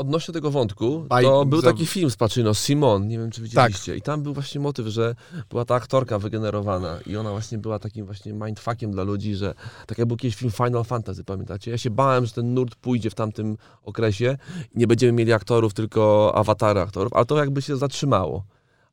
Odnośnie 0.00 0.34
tego 0.34 0.50
wątku, 0.50 1.04
Baj- 1.08 1.22
to 1.22 1.44
był 1.44 1.60
za- 1.60 1.72
taki 1.72 1.86
film 1.86 2.10
z 2.10 2.16
Pacino, 2.16 2.54
Simon, 2.54 3.08
nie 3.08 3.18
wiem 3.18 3.30
czy 3.30 3.42
widzieliście. 3.42 3.96
I 3.96 4.02
tam 4.02 4.22
był 4.22 4.34
właśnie 4.34 4.60
motyw, 4.60 4.86
że 4.86 5.14
była 5.50 5.64
ta 5.64 5.74
aktorka 5.74 6.18
wygenerowana 6.18 6.98
i 7.06 7.16
ona 7.16 7.30
właśnie 7.30 7.58
była 7.58 7.78
takim 7.78 8.06
właśnie 8.06 8.32
mindfuckiem 8.32 8.90
dla 8.90 9.02
ludzi, 9.02 9.34
że 9.34 9.54
tak 9.86 9.98
jak 9.98 10.08
był 10.08 10.16
kiedyś 10.16 10.36
film 10.36 10.50
Final 10.50 10.84
Fantasy, 10.84 11.24
pamiętacie? 11.24 11.70
Ja 11.70 11.78
się 11.78 11.90
bałem, 11.90 12.26
że 12.26 12.32
ten 12.32 12.54
nurt 12.54 12.74
pójdzie 12.74 13.10
w 13.10 13.14
tamtym 13.14 13.56
okresie 13.84 14.38
i 14.74 14.78
nie 14.78 14.86
będziemy 14.86 15.12
mieli 15.12 15.32
aktorów, 15.32 15.74
tylko 15.74 16.32
awatary 16.34 16.80
aktorów, 16.80 17.12
ale 17.12 17.24
to 17.26 17.36
jakby 17.38 17.62
się 17.62 17.76
zatrzymało. 17.76 18.44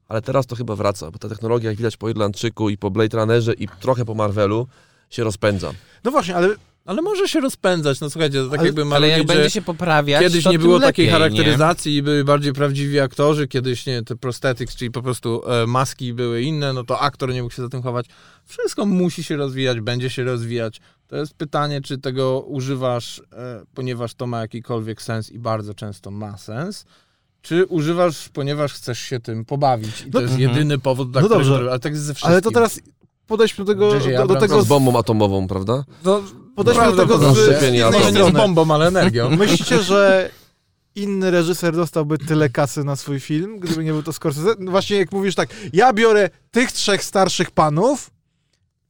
Ale 0.07 0.21
teraz 0.21 0.45
to 0.47 0.55
chyba 0.55 0.75
wraca, 0.75 1.11
bo 1.11 1.19
ta 1.19 1.29
technologia, 1.29 1.69
jak 1.69 1.77
widać 1.77 1.97
po 1.97 2.09
Irlandczyku 2.09 2.69
i 2.69 2.77
po 2.77 2.91
Blade 2.91 3.17
Runnerze 3.17 3.53
i 3.53 3.67
trochę 3.67 4.05
po 4.05 4.13
Marvelu, 4.13 4.67
się 5.09 5.23
rozpędza. 5.23 5.71
No 6.03 6.11
właśnie, 6.11 6.35
ale 6.35 6.55
Ale 6.87 7.01
może 7.01 7.27
się 7.27 7.39
rozpędzać, 7.39 7.99
no 7.99 8.09
słuchajcie, 8.09 8.37
to 8.43 8.49
tak 8.49 8.59
Ale- 8.59 8.67
jakby 8.67 8.85
mamy 8.85 8.95
Ale 8.95 9.07
jak 9.09 9.27
będzie 9.27 9.49
się 9.49 9.61
poprawiać, 9.61 10.21
Kiedyś 10.21 10.43
to 10.43 10.51
nie 10.51 10.57
tym 10.57 10.61
było 10.67 10.77
lepiej, 10.77 10.87
takiej 10.89 11.05
nie? 11.05 11.11
charakteryzacji 11.11 11.95
i 11.95 12.03
były 12.03 12.23
bardziej 12.23 12.53
prawdziwi 12.53 12.99
aktorzy, 12.99 13.47
kiedyś 13.47 13.85
nie, 13.85 14.03
te 14.03 14.15
prosthetics, 14.15 14.75
czyli 14.75 14.91
po 14.91 15.01
prostu 15.01 15.41
e, 15.51 15.67
maski 15.67 16.13
były 16.13 16.41
inne, 16.41 16.73
no 16.73 16.83
to 16.83 16.99
aktor 16.99 17.33
nie 17.33 17.43
mógł 17.43 17.53
się 17.55 17.61
za 17.61 17.69
tym 17.69 17.81
chować. 17.81 18.05
Wszystko 18.45 18.85
musi 18.85 19.23
się 19.23 19.35
rozwijać, 19.37 19.81
będzie 19.81 20.09
się 20.09 20.23
rozwijać. 20.23 20.81
To 21.07 21.15
jest 21.15 21.33
pytanie, 21.33 21.81
czy 21.81 21.97
tego 21.97 22.39
używasz, 22.41 23.19
e, 23.33 23.63
ponieważ 23.73 24.13
to 24.13 24.27
ma 24.27 24.41
jakikolwiek 24.41 25.01
sens 25.01 25.31
i 25.31 25.39
bardzo 25.39 25.73
często 25.73 26.11
ma 26.11 26.37
sens, 26.37 26.85
czy 27.41 27.65
używasz, 27.65 28.29
ponieważ 28.29 28.73
chcesz 28.73 28.99
się 28.99 29.19
tym 29.19 29.45
pobawić. 29.45 30.01
I 30.01 30.11
to 30.11 30.17
No- 30.17 30.21
jest 30.21 30.33
Mhm. 30.33 30.49
jedyny 30.51 30.79
powód, 30.79 31.11
dla 31.11 31.21
No 31.21 31.27
którego... 31.27 31.49
dobrze. 31.49 31.69
Ale 31.69 31.79
tak 31.79 31.91
jest 31.93 32.03
ze 32.05 32.13
wszystkim. 32.13 32.31
Ale 32.31 32.41
to 32.41 32.51
teraz 32.51 32.79
podejdźmy 33.27 33.65
do 33.65 33.73
tego, 33.73 33.93
do, 34.17 34.27
do 34.27 34.35
tego 34.35 34.61
Z 34.61 34.67
bombą 34.67 34.99
atomową, 34.99 35.47
prawda? 35.47 35.83
no, 36.05 36.23
podejdźmy 36.57 36.91
do 36.95 37.05
tego 37.05 37.35
z, 37.35 37.37
z 37.37 38.29
z 38.29 38.33
bombą, 38.33 38.71
ale 38.73 38.87
energią. 38.87 39.29
Myślicie, 39.37 39.83
że 39.83 40.29
inny 40.95 41.31
reżyser 41.31 41.75
dostałby 41.75 42.17
tyle 42.17 42.49
kasy 42.49 42.83
na 42.83 42.95
swój 42.95 43.19
film, 43.19 43.59
gdyby 43.59 43.83
nie 43.83 43.91
był 43.91 44.03
to 44.03 44.13
Scorsese? 44.13 44.55
No 44.59 44.71
właśnie 44.71 44.97
jak 44.97 45.11
mówisz 45.11 45.35
tak, 45.35 45.49
ja 45.73 45.93
biorę 45.93 46.29
tych 46.51 46.71
trzech 46.71 47.03
starszych 47.03 47.51
panów 47.51 48.09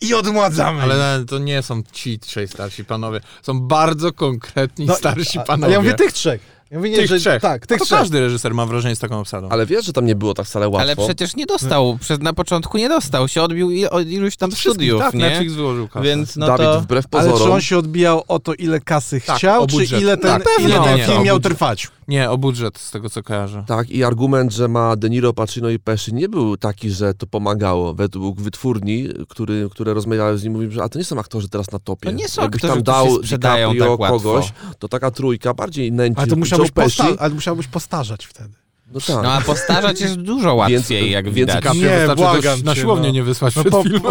i 0.02 0.14
odmładzamy. 0.14 0.78
ich. 0.78 0.84
Ale 0.84 1.26
to 1.28 1.38
nie 1.40 1.62
są 1.64 1.84
ci 1.92 2.20
trzej 2.20 2.48
starsi 2.48 2.86
panowie. 2.86 3.20
Są 3.42 3.60
bardzo 3.60 4.14
konkretni 4.14 4.86
No, 4.86 4.96
starsi 4.96 5.40
a- 5.40 5.44
panowie. 5.44 5.66
Ale 5.66 5.74
ja 5.74 5.80
mówię 5.80 5.94
tych 5.94 6.14
trzech. 6.14 6.42
Ja 6.72 6.78
mówię 6.78 6.90
nie, 6.90 6.96
Tych 6.96 7.08
że, 7.08 7.20
trzech. 7.20 7.42
Tak, 7.42 7.68
to 7.68 7.76
tych 7.76 7.82
trzech. 7.86 8.00
każdy 8.00 8.20
reżyser 8.20 8.54
ma 8.54 8.66
wrażenie 8.66 8.96
z 8.96 9.00
taką 9.00 9.20
obsadą. 9.20 9.50
Ale 9.50 9.66
wiesz, 9.66 9.86
że 9.86 9.94
tam 9.94 10.06
nie 10.06 10.16
było 10.16 10.34
tak 10.34 10.46
wcale 10.46 10.70
łatwo. 10.70 10.82
Ale 10.82 10.96
przecież 10.96 11.36
nie 11.36 11.46
dostał, 11.46 11.98
przez, 12.02 12.20
na 12.20 12.34
początku 12.34 12.78
nie 12.78 12.90
dostał, 12.90 13.28
się 13.28 13.42
odbił 13.42 13.72
i, 13.72 13.86
od 13.86 14.08
iluś 14.08 14.36
tam 14.36 14.52
studiów, 14.52 15.00
tak, 15.02 15.14
nie? 15.14 15.20
Netflix 15.20 15.54
wyłożył 15.54 15.88
kasę. 15.88 16.06
Więc 16.06 16.36
no 16.36 16.48
Dawid, 16.48 16.66
to... 16.66 16.82
wbrew 16.82 17.06
Ale 17.12 17.24
czy 17.26 17.32
pozorom, 17.32 17.54
on 17.54 17.62
się 17.62 17.78
odbijał 17.78 18.24
o 18.28 18.40
to, 18.40 18.54
ile 18.54 18.80
kasy 18.80 19.22
Tak, 19.22 19.38
chciał, 19.38 19.68
czy 19.68 19.84
ile 20.02 20.18
ten, 20.18 20.42
pewno. 20.42 20.70
ile 20.70 20.80
ten 20.84 20.98
Nie, 20.98 21.04
film 21.06 21.24
miał 21.24 21.40
trwać? 21.40 21.88
Nie, 22.08 22.30
o 22.30 22.38
budżet, 22.38 22.78
z 22.80 22.92
tego 22.92 23.10
co 23.10 23.24
kojarzę. 23.24 23.64
Tak, 23.68 23.90
i 23.90 24.04
argument, 24.04 24.54
że 24.54 24.68
ma 24.68 24.96
De 24.96 25.10
Niro, 25.10 25.34
Pacino 25.34 25.70
i 25.70 25.80
Pesci 25.80 26.14
nie 26.14 26.30
był 26.30 26.58
taki, 26.58 26.90
że 26.90 27.14
to 27.14 27.28
pomagało. 27.28 27.94
Według 27.94 28.42
wytwórni, 28.42 29.08
który, 29.30 29.70
które 29.72 29.94
rozmawiały 29.94 30.38
z 30.38 30.44
nim, 30.44 30.54
mówił, 30.54 30.72
że 30.72 30.84
a 30.84 30.90
to 30.90 31.00
nie 31.00 31.06
są 31.06 31.20
aktorzy 31.20 31.50
teraz 31.50 31.72
na 31.72 31.80
topie. 31.80 32.10
To 32.10 32.16
nie 32.16 32.28
są 32.28 32.42
Jakbyś 32.42 32.64
aktorzy, 32.64 32.84
tam 32.84 32.84
którzy 32.84 32.98
dał 32.98 33.16
się 33.16 33.24
sprzedają 33.24 33.72
DiCaprio 33.74 33.98
tak 33.98 34.00
łatwo. 34.12 34.20
kogoś, 34.30 34.54
to 34.80 34.88
taka 34.88 35.12
trójka 35.12 35.54
bardziej 35.54 35.92
nęci. 35.92 36.18
Ale 36.20 36.28
to 36.28 36.36
musiałbyś, 36.62 36.96
posta- 36.98 37.16
ale 37.20 37.34
musiałbyś 37.34 37.68
postarzać 37.68 38.26
wtedy. 38.26 38.50
No 38.94 39.00
tak. 39.00 39.24
No 39.24 39.32
a 39.34 39.42
postarzać 39.42 40.02
jest 40.02 40.16
dużo 40.16 40.56
łatwiej, 40.56 40.78
Więc- 40.78 41.12
jak 41.12 41.26
więc 41.26 41.36
widać. 41.36 41.64
DiCaprio- 41.64 41.76
Nie, 41.76 41.90
Wystarczy 41.98 42.16
błagam 42.16 42.62
na 42.64 42.76
cię, 42.76 42.82
siłownię 42.82 43.08
no. 43.08 43.14
nie 43.14 43.24
wysłać 43.24 43.56
No 43.56 43.64
po- 43.64 43.84
filmem. 43.84 44.02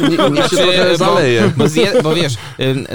Nie, 0.00 0.08
niech 0.08 0.18
się 0.50 0.56
Znaczy, 0.56 0.56
trochę 0.56 0.90
bo- 0.90 0.96
zaleje. 0.96 1.52
Bo, 1.56 1.68
zje, 1.68 2.02
bo 2.02 2.14
wiesz, 2.14 2.34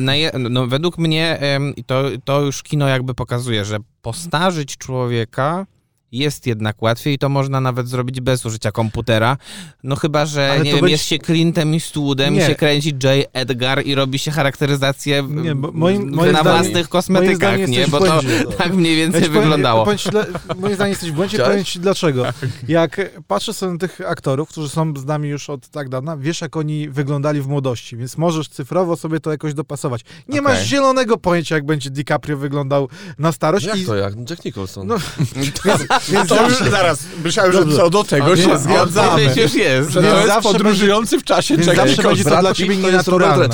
na 0.02 0.16
je, 0.16 0.32
no, 0.40 0.68
według 0.68 0.98
mnie 0.98 1.40
to, 1.86 2.04
to 2.26 2.42
już 2.42 2.64
kino 2.64 2.88
jakby 2.88 3.14
pokazuje, 3.14 3.66
że 3.66 3.78
postarzyć 4.02 4.78
człowieka 4.78 5.66
jest 6.12 6.48
jednak 6.48 6.82
łatwiej 6.82 7.14
i 7.14 7.18
to 7.18 7.30
można 7.30 7.62
nawet 7.62 7.88
zrobić 7.88 8.22
bez 8.22 8.46
użycia 8.46 8.72
komputera. 8.72 9.38
No 9.84 9.96
chyba, 9.96 10.26
że 10.26 10.52
Ale 10.52 10.60
nie 10.64 10.72
wiem, 10.72 10.80
będzie- 10.80 10.92
jest 10.92 11.06
się 11.06 11.20
Clintem 11.20 11.76
i 11.76 11.80
Stwoodem, 11.80 12.34
Nie. 12.34 12.48
się 12.48 12.56
kręci 12.56 12.90
J. 13.04 13.30
Edgar 13.34 13.86
i 13.86 13.96
robi 13.96 14.20
się 14.20 14.32
charakteryzację 14.32 15.24
w, 15.24 15.32
Nie, 15.32 15.56
bo 15.56 15.68
moim- 15.72 16.12
moim 16.12 16.32
na 16.32 16.44
własnych 16.44 16.90
kosmetykach, 16.90 17.68
nie? 17.68 17.88
Bo 17.88 18.00
to 18.00 18.06
błędzie. 18.06 18.44
tak 18.58 18.74
mniej 18.74 18.92
Ja 19.00 19.04
więcej 19.06 19.22
powiem- 19.22 19.42
wyglądało. 19.42 19.84
powiem 19.84 19.98
ci 19.98 20.10
dla, 20.10 20.26
moim 20.60 20.76
zdaniem 20.76 20.90
jesteś 20.90 21.12
w 21.12 21.14
błędzie, 21.16 21.38
powiem 21.40 21.64
ci 21.64 21.80
dlaczego. 21.80 22.26
Jak 22.68 23.02
patrzę 23.28 23.54
sobie 23.54 23.72
na 23.72 23.78
tych 23.78 24.02
aktorów, 24.08 24.50
którzy 24.50 24.70
są 24.70 24.94
z 24.98 25.06
nami 25.06 25.30
już 25.30 25.50
od 25.50 25.68
tak 25.68 25.90
dawna, 25.90 26.18
wiesz 26.18 26.42
jak 26.42 26.58
oni 26.58 26.90
wyglądali 26.90 27.42
w 27.42 27.48
młodości, 27.48 27.98
więc 27.98 28.18
możesz 28.18 28.48
cyfrowo 28.50 28.96
sobie 28.98 29.20
to 29.20 29.32
jakoś 29.32 29.54
dopasować. 29.54 30.02
Nie 30.28 30.42
Okej. 30.42 30.54
masz 30.54 30.66
zielonego 30.68 31.18
pojęcia, 31.18 31.56
jak 31.56 31.66
będzie 31.66 31.90
DiCaprio 31.90 32.38
wyglądał 32.38 32.90
na 33.20 33.32
starość. 33.32 33.66
Jak 33.66 33.78
i, 33.78 33.86
to, 33.86 33.96
jak 33.96 34.30
Jack 34.30 34.46
Nicholson. 34.46 34.88
No, 34.88 34.96
więc 36.10 36.30
To 36.30 36.44
już 36.50 36.58
zaraz, 36.58 37.00
myślałem, 37.24 37.54
Dobrze. 37.54 37.78
co 37.78 37.90
do 37.90 38.04
tego 38.04 38.36
się 38.36 38.58
zgadzamy. 38.58 39.24
Już 39.24 39.54
jest. 39.54 39.90
Że 39.90 40.02
to 40.02 40.26
jest 40.28 40.40
podróżujący 40.44 41.20
w 41.20 41.24
czasie 41.24 41.56
Jack 41.56 41.76
zawsze 41.76 42.04
to 42.04 42.42
dla 42.42 42.54
ciebie 42.54 42.78
nienaturalne. 42.78 43.50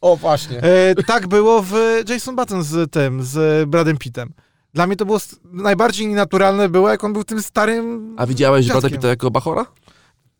O, 0.00 0.16
właśnie. 0.16 0.58
E, 0.62 0.94
tak 1.06 1.28
było 1.28 1.62
w 1.62 1.72
Jason 2.08 2.36
Button 2.36 2.62
z 2.62 2.90
tym, 2.90 3.22
z 3.22 3.68
Bradem 3.68 3.98
Pittem. 3.98 4.32
Dla 4.74 4.86
mnie 4.86 4.96
to 4.96 5.06
było 5.06 5.18
najbardziej 5.52 6.06
nienaturalne 6.06 6.68
było, 6.68 6.88
jak 6.88 7.04
on 7.04 7.12
był 7.12 7.24
tym 7.24 7.42
starym... 7.42 8.14
A 8.18 8.26
widziałeś 8.26 8.66
Brada. 8.68 8.90
Pitta 8.90 9.08
jako 9.08 9.30
Bachora? 9.30 9.66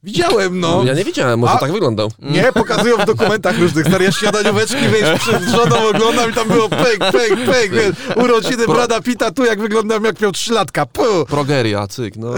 Widziałem, 0.04 0.60
no. 0.60 0.82
Ja 0.84 0.94
nie 0.94 1.04
widziałem, 1.04 1.38
może 1.40 1.52
A- 1.52 1.58
tak 1.58 1.72
wyglądał. 1.72 2.10
Nie, 2.18 2.52
pokazują 2.52 2.96
w 2.96 3.06
dokumentach 3.06 3.58
różnych. 3.58 3.86
Stary, 3.86 4.04
ja 4.04 4.12
śniadanióweczki, 4.12 4.76
wiesz, 4.88 5.18
przed 5.28 5.42
żoną 5.42 5.88
oglądam 5.88 6.30
i 6.30 6.34
tam 6.34 6.48
było 6.48 6.68
pek, 6.68 6.98
pek, 6.98 7.44
pek, 7.46 7.72
wiesz, 7.72 7.94
urodziny 8.16 8.64
Pro- 8.64 8.74
Brada 8.74 9.00
Pitta, 9.00 9.30
tu 9.30 9.44
jak 9.44 9.60
wyglądam, 9.60 10.04
jak 10.04 10.20
miał 10.20 10.32
trzylatka, 10.32 10.86
puh. 10.86 11.26
Progeria, 11.28 11.86
cyk, 11.86 12.16
no. 12.16 12.34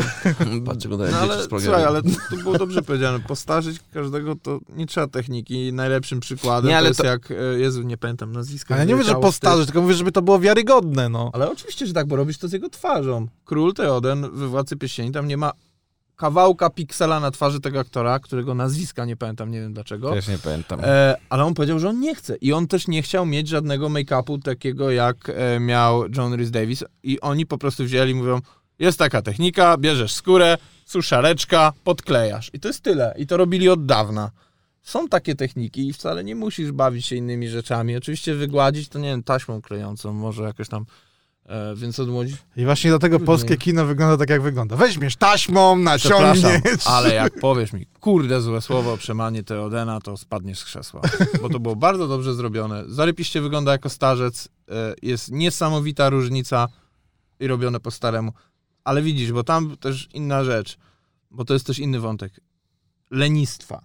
Patrzcie, 0.66 0.88
oglądają 0.88 1.12
No 1.12 1.20
dzieci 1.20 1.32
ale 1.32 1.42
z 1.42 1.48
progerii. 1.48 1.66
słuchaj, 1.74 1.84
ale 1.84 2.02
to, 2.02 2.08
to 2.30 2.36
było 2.36 2.58
dobrze 2.58 2.82
powiedziane. 2.82 3.20
Postarzyć 3.20 3.78
każdego 3.94 4.34
to 4.42 4.58
nie 4.76 4.86
trzeba 4.86 5.06
techniki. 5.06 5.72
Najlepszym 5.72 6.20
przykładem 6.20 6.66
Nie, 6.68 6.72
to 6.74 6.78
ale 6.78 6.88
jest 6.88 7.00
to- 7.00 7.06
jak, 7.06 7.30
e, 7.30 7.34
Jezu, 7.58 7.82
nie 7.82 7.96
pamiętam 7.96 8.32
nazwiska. 8.32 8.74
Ale 8.74 8.82
ja 8.82 8.88
nie 8.88 8.92
mówię, 8.94 9.04
że 9.04 9.08
wyleciało 9.08 9.22
postarzy, 9.22 9.56
wstyd. 9.56 9.66
tylko 9.66 9.82
mówię, 9.82 9.94
żeby 9.94 10.12
to 10.12 10.22
było 10.22 10.38
wiarygodne, 10.38 11.08
no. 11.08 11.30
Ale 11.34 11.50
oczywiście, 11.50 11.86
że 11.86 11.92
tak, 11.92 12.06
bo 12.06 12.16
robisz 12.16 12.38
to 12.38 12.48
z 12.48 12.52
jego 12.52 12.68
twarzą. 12.68 13.26
Król 13.44 13.74
Teoden 13.74 14.30
we 14.32 14.46
Władcy 14.46 14.76
Pierścieni, 14.76 15.12
tam 15.12 15.28
nie 15.28 15.36
ma 15.36 15.52
kawałka 16.16 16.70
piksela 16.70 17.20
na 17.20 17.30
twarzy 17.30 17.60
tego 17.60 17.80
aktora, 17.80 18.18
którego 18.18 18.54
nazwiska 18.54 19.04
nie 19.04 19.16
pamiętam, 19.16 19.50
nie 19.50 19.60
wiem 19.60 19.72
dlaczego. 19.72 20.12
Też 20.12 20.28
nie 20.28 20.38
pamiętam. 20.38 20.80
E, 20.82 21.16
ale 21.28 21.44
on 21.44 21.54
powiedział, 21.54 21.78
że 21.78 21.88
on 21.88 22.00
nie 22.00 22.14
chce. 22.14 22.36
I 22.36 22.52
on 22.52 22.66
też 22.66 22.88
nie 22.88 23.02
chciał 23.02 23.26
mieć 23.26 23.48
żadnego 23.48 23.88
make-upu 23.88 24.42
takiego, 24.42 24.90
jak 24.90 25.16
e, 25.28 25.60
miał 25.60 26.02
John 26.16 26.34
Rhys 26.34 26.50
Davis. 26.50 26.84
I 27.02 27.20
oni 27.20 27.46
po 27.46 27.58
prostu 27.58 27.84
wzięli 27.84 28.10
i 28.10 28.14
mówią, 28.14 28.40
jest 28.78 28.98
taka 28.98 29.22
technika, 29.22 29.76
bierzesz 29.76 30.14
skórę, 30.14 30.58
suszareczka, 30.86 31.72
podklejasz. 31.84 32.50
I 32.52 32.60
to 32.60 32.68
jest 32.68 32.82
tyle. 32.82 33.14
I 33.18 33.26
to 33.26 33.36
robili 33.36 33.68
od 33.68 33.86
dawna. 33.86 34.30
Są 34.82 35.08
takie 35.08 35.34
techniki 35.34 35.88
i 35.88 35.92
wcale 35.92 36.24
nie 36.24 36.34
musisz 36.34 36.72
bawić 36.72 37.06
się 37.06 37.16
innymi 37.16 37.48
rzeczami. 37.48 37.96
Oczywiście 37.96 38.34
wygładzić 38.34 38.88
to, 38.88 38.98
nie 38.98 39.08
wiem, 39.08 39.22
taśmą 39.22 39.62
klejącą, 39.62 40.12
może 40.12 40.42
jakoś 40.42 40.68
tam, 40.68 40.86
e, 41.48 41.74
więc 41.76 42.00
odmłodzić. 42.00 42.36
I 42.56 42.64
właśnie 42.64 42.90
dlatego 42.90 43.20
polskie 43.20 43.56
kino 43.56 43.84
wygląda 43.86 44.16
tak, 44.16 44.30
jak 44.30 44.42
wygląda. 44.42 44.76
Weźmiesz 44.76 45.16
taśmą, 45.16 45.76
naciągniesz. 45.76 46.86
ale 46.86 47.14
jak 47.14 47.40
powiesz 47.40 47.72
mi, 47.72 47.86
kurde, 48.00 48.40
złe 48.40 48.60
słowo 48.62 48.96
przemanie 48.96 49.42
Teodena, 49.42 50.00
to 50.00 50.16
spadniesz 50.16 50.58
z 50.58 50.64
krzesła. 50.64 51.00
Bo 51.42 51.48
to 51.48 51.60
było 51.60 51.76
bardzo 51.76 52.08
dobrze 52.08 52.34
zrobione. 52.34 52.84
Zarypiście 52.88 53.40
wygląda 53.40 53.72
jako 53.72 53.88
starzec. 53.88 54.48
e, 54.68 54.94
Jest 55.02 55.30
niesamowita 55.32 56.10
różnica 56.10 56.68
i 57.40 57.46
robione 57.46 57.80
po 57.80 57.90
staremu. 57.90 58.32
Ale 58.84 59.02
widzisz, 59.02 59.32
bo 59.32 59.44
tam 59.44 59.76
też 59.76 60.08
inna 60.14 60.44
rzecz, 60.44 60.78
bo 61.30 61.44
to 61.44 61.54
jest 61.54 61.66
też 61.66 61.78
inny 61.78 62.00
wątek. 62.00 62.40
Lenistwa. 63.10 63.80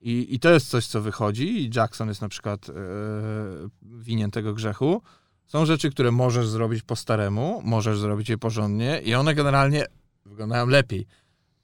I, 0.00 0.34
I 0.34 0.38
to 0.40 0.50
jest 0.50 0.68
coś, 0.68 0.86
co 0.86 1.00
wychodzi 1.02 1.62
i 1.64 1.70
Jackson 1.76 2.08
jest 2.08 2.20
na 2.20 2.28
przykład 2.28 2.68
e, 2.68 2.72
winien 3.82 4.30
tego 4.30 4.54
grzechu. 4.54 5.02
Są 5.48 5.66
rzeczy, 5.66 5.90
które 5.90 6.10
możesz 6.10 6.48
zrobić 6.48 6.82
po 6.82 6.96
staremu, 6.96 7.60
możesz 7.64 7.98
zrobić 7.98 8.28
je 8.28 8.38
porządnie 8.38 9.00
i 9.04 9.14
one 9.14 9.34
generalnie 9.34 9.86
wyglądają 10.26 10.66
lepiej. 10.66 11.06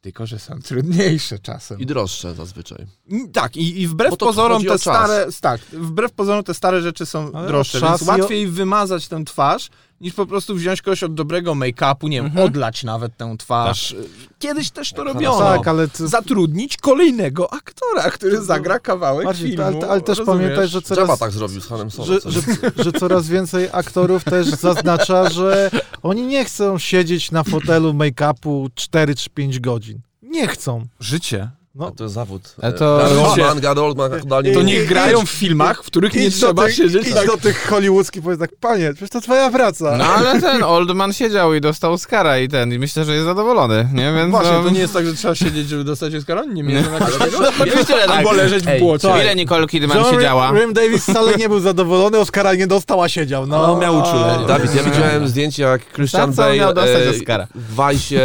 Tylko, 0.01 0.27
że 0.27 0.39
są 0.39 0.63
trudniejsze 0.63 1.39
czasem. 1.39 1.81
I 1.81 1.87
droższe 1.87 2.35
zazwyczaj. 2.35 2.87
Tak, 3.33 3.57
i, 3.57 3.83
i 3.83 3.89
wbrew 3.89 4.17
pozorom 4.17 4.65
te 4.65 4.79
stare, 4.79 5.27
tak, 5.41 5.61
wbrew 5.61 6.13
pozorom 6.13 6.45
te 6.45 6.55
stare 6.55 6.83
rzeczy 6.83 7.07
są 7.07 7.33
Ale 7.33 7.49
droższe, 7.49 7.81
więc 7.81 8.03
i 8.03 8.05
o- 8.05 8.09
łatwiej 8.13 8.47
wymazać 8.47 9.09
tę 9.09 9.25
twarz, 9.25 9.71
niż 10.01 10.15
po 10.15 10.27
prostu 10.27 10.55
wziąć 10.55 10.83
kogoś 10.83 11.03
od 11.03 11.15
dobrego 11.15 11.53
make-upu, 11.55 12.09
nie 12.09 12.17
wiem, 12.17 12.27
Mhm. 12.27 12.47
odlać 12.47 12.85
nawet 12.85 13.17
tę 13.17 13.35
twarz. 13.39 13.97
Kiedyś 14.39 14.71
też 14.71 14.93
to 14.93 15.05
robiono. 15.05 15.39
Tak, 15.39 15.69
ale... 15.69 15.89
Ty... 15.89 16.09
Zatrudnić 16.09 16.77
kolejnego 16.77 17.53
aktora, 17.53 18.11
który 18.11 18.43
zagra 18.43 18.79
kawałek 18.79 19.25
Marcin, 19.25 19.47
filmu. 19.49 19.63
ale, 19.65 19.89
ale 19.89 20.01
też 20.01 20.19
rozumiesz? 20.19 20.41
pamiętaj, 20.43 20.69
że 20.69 20.79
Jabba 20.91 20.95
coraz... 21.07 21.19
tak 21.19 21.31
zrobił 21.31 21.61
z 21.61 21.67
Hanem 21.67 21.91
Solo. 21.91 22.07
że, 22.07 22.31
że, 22.31 22.41
że 22.85 22.93
coraz 22.93 23.29
więcej 23.29 23.69
aktorów 23.73 24.25
też 24.25 24.47
zaznacza, 24.47 25.31
że 25.31 25.71
oni 26.03 26.23
nie 26.23 26.45
chcą 26.45 26.79
siedzieć 26.79 27.31
na 27.31 27.45
fotelu 27.45 27.93
make-upu 27.93 28.69
4 28.75 29.15
czy 29.15 29.31
5 29.31 29.61
godzin. 29.61 30.01
Nie 30.23 30.47
chcą. 30.49 30.87
Życie. 31.01 31.51
No, 31.75 31.91
To 31.91 32.05
jest 32.05 32.15
zawód. 32.15 32.55
A 32.63 32.73
to- 32.73 32.99
Gary 32.99 33.15
Życie. 33.15 33.27
Oldman, 33.27 33.61
Gary 33.61 33.81
Oldman, 33.81 34.13
aktualnie 34.13 34.53
To 34.53 34.63
niech 34.63 34.89
grają 34.89 35.27
w 35.27 35.31
filmach, 35.31 35.83
w 35.83 35.87
których 35.87 36.15
nie 36.15 36.31
trzeba 36.31 36.65
tych, 36.65 36.75
siedzieć 36.75 37.09
idź 37.09 37.15
tak. 37.15 37.27
do 37.27 37.37
tych 37.37 37.67
hollywoodzkich 37.67 38.23
powiedz 38.23 38.41
tak, 38.41 38.51
panie, 38.61 38.91
przecież 38.95 39.11
to 39.11 39.21
twoja 39.21 39.51
praca. 39.51 39.97
No 39.97 40.05
ale 40.05 40.41
ten 40.41 40.63
Oldman 40.63 41.13
siedział 41.13 41.55
i 41.55 41.61
dostał 41.61 41.93
Oscara 41.93 42.39
i 42.39 42.49
ten, 42.49 42.73
i 42.73 42.79
myślę, 42.79 43.05
że 43.05 43.13
jest 43.15 43.25
zadowolony, 43.25 43.89
nie? 43.93 44.13
Więc 44.13 44.31
Właśnie, 44.31 44.53
no, 44.53 44.63
to 44.63 44.71
nie 44.71 44.81
jest 44.81 44.93
tak, 44.93 45.07
że 45.07 45.15
trzeba 45.15 45.35
siedzieć, 45.35 45.69
żeby 45.69 45.85
dostać 45.85 46.15
Oscara? 46.15 46.45
Nie 46.45 46.83
każdego. 46.99 47.39
Oczywiście, 47.61 47.95
tak. 47.95 48.11
Albo 48.11 48.33
leżeć 48.33 48.65
w 48.65 48.79
błocie. 48.79 49.09
Ile 49.23 49.35
Nicole 49.37 49.67
Kidman 49.67 49.99
John 49.99 50.15
siedziała? 50.15 50.53
Rim, 50.53 50.73
Davis 50.73 51.03
wcale 51.03 51.37
nie 51.37 51.49
był 51.49 51.61
zadowolony, 51.61 52.19
Oscara 52.19 52.55
nie 52.55 52.67
dostał, 52.67 53.03
a 53.03 53.09
siedział. 53.09 53.47
No, 53.47 53.67
No, 53.67 53.77
miał 53.77 53.99
uczulenie. 53.99 54.47
Dawid, 54.47 54.75
ja 54.75 54.83
widziałem 54.83 55.29
zdjęcie, 55.29 55.63
jak 55.63 55.93
Christian 55.93 56.31
miał 56.31 56.75
Bale 56.75 56.75
dostać 56.75 57.07
e, 57.07 57.11
Oscara? 57.11 57.47
w 57.55 57.75
Wajsie, 57.75 58.21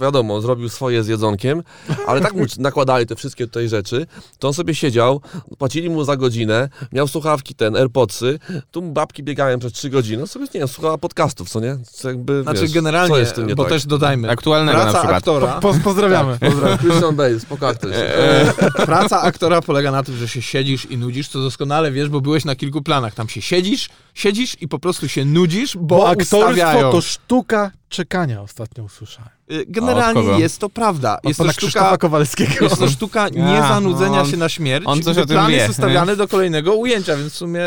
wiadomo, 0.00 0.40
zrobił 0.40 0.68
swoje 0.68 1.02
z 1.02 1.08
jedzonkiem, 1.08 1.62
ale 2.06 2.20
tak 2.20 2.32
mu 2.32 2.44
nakładali 2.58 2.93
układali 2.94 3.06
te 3.06 3.16
wszystkie 3.16 3.46
tutaj 3.46 3.68
rzeczy, 3.68 4.06
to 4.38 4.48
on 4.48 4.54
sobie 4.54 4.74
siedział, 4.74 5.20
płacili 5.58 5.90
mu 5.90 6.04
za 6.04 6.16
godzinę, 6.16 6.68
miał 6.92 7.08
słuchawki 7.08 7.54
ten, 7.54 7.76
AirPodsy, 7.76 8.38
tu 8.70 8.82
babki 8.82 9.22
biegają 9.22 9.58
przez 9.58 9.72
trzy 9.72 9.90
godziny, 9.90 10.22
on 10.22 10.28
sobie, 10.28 10.44
nie 10.54 10.60
wiem, 10.60 10.68
słuchała 10.68 10.98
podcastów, 10.98 11.50
co 11.50 11.60
nie? 11.60 11.76
Co 11.92 12.08
jakby, 12.08 12.42
Znaczy 12.42 12.60
wiesz, 12.62 12.72
generalnie, 12.72 13.14
co 13.14 13.18
jest 13.18 13.32
w 13.32 13.34
tym 13.34 13.46
nie 13.46 13.54
bo 13.54 13.62
tak? 13.62 13.72
też 13.72 13.86
dodajmy, 13.86 14.30
Aktualnego 14.30 14.78
na 14.78 14.84
praca 14.84 14.98
przykład. 14.98 15.18
aktora, 15.18 15.60
Po, 15.60 15.74
pozdrawiamy. 15.84 16.38
Pozdrawiam, 16.40 16.78
Christian 16.82 17.16
Bale, 17.16 17.40
spoko 17.40 17.68
aktor 17.68 17.90
jest. 17.90 18.02
e, 18.02 18.70
praca 18.86 19.22
aktora 19.22 19.62
polega 19.62 19.90
na 19.90 20.02
tym, 20.02 20.16
że 20.16 20.28
się 20.28 20.42
siedzisz 20.42 20.86
i 20.90 20.98
nudzisz, 20.98 21.28
co 21.28 21.40
doskonale 21.40 21.92
wiesz, 21.92 22.08
bo 22.08 22.20
byłeś 22.20 22.44
na 22.44 22.56
kilku 22.56 22.82
planach. 22.82 23.14
Tam 23.14 23.28
się 23.28 23.42
siedzisz, 23.42 23.88
siedzisz 24.14 24.56
i 24.60 24.68
po 24.68 24.78
prostu 24.78 25.08
się 25.08 25.24
nudzisz, 25.24 25.76
bo, 25.76 25.82
Bo 25.96 26.08
aktorstwo 26.08 26.38
ustawiają. 26.38 26.92
to 26.92 27.00
sztuka 27.00 27.70
czekania, 27.94 28.42
ostatnio 28.42 28.84
usłyszałem. 28.84 29.30
Y, 29.52 29.64
Generalnie 29.68 30.40
jest 30.40 30.58
to 30.58 30.68
prawda. 30.68 31.16
Od 31.18 31.24
Jest 31.24 31.40
to 31.40 31.52
sztuka 31.52 31.96
Kowalskiego. 31.98 32.64
Jest 32.64 32.78
to 32.78 32.88
sztuka 32.88 33.28
Ja, 33.34 33.52
niezanudzenia 33.54 34.20
on- 34.20 34.30
się 34.30 34.36
na 34.36 34.48
śmierć. 34.48 34.86
on 34.86 35.02
coś 35.02 35.18
o 35.18 35.26
tym 35.26 35.36
plan 35.36 35.50
wie, 35.50 35.56
jest 35.56 35.70
ustawiany 35.70 36.12
nie? 36.12 36.16
do 36.16 36.28
kolejnego 36.28 36.74
ujęcia, 36.74 37.16
więc 37.16 37.32
w 37.32 37.36
sumie 37.36 37.60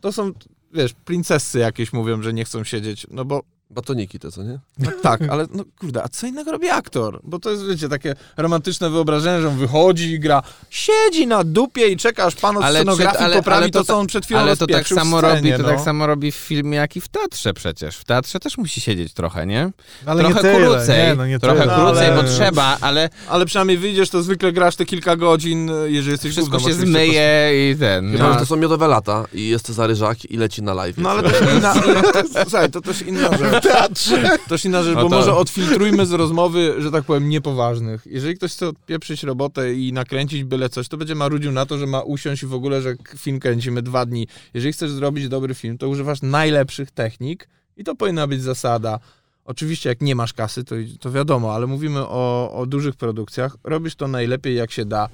to 0.00 0.12
są, 0.12 0.32
wiesz, 0.74 0.92
princessy 1.04 1.58
jakieś 1.58 1.92
mówią, 1.92 2.22
że 2.22 2.32
nie 2.32 2.44
chcą 2.44 2.64
siedzieć, 2.64 3.06
no 3.10 3.24
bo 3.24 3.42
Batoniki 3.70 4.18
te, 4.18 4.30
co 4.30 4.42
nie? 4.42 4.58
no 4.78 4.90
tak, 5.02 5.20
ale 5.30 5.46
no 5.54 5.64
kurde, 5.80 6.02
a 6.02 6.08
co 6.08 6.26
innego 6.26 6.52
robi 6.52 6.68
aktor? 6.70 7.20
Bo 7.24 7.38
to 7.38 7.50
jest, 7.50 7.66
wiecie, 7.66 7.88
takie 7.88 8.14
romantyczne 8.36 8.90
wyobrażenie, 8.90 9.42
że 9.42 9.48
on 9.48 9.56
wychodzi 9.56 10.10
i 10.12 10.20
gra, 10.20 10.42
siedzi 10.70 11.26
na 11.26 11.44
dupie 11.44 11.88
i 11.88 11.96
czeka, 11.96 12.24
aż 12.24 12.34
pan 12.34 12.56
od 12.56 12.64
Ale 12.64 12.80
scenografii 12.80 13.24
ale- 13.24 13.36
poprawi 13.36 13.62
ale 13.62 13.70
to 13.70 13.78
to, 13.78 13.84
co 13.84 13.98
on 13.98 14.06
przed 14.06 14.24
chwilą 14.24 14.40
Ale 14.40 14.56
to 14.56 14.66
tak 14.66 14.88
samo 14.88 15.18
scenie, 15.18 15.34
robi, 15.36 15.52
to 15.52 15.58
no. 15.62 15.68
tak 15.68 15.80
samo 15.84 16.06
robi 16.06 16.32
w 16.32 16.36
filmie, 16.36 16.76
jak 16.76 16.96
i 16.96 17.00
w 17.00 17.08
teatrze 17.08 17.54
przecież. 17.54 17.96
W 17.96 18.04
teatrze 18.04 18.40
też 18.40 18.58
musi 18.58 18.80
siedzieć 18.80 19.12
trochę, 19.12 19.46
nie? 19.46 19.70
Ale 20.06 20.22
trochę 20.24 20.34
nie 20.34 20.40
tyle, 20.54 20.66
krócej. 20.76 21.06
Nie, 21.08 21.14
no 21.14 21.26
nie 21.26 21.38
trochę 21.38 21.60
tyle. 21.62 21.74
krócej, 21.74 22.06
ale- 22.10 22.22
bo 22.22 22.28
trzeba, 22.28 22.78
ale 22.80 23.10
Ale 23.28 23.46
przynajmniej 23.46 23.78
wyjdziesz, 23.78 24.10
to 24.10 24.22
zwykle 24.22 24.52
grasz 24.52 24.76
te 24.76 24.84
kilka 24.86 25.16
godzin, 25.16 25.70
jeżeli 25.86 26.10
jesteś 26.12 26.32
wszystko 26.32 26.58
główną 26.58 26.68
się 26.68 26.74
zmyje 26.86 27.50
i 27.72 27.76
ten. 27.76 28.12
Chyba, 28.12 28.24
No. 28.28 28.32
że 28.34 28.38
to 28.40 28.46
są 28.46 28.56
miodowe 28.56 28.88
lata 28.88 29.24
i 29.32 29.48
jest 29.48 29.66
Cezary 29.66 29.94
Żak 29.94 30.24
i 30.30 30.36
leci 30.36 30.62
na 30.62 30.74
live. 30.74 30.98
No 30.98 31.10
ale 31.10 31.22
to 31.22 31.28
jest 31.28 31.42
inna, 31.42 31.74
inna, 31.74 32.02
słuchaj, 32.42 32.70
to 32.70 32.80
też 32.80 33.02
inna 33.02 33.36
rzecz. 33.38 33.59
Teatrze. 33.62 34.38
To 34.48 34.54
jest 34.54 34.64
inna 34.64 34.82
rzecz, 34.82 34.94
No 34.94 35.02
bo 35.02 35.08
to- 35.10 35.16
może 35.16 35.34
odfiltrujmy 35.34 36.06
z 36.06 36.12
rozmowy, 36.12 36.74
że 36.78 36.90
tak 36.90 37.04
powiem, 37.04 37.28
niepoważnych. 37.28 38.02
Jeżeli 38.06 38.34
ktoś 38.36 38.52
chce 38.52 38.68
odpieprzyć 38.68 39.22
robotę 39.22 39.74
i 39.74 39.92
nakręcić 39.92 40.44
byle 40.44 40.68
coś, 40.68 40.88
to 40.88 40.96
będzie 40.96 41.14
marudził 41.14 41.52
na 41.52 41.66
to, 41.66 41.78
że 41.78 41.86
ma 41.86 42.00
usiąść 42.02 42.42
i 42.42 42.46
w 42.46 42.54
ogóle, 42.54 42.82
że 42.82 42.94
film 43.16 43.40
kręcimy 43.40 43.82
dwa 43.82 44.06
dni. 44.06 44.26
Jeżeli 44.54 44.72
chcesz 44.72 44.90
zrobić 44.90 45.28
dobry 45.28 45.54
film, 45.54 45.78
to 45.78 45.88
używasz 45.88 46.22
najlepszych 46.22 46.90
technik 46.90 47.48
i 47.76 47.84
to 47.84 47.94
powinna 47.94 48.26
być 48.26 48.42
zasada. 48.42 48.98
Oczywiście 49.44 49.88
jak 49.88 50.00
nie 50.00 50.14
masz 50.14 50.32
kasy, 50.32 50.64
to, 50.64 50.74
to 51.00 51.10
wiadomo, 51.12 51.54
ale 51.54 51.66
mówimy 51.66 52.00
o, 52.00 52.52
o 52.54 52.66
dużych 52.66 52.96
produkcjach. 52.96 53.56
Robisz 53.64 53.94
to 53.94 54.08
najlepiej 54.08 54.56
jak 54.56 54.70
się 54.70 54.84
da. 54.84 55.08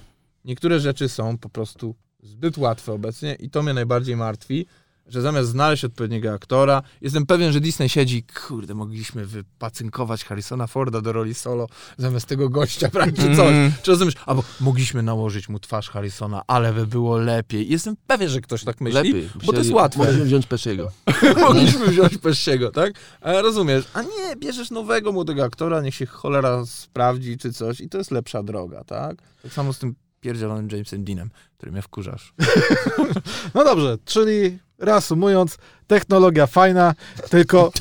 Niektóre 0.45 0.81
rzeczy 0.81 1.09
są 1.09 1.39
po 1.39 1.49
prostu 1.49 1.95
zbyt 2.23 2.59
łatwe 2.59 2.93
obecnie 2.93 3.35
i 3.35 3.51
to 3.51 3.63
mnie 3.63 3.75
najbardziej 3.75 4.17
martwi, 4.17 4.67
że 5.09 5.23
zamiast 5.23 5.49
znaleźć 5.49 5.85
odpowiedniego 5.85 6.33
aktora, 6.33 6.83
jestem 7.01 7.27
pewien, 7.27 7.53
że 7.53 7.61
Disney 7.61 7.89
siedzi, 7.89 8.25
kurde, 8.49 8.75
mogliśmy 8.75 9.27
wypacynkować 9.27 10.25
Harrisona 10.25 10.67
Forda 10.67 11.01
do 11.01 11.13
roli 11.13 11.35
solo 11.35 11.69
zamiast 11.99 12.27
tego 12.27 12.49
gościa, 12.49 12.89
prawda, 12.89 13.23
czy 13.23 13.37
coś. 13.37 13.49
Mm. 13.49 13.73
Czy 13.83 13.91
rozumiesz? 13.91 14.15
Albo 14.27 14.45
mogliśmy 14.61 15.03
nałożyć 15.03 15.49
mu 15.49 15.59
twarz 15.59 15.91
Harrisona, 15.91 16.43
ale 16.47 16.73
by 16.73 16.87
było 16.87 17.19
lepiej. 17.19 17.69
Jestem 17.69 17.97
pewien, 18.07 18.29
że 18.29 18.41
ktoś 18.41 18.65
tak 18.65 18.81
myśli, 18.81 19.13
Lepiej. 19.13 19.31
bo 19.47 19.53
to 19.53 19.59
jest 19.59 19.71
łatwe. 19.71 19.99
Mogliśmy 19.99 20.25
wziąć 20.25 20.47
Pesciego. 20.47 20.93
mogliśmy 21.49 21.87
wziąć 21.87 22.19
Pessiego, 22.19 22.71
tak? 22.71 22.93
A 23.21 23.33
rozumiesz? 23.33 23.85
A 23.95 24.03
nie, 24.03 24.37
bierzesz 24.37 24.71
nowego 24.71 25.13
młodego 25.13 25.45
aktora, 25.45 25.81
niech 25.81 25.95
się 25.95 26.07
cholera 26.07 26.67
sprawdzi, 26.67 27.39
czy 27.39 27.53
coś 27.53 27.81
i 27.81 27.89
to 27.89 27.99
jest 27.99 28.11
lepsza 28.11 28.43
droga, 28.43 28.85
tak? 28.85 29.17
Tak 29.43 29.53
samo 29.53 29.73
z 29.73 29.79
tym 29.79 29.95
pierdzielonym 30.21 30.69
Jamesem 30.73 31.05
Deanem, 31.05 31.31
który 31.57 31.73
mnie 31.73 31.83
wkurzasz. 31.83 32.35
No 33.55 33.65
dobrze, 33.65 33.99
czyli 34.05 34.59
reasumując, 34.79 35.59
technologia 35.87 36.47
fajna, 36.47 36.95
tylko... 37.31 37.73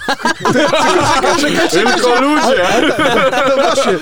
Tylko 1.71 2.21
ludzie! 2.21 2.65
No 3.49 3.55
właśnie, 3.55 3.97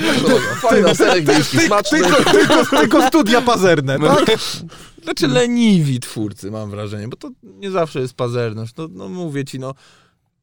Fajna, 0.62 0.96
serek 0.96 1.26
wiejski, 1.26 1.58
ty, 1.58 1.66
smaczny. 1.66 2.00
tylko, 2.00 2.32
tylko, 2.32 2.78
tylko 2.78 3.08
studia 3.08 3.42
pazerne, 3.42 4.00
tak? 4.00 4.40
Znaczy 5.04 5.28
leniwi 5.28 6.00
twórcy, 6.00 6.52
mam 6.52 6.70
wrażenie, 6.70 7.08
bo 7.08 7.18
to 7.18 7.30
nie 7.44 7.72
zawsze 7.72 8.00
jest 8.00 8.14
pazerność. 8.14 8.74
No, 8.78 8.88
no 8.92 9.10
mówię 9.10 9.46
ci, 9.46 9.60
no 9.60 9.74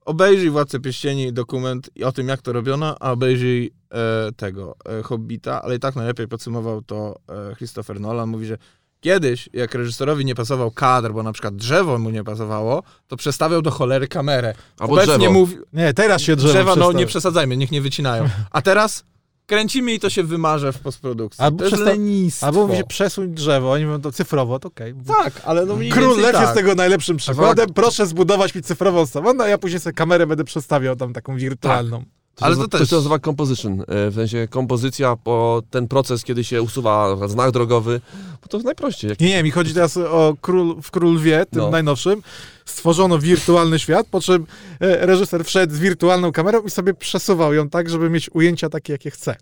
obejrzyj 0.05 0.51
Władcę 0.51 0.81
Pierścieni 0.81 1.33
dokument 1.33 1.91
i 1.95 2.05
o 2.05 2.13
tym, 2.13 2.29
jak 2.29 2.43
to 2.43 2.53
robiono, 2.53 2.97
a 3.01 3.13
obejrzyj 3.13 3.73
e, 3.91 4.33
tego 4.33 4.77
e, 4.99 5.03
Hobbita, 5.03 5.63
ale 5.63 5.77
i 5.77 5.79
tak 5.79 5.97
najlepiej 5.97 6.29
podsumował 6.29 6.83
to 6.83 7.21
e, 7.29 7.55
Christopher 7.55 8.01
Nolan. 8.01 8.29
Mówi, 8.29 8.47
że 8.47 8.59
kiedyś, 9.01 9.49
jak 9.53 9.75
reżyserowi 9.75 10.25
nie 10.25 10.35
pasował 10.35 10.71
kadr, 10.71 11.13
bo 11.13 11.23
na 11.23 11.33
przykład 11.33 11.57
drzewo 11.57 11.99
mu 11.99 12.11
nie 12.11 12.25
pasowało, 12.25 12.83
to 13.09 13.17
przestawiał 13.17 13.63
do 13.63 13.71
cholery 13.71 14.09
kamerę. 14.09 14.55
Albo 14.79 14.93
Obecnie 14.95 15.19
drzewo. 15.19 15.33
mówi, 15.33 15.57
Nie, 15.73 15.95
teraz 15.95 16.23
się 16.23 16.37
drzewo 16.37 16.53
drzewa, 16.53 16.77
no 16.77 16.93
nie 16.93 17.07
przesadzajmy, 17.07 17.57
niech 17.57 17.71
nie 17.71 17.81
wycinają. 17.81 18.29
A 18.51 18.63
teraz 18.63 19.05
kręcimy 19.47 19.93
i 19.93 20.01
to 20.01 20.11
się 20.11 20.23
wymarze 20.23 20.73
w 20.73 20.79
postprodukcji. 20.79 21.45
Albo 21.45 21.59
to 21.59 21.65
jest 21.65 21.83
lenistwo. 21.83 22.47
Albo 22.47 22.67
mówi 22.67 22.79
się 22.79 22.85
przesuń 22.85 23.35
drzewo, 23.35 23.73
oni 23.73 23.85
mówią 23.85 24.01
to 24.01 24.13
cyfrowo, 24.13 24.59
to 24.59 24.69
okej. 24.69 24.95
Tak, 25.07 25.33
ale 25.45 25.67
no 25.67 25.77
mniej 25.77 25.91
Król 25.91 26.21
Lew 26.21 26.33
tak. 26.33 26.43
jest 26.43 26.55
tego 26.55 26.75
najlepszym 26.75 27.17
przykładem. 27.17 27.73
Proszę 27.75 28.07
zbudować 28.07 28.55
mi 28.55 28.63
cyfrową 28.63 29.07
samochód, 29.07 29.41
a 29.41 29.49
ja 29.49 29.59
później 29.59 29.81
sobie 29.81 29.95
kamerę 29.95 30.27
będę 30.27 30.45
przestawiał 30.45 30.97
tam 30.97 31.13
taką 31.13 31.37
wirtualną. 31.37 32.05
To 32.41 32.47
Ale 32.47 32.55
to 32.55 32.61
nazywa- 32.63 32.79
też- 32.79 32.91
się 32.91 32.97
nazywa 32.97 33.19
composition. 33.19 33.81
e, 33.81 34.11
W 34.11 34.15
sensie 34.15 34.49
kompozycja 34.51 35.17
po 35.17 35.63
ten 35.71 35.89
proces, 35.89 36.25
kiedy 36.25 36.45
się 36.45 36.63
usuwa 36.63 37.29
znak 37.29 37.51
drogowy, 37.51 38.01
bo 38.43 38.49
to 38.49 38.57
jest 38.57 38.65
najprościej. 38.65 39.09
Jak 39.11 39.21
Nie, 39.21 39.29
nie, 39.29 39.43
mi 39.43 39.51
chodzi 39.51 39.75
teraz 39.75 39.97
o 39.97 40.35
król, 40.41 40.83
w 40.83 40.91
Król 40.91 41.15
Lwie, 41.15 41.47
tym 41.51 41.63
No. 41.63 41.71
najnowszym. 41.71 42.23
Stworzono 42.65 43.19
wirtualny 43.19 43.79
świat, 43.79 44.07
po 44.11 44.21
czym 44.21 44.47
e, 44.81 45.07
reżyser 45.07 45.45
wszedł 45.45 45.75
z 45.75 45.79
wirtualną 45.79 46.33
kamerą 46.33 46.63
i 46.63 46.71
sobie 46.71 46.95
przesuwał 46.95 47.55
ją 47.55 47.69
tak, 47.69 47.91
żeby 47.91 48.11
mieć 48.11 48.31
ujęcia 48.35 48.69
takie, 48.69 48.93
jakie 48.93 49.11
chce. 49.11 49.37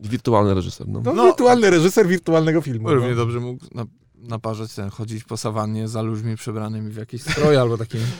wirtualny 0.00 0.54
reżyser. 0.54 0.88
No. 0.88 1.00
No, 1.04 1.12
No. 1.12 1.24
wirtualny 1.24 1.70
reżyser 1.70 2.06
wirtualnego 2.06 2.60
filmu. 2.60 2.90
Równie 2.94 3.10
No. 3.10 3.16
dobrze 3.16 3.40
mógł 3.40 3.64
na, 3.74 3.84
naparzać 4.28 4.74
ten, 4.74 4.90
chodzić 4.90 5.24
po 5.24 5.36
sawannie 5.36 5.88
za 5.88 6.02
ludźmi 6.02 6.36
przebranymi 6.36 6.90
w 6.90 6.96
jakieś 6.96 7.22
stroje 7.22 7.60
albo 7.60 7.78
takimi 7.78 8.04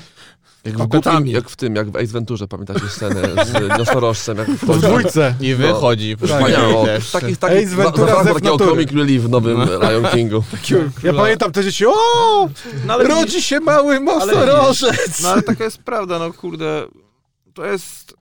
Jak 0.64 0.78
w, 0.78 0.86
głupim, 0.86 1.26
jak 1.26 1.48
w 1.50 1.56
tym, 1.56 1.76
jak 1.76 1.90
w 1.90 1.96
Ace 1.96 2.06
Venturze, 2.06 2.48
pamiętacie 2.48 2.88
scenę 2.88 3.44
z 3.44 3.52
nosorożcem, 3.78 4.38
jak 4.38 4.50
W 4.50 4.80
dwójce. 4.80 5.34
I 5.40 5.54
wychodzi. 5.54 6.16
Tak. 6.16 6.28
Wspaniało. 6.28 6.84
Też. 6.84 7.10
Takich, 7.10 7.28
Ace 7.28 7.36
takich, 7.36 7.68
za, 7.68 7.76
Ventura 7.76 8.06
zabrakło 8.06 8.38
z 8.38 8.42
takiego 8.42 8.58
comic 8.58 8.92
relief 8.92 9.22
w 9.22 9.28
nowym 9.28 9.58
Lion 9.60 10.04
Kingu. 10.12 10.44
Ja 11.02 11.12
pamiętam 11.12 11.52
te 11.52 11.64
dzieci, 11.64 11.86
o, 11.86 11.92
No 12.86 12.94
ale, 12.94 13.04
rodzi 13.04 13.42
się 13.42 13.60
mały 13.60 14.00
nosorożec. 14.00 15.22
no 15.22 15.28
ale 15.28 15.42
taka 15.42 15.64
jest 15.64 15.78
prawda, 15.78 16.18
no 16.18 16.32
kurde, 16.32 16.86
to 17.54 17.66
jest 17.66 18.14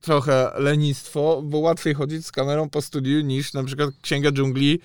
trochę 0.00 0.50
lenistwo, 0.56 1.42
bo 1.44 1.58
łatwiej 1.58 1.94
chodzić 1.94 2.26
z 2.26 2.32
kamerą 2.32 2.70
po 2.70 2.82
studiu 2.82 3.20
niż 3.20 3.52
na 3.52 3.64
przykład 3.64 3.90
Księgę 4.02 4.32
Dżungli 4.32 4.80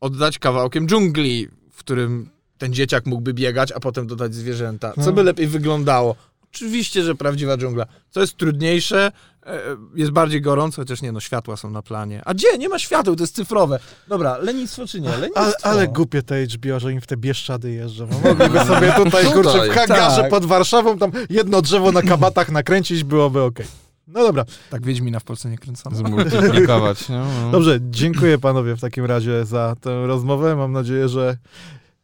oddać 0.00 0.38
kawałkiem 0.38 0.88
dżungli, 0.88 1.48
w 1.80 1.82
którym 1.84 2.30
ten 2.58 2.72
dzieciak 2.72 3.06
mógłby 3.06 3.34
biegać, 3.34 3.72
a 3.72 3.80
potem 3.80 4.06
dodać 4.06 4.34
zwierzęta. 4.34 4.92
Co 4.92 5.00
No. 5.06 5.12
by 5.12 5.22
lepiej 5.22 5.46
wyglądało? 5.46 6.16
Oczywiście, 6.54 7.02
że 7.02 7.14
prawdziwa 7.14 7.56
dżungla. 7.56 7.86
Co 8.10 8.20
jest 8.20 8.36
trudniejsze, 8.36 9.12
e, 9.46 9.60
jest 9.94 10.10
bardziej 10.10 10.40
gorąco, 10.40 10.82
chociaż 10.82 11.02
nie, 11.02 11.12
no 11.12 11.20
światła 11.20 11.56
są 11.56 11.70
na 11.70 11.82
planie. 11.82 12.22
A 12.24 12.34
gdzie? 12.34 12.58
Nie 12.58 12.68
ma 12.68 12.78
świateł, 12.78 13.16
to 13.16 13.22
jest 13.22 13.34
cyfrowe. 13.34 13.78
Dobra, 14.08 14.36
lenistwo 14.38 14.86
czy 14.86 15.00
nie? 15.00 15.08
Lenistwo. 15.08 15.40
Ale, 15.40 15.52
ale 15.62 15.88
głupie 15.88 16.22
te 16.22 16.44
HBO, 16.46 16.80
że 16.80 16.92
im 16.92 17.00
w 17.00 17.06
te 17.06 17.16
Bieszczady 17.16 17.72
jeżdżą. 17.72 18.06
Mogliby 18.06 18.58
sobie 18.74 18.92
tutaj, 18.92 19.24
kurczę, 19.32 19.68
w 19.70 19.74
hangarze 19.74 20.20
tak. 20.22 20.30
pod 20.30 20.44
Warszawą 20.44 20.98
tam 20.98 21.10
jedno 21.30 21.62
drzewo 21.62 21.92
na 21.92 22.02
kabatach 22.02 22.50
nakręcić, 22.50 23.04
byłoby 23.04 23.42
okej. 23.42 23.66
No 24.12 24.22
dobra. 24.22 24.44
Tak 24.70 24.84
Wiedźmina 24.86 25.20
w 25.20 25.24
Polsce 25.24 25.50
nie 25.50 25.58
kręcono. 25.58 25.96
Zmultiplikować. 25.96 27.08
No, 27.08 27.24
no. 27.42 27.50
Dobrze, 27.50 27.78
dziękuję 27.82 28.38
panowie 28.38 28.76
w 28.76 28.80
takim 28.80 29.04
razie 29.04 29.44
za 29.44 29.76
tę 29.80 30.06
rozmowę. 30.06 30.56
Mam 30.56 30.72
nadzieję, 30.72 31.08
że 31.08 31.36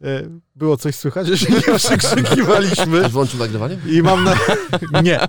e, 0.02 0.22
było 0.56 0.76
coś 0.76 0.94
słychać, 0.94 1.28
jeśli 1.38 1.54
nie 1.54 1.60
przekrzykiwaliśmy. 1.78 3.08
Włączył 3.08 3.38
nagrywanie? 3.40 3.78
I 3.86 4.02
mam, 4.02 4.24
na... 4.24 4.34
nie. 5.02 5.20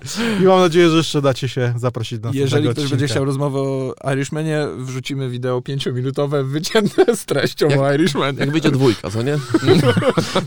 I 0.42 0.44
mam 0.44 0.60
nadzieję, 0.60 0.90
że 0.90 0.98
jeszcze 0.98 1.22
dacie 1.22 1.50
się 1.50 1.74
zaprosić 1.78 2.20
do 2.20 2.30
Jeżeli 2.34 2.64
ktoś 2.64 2.72
odcinka. 2.72 2.90
będzie 2.90 3.08
chciał 3.08 3.26
rozmowę 3.26 3.60
o 3.60 3.94
Irishmanie, 4.14 4.68
wrzucimy 4.78 5.30
wideo 5.30 5.62
pięciominutowe 5.62 6.44
wycięte 6.44 7.16
z 7.16 7.26
treścią 7.26 7.68
Jak- 7.70 7.80
o 7.80 7.94
Irishmanie. 7.94 8.40
Jak 8.40 8.52
wyjdzie 8.52 8.72
dwójka, 8.72 9.10
co 9.10 9.22
nie? 9.24 9.32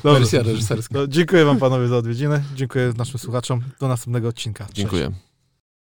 Dobrze. 0.04 0.18
Wersja 0.20 0.42
reżyserska. 0.42 0.94
No, 0.98 1.06
dziękuję 1.06 1.44
wam 1.44 1.58
panowie 1.58 1.88
za 1.88 1.96
odwiedziny. 1.96 2.42
Dziękuję 2.56 2.92
naszym 2.96 3.18
słuchaczom. 3.20 3.60
Do 3.80 3.88
następnego 3.88 4.28
odcinka. 4.28 4.64
Cześć. 4.64 4.76
Dziękuję. 4.76 5.10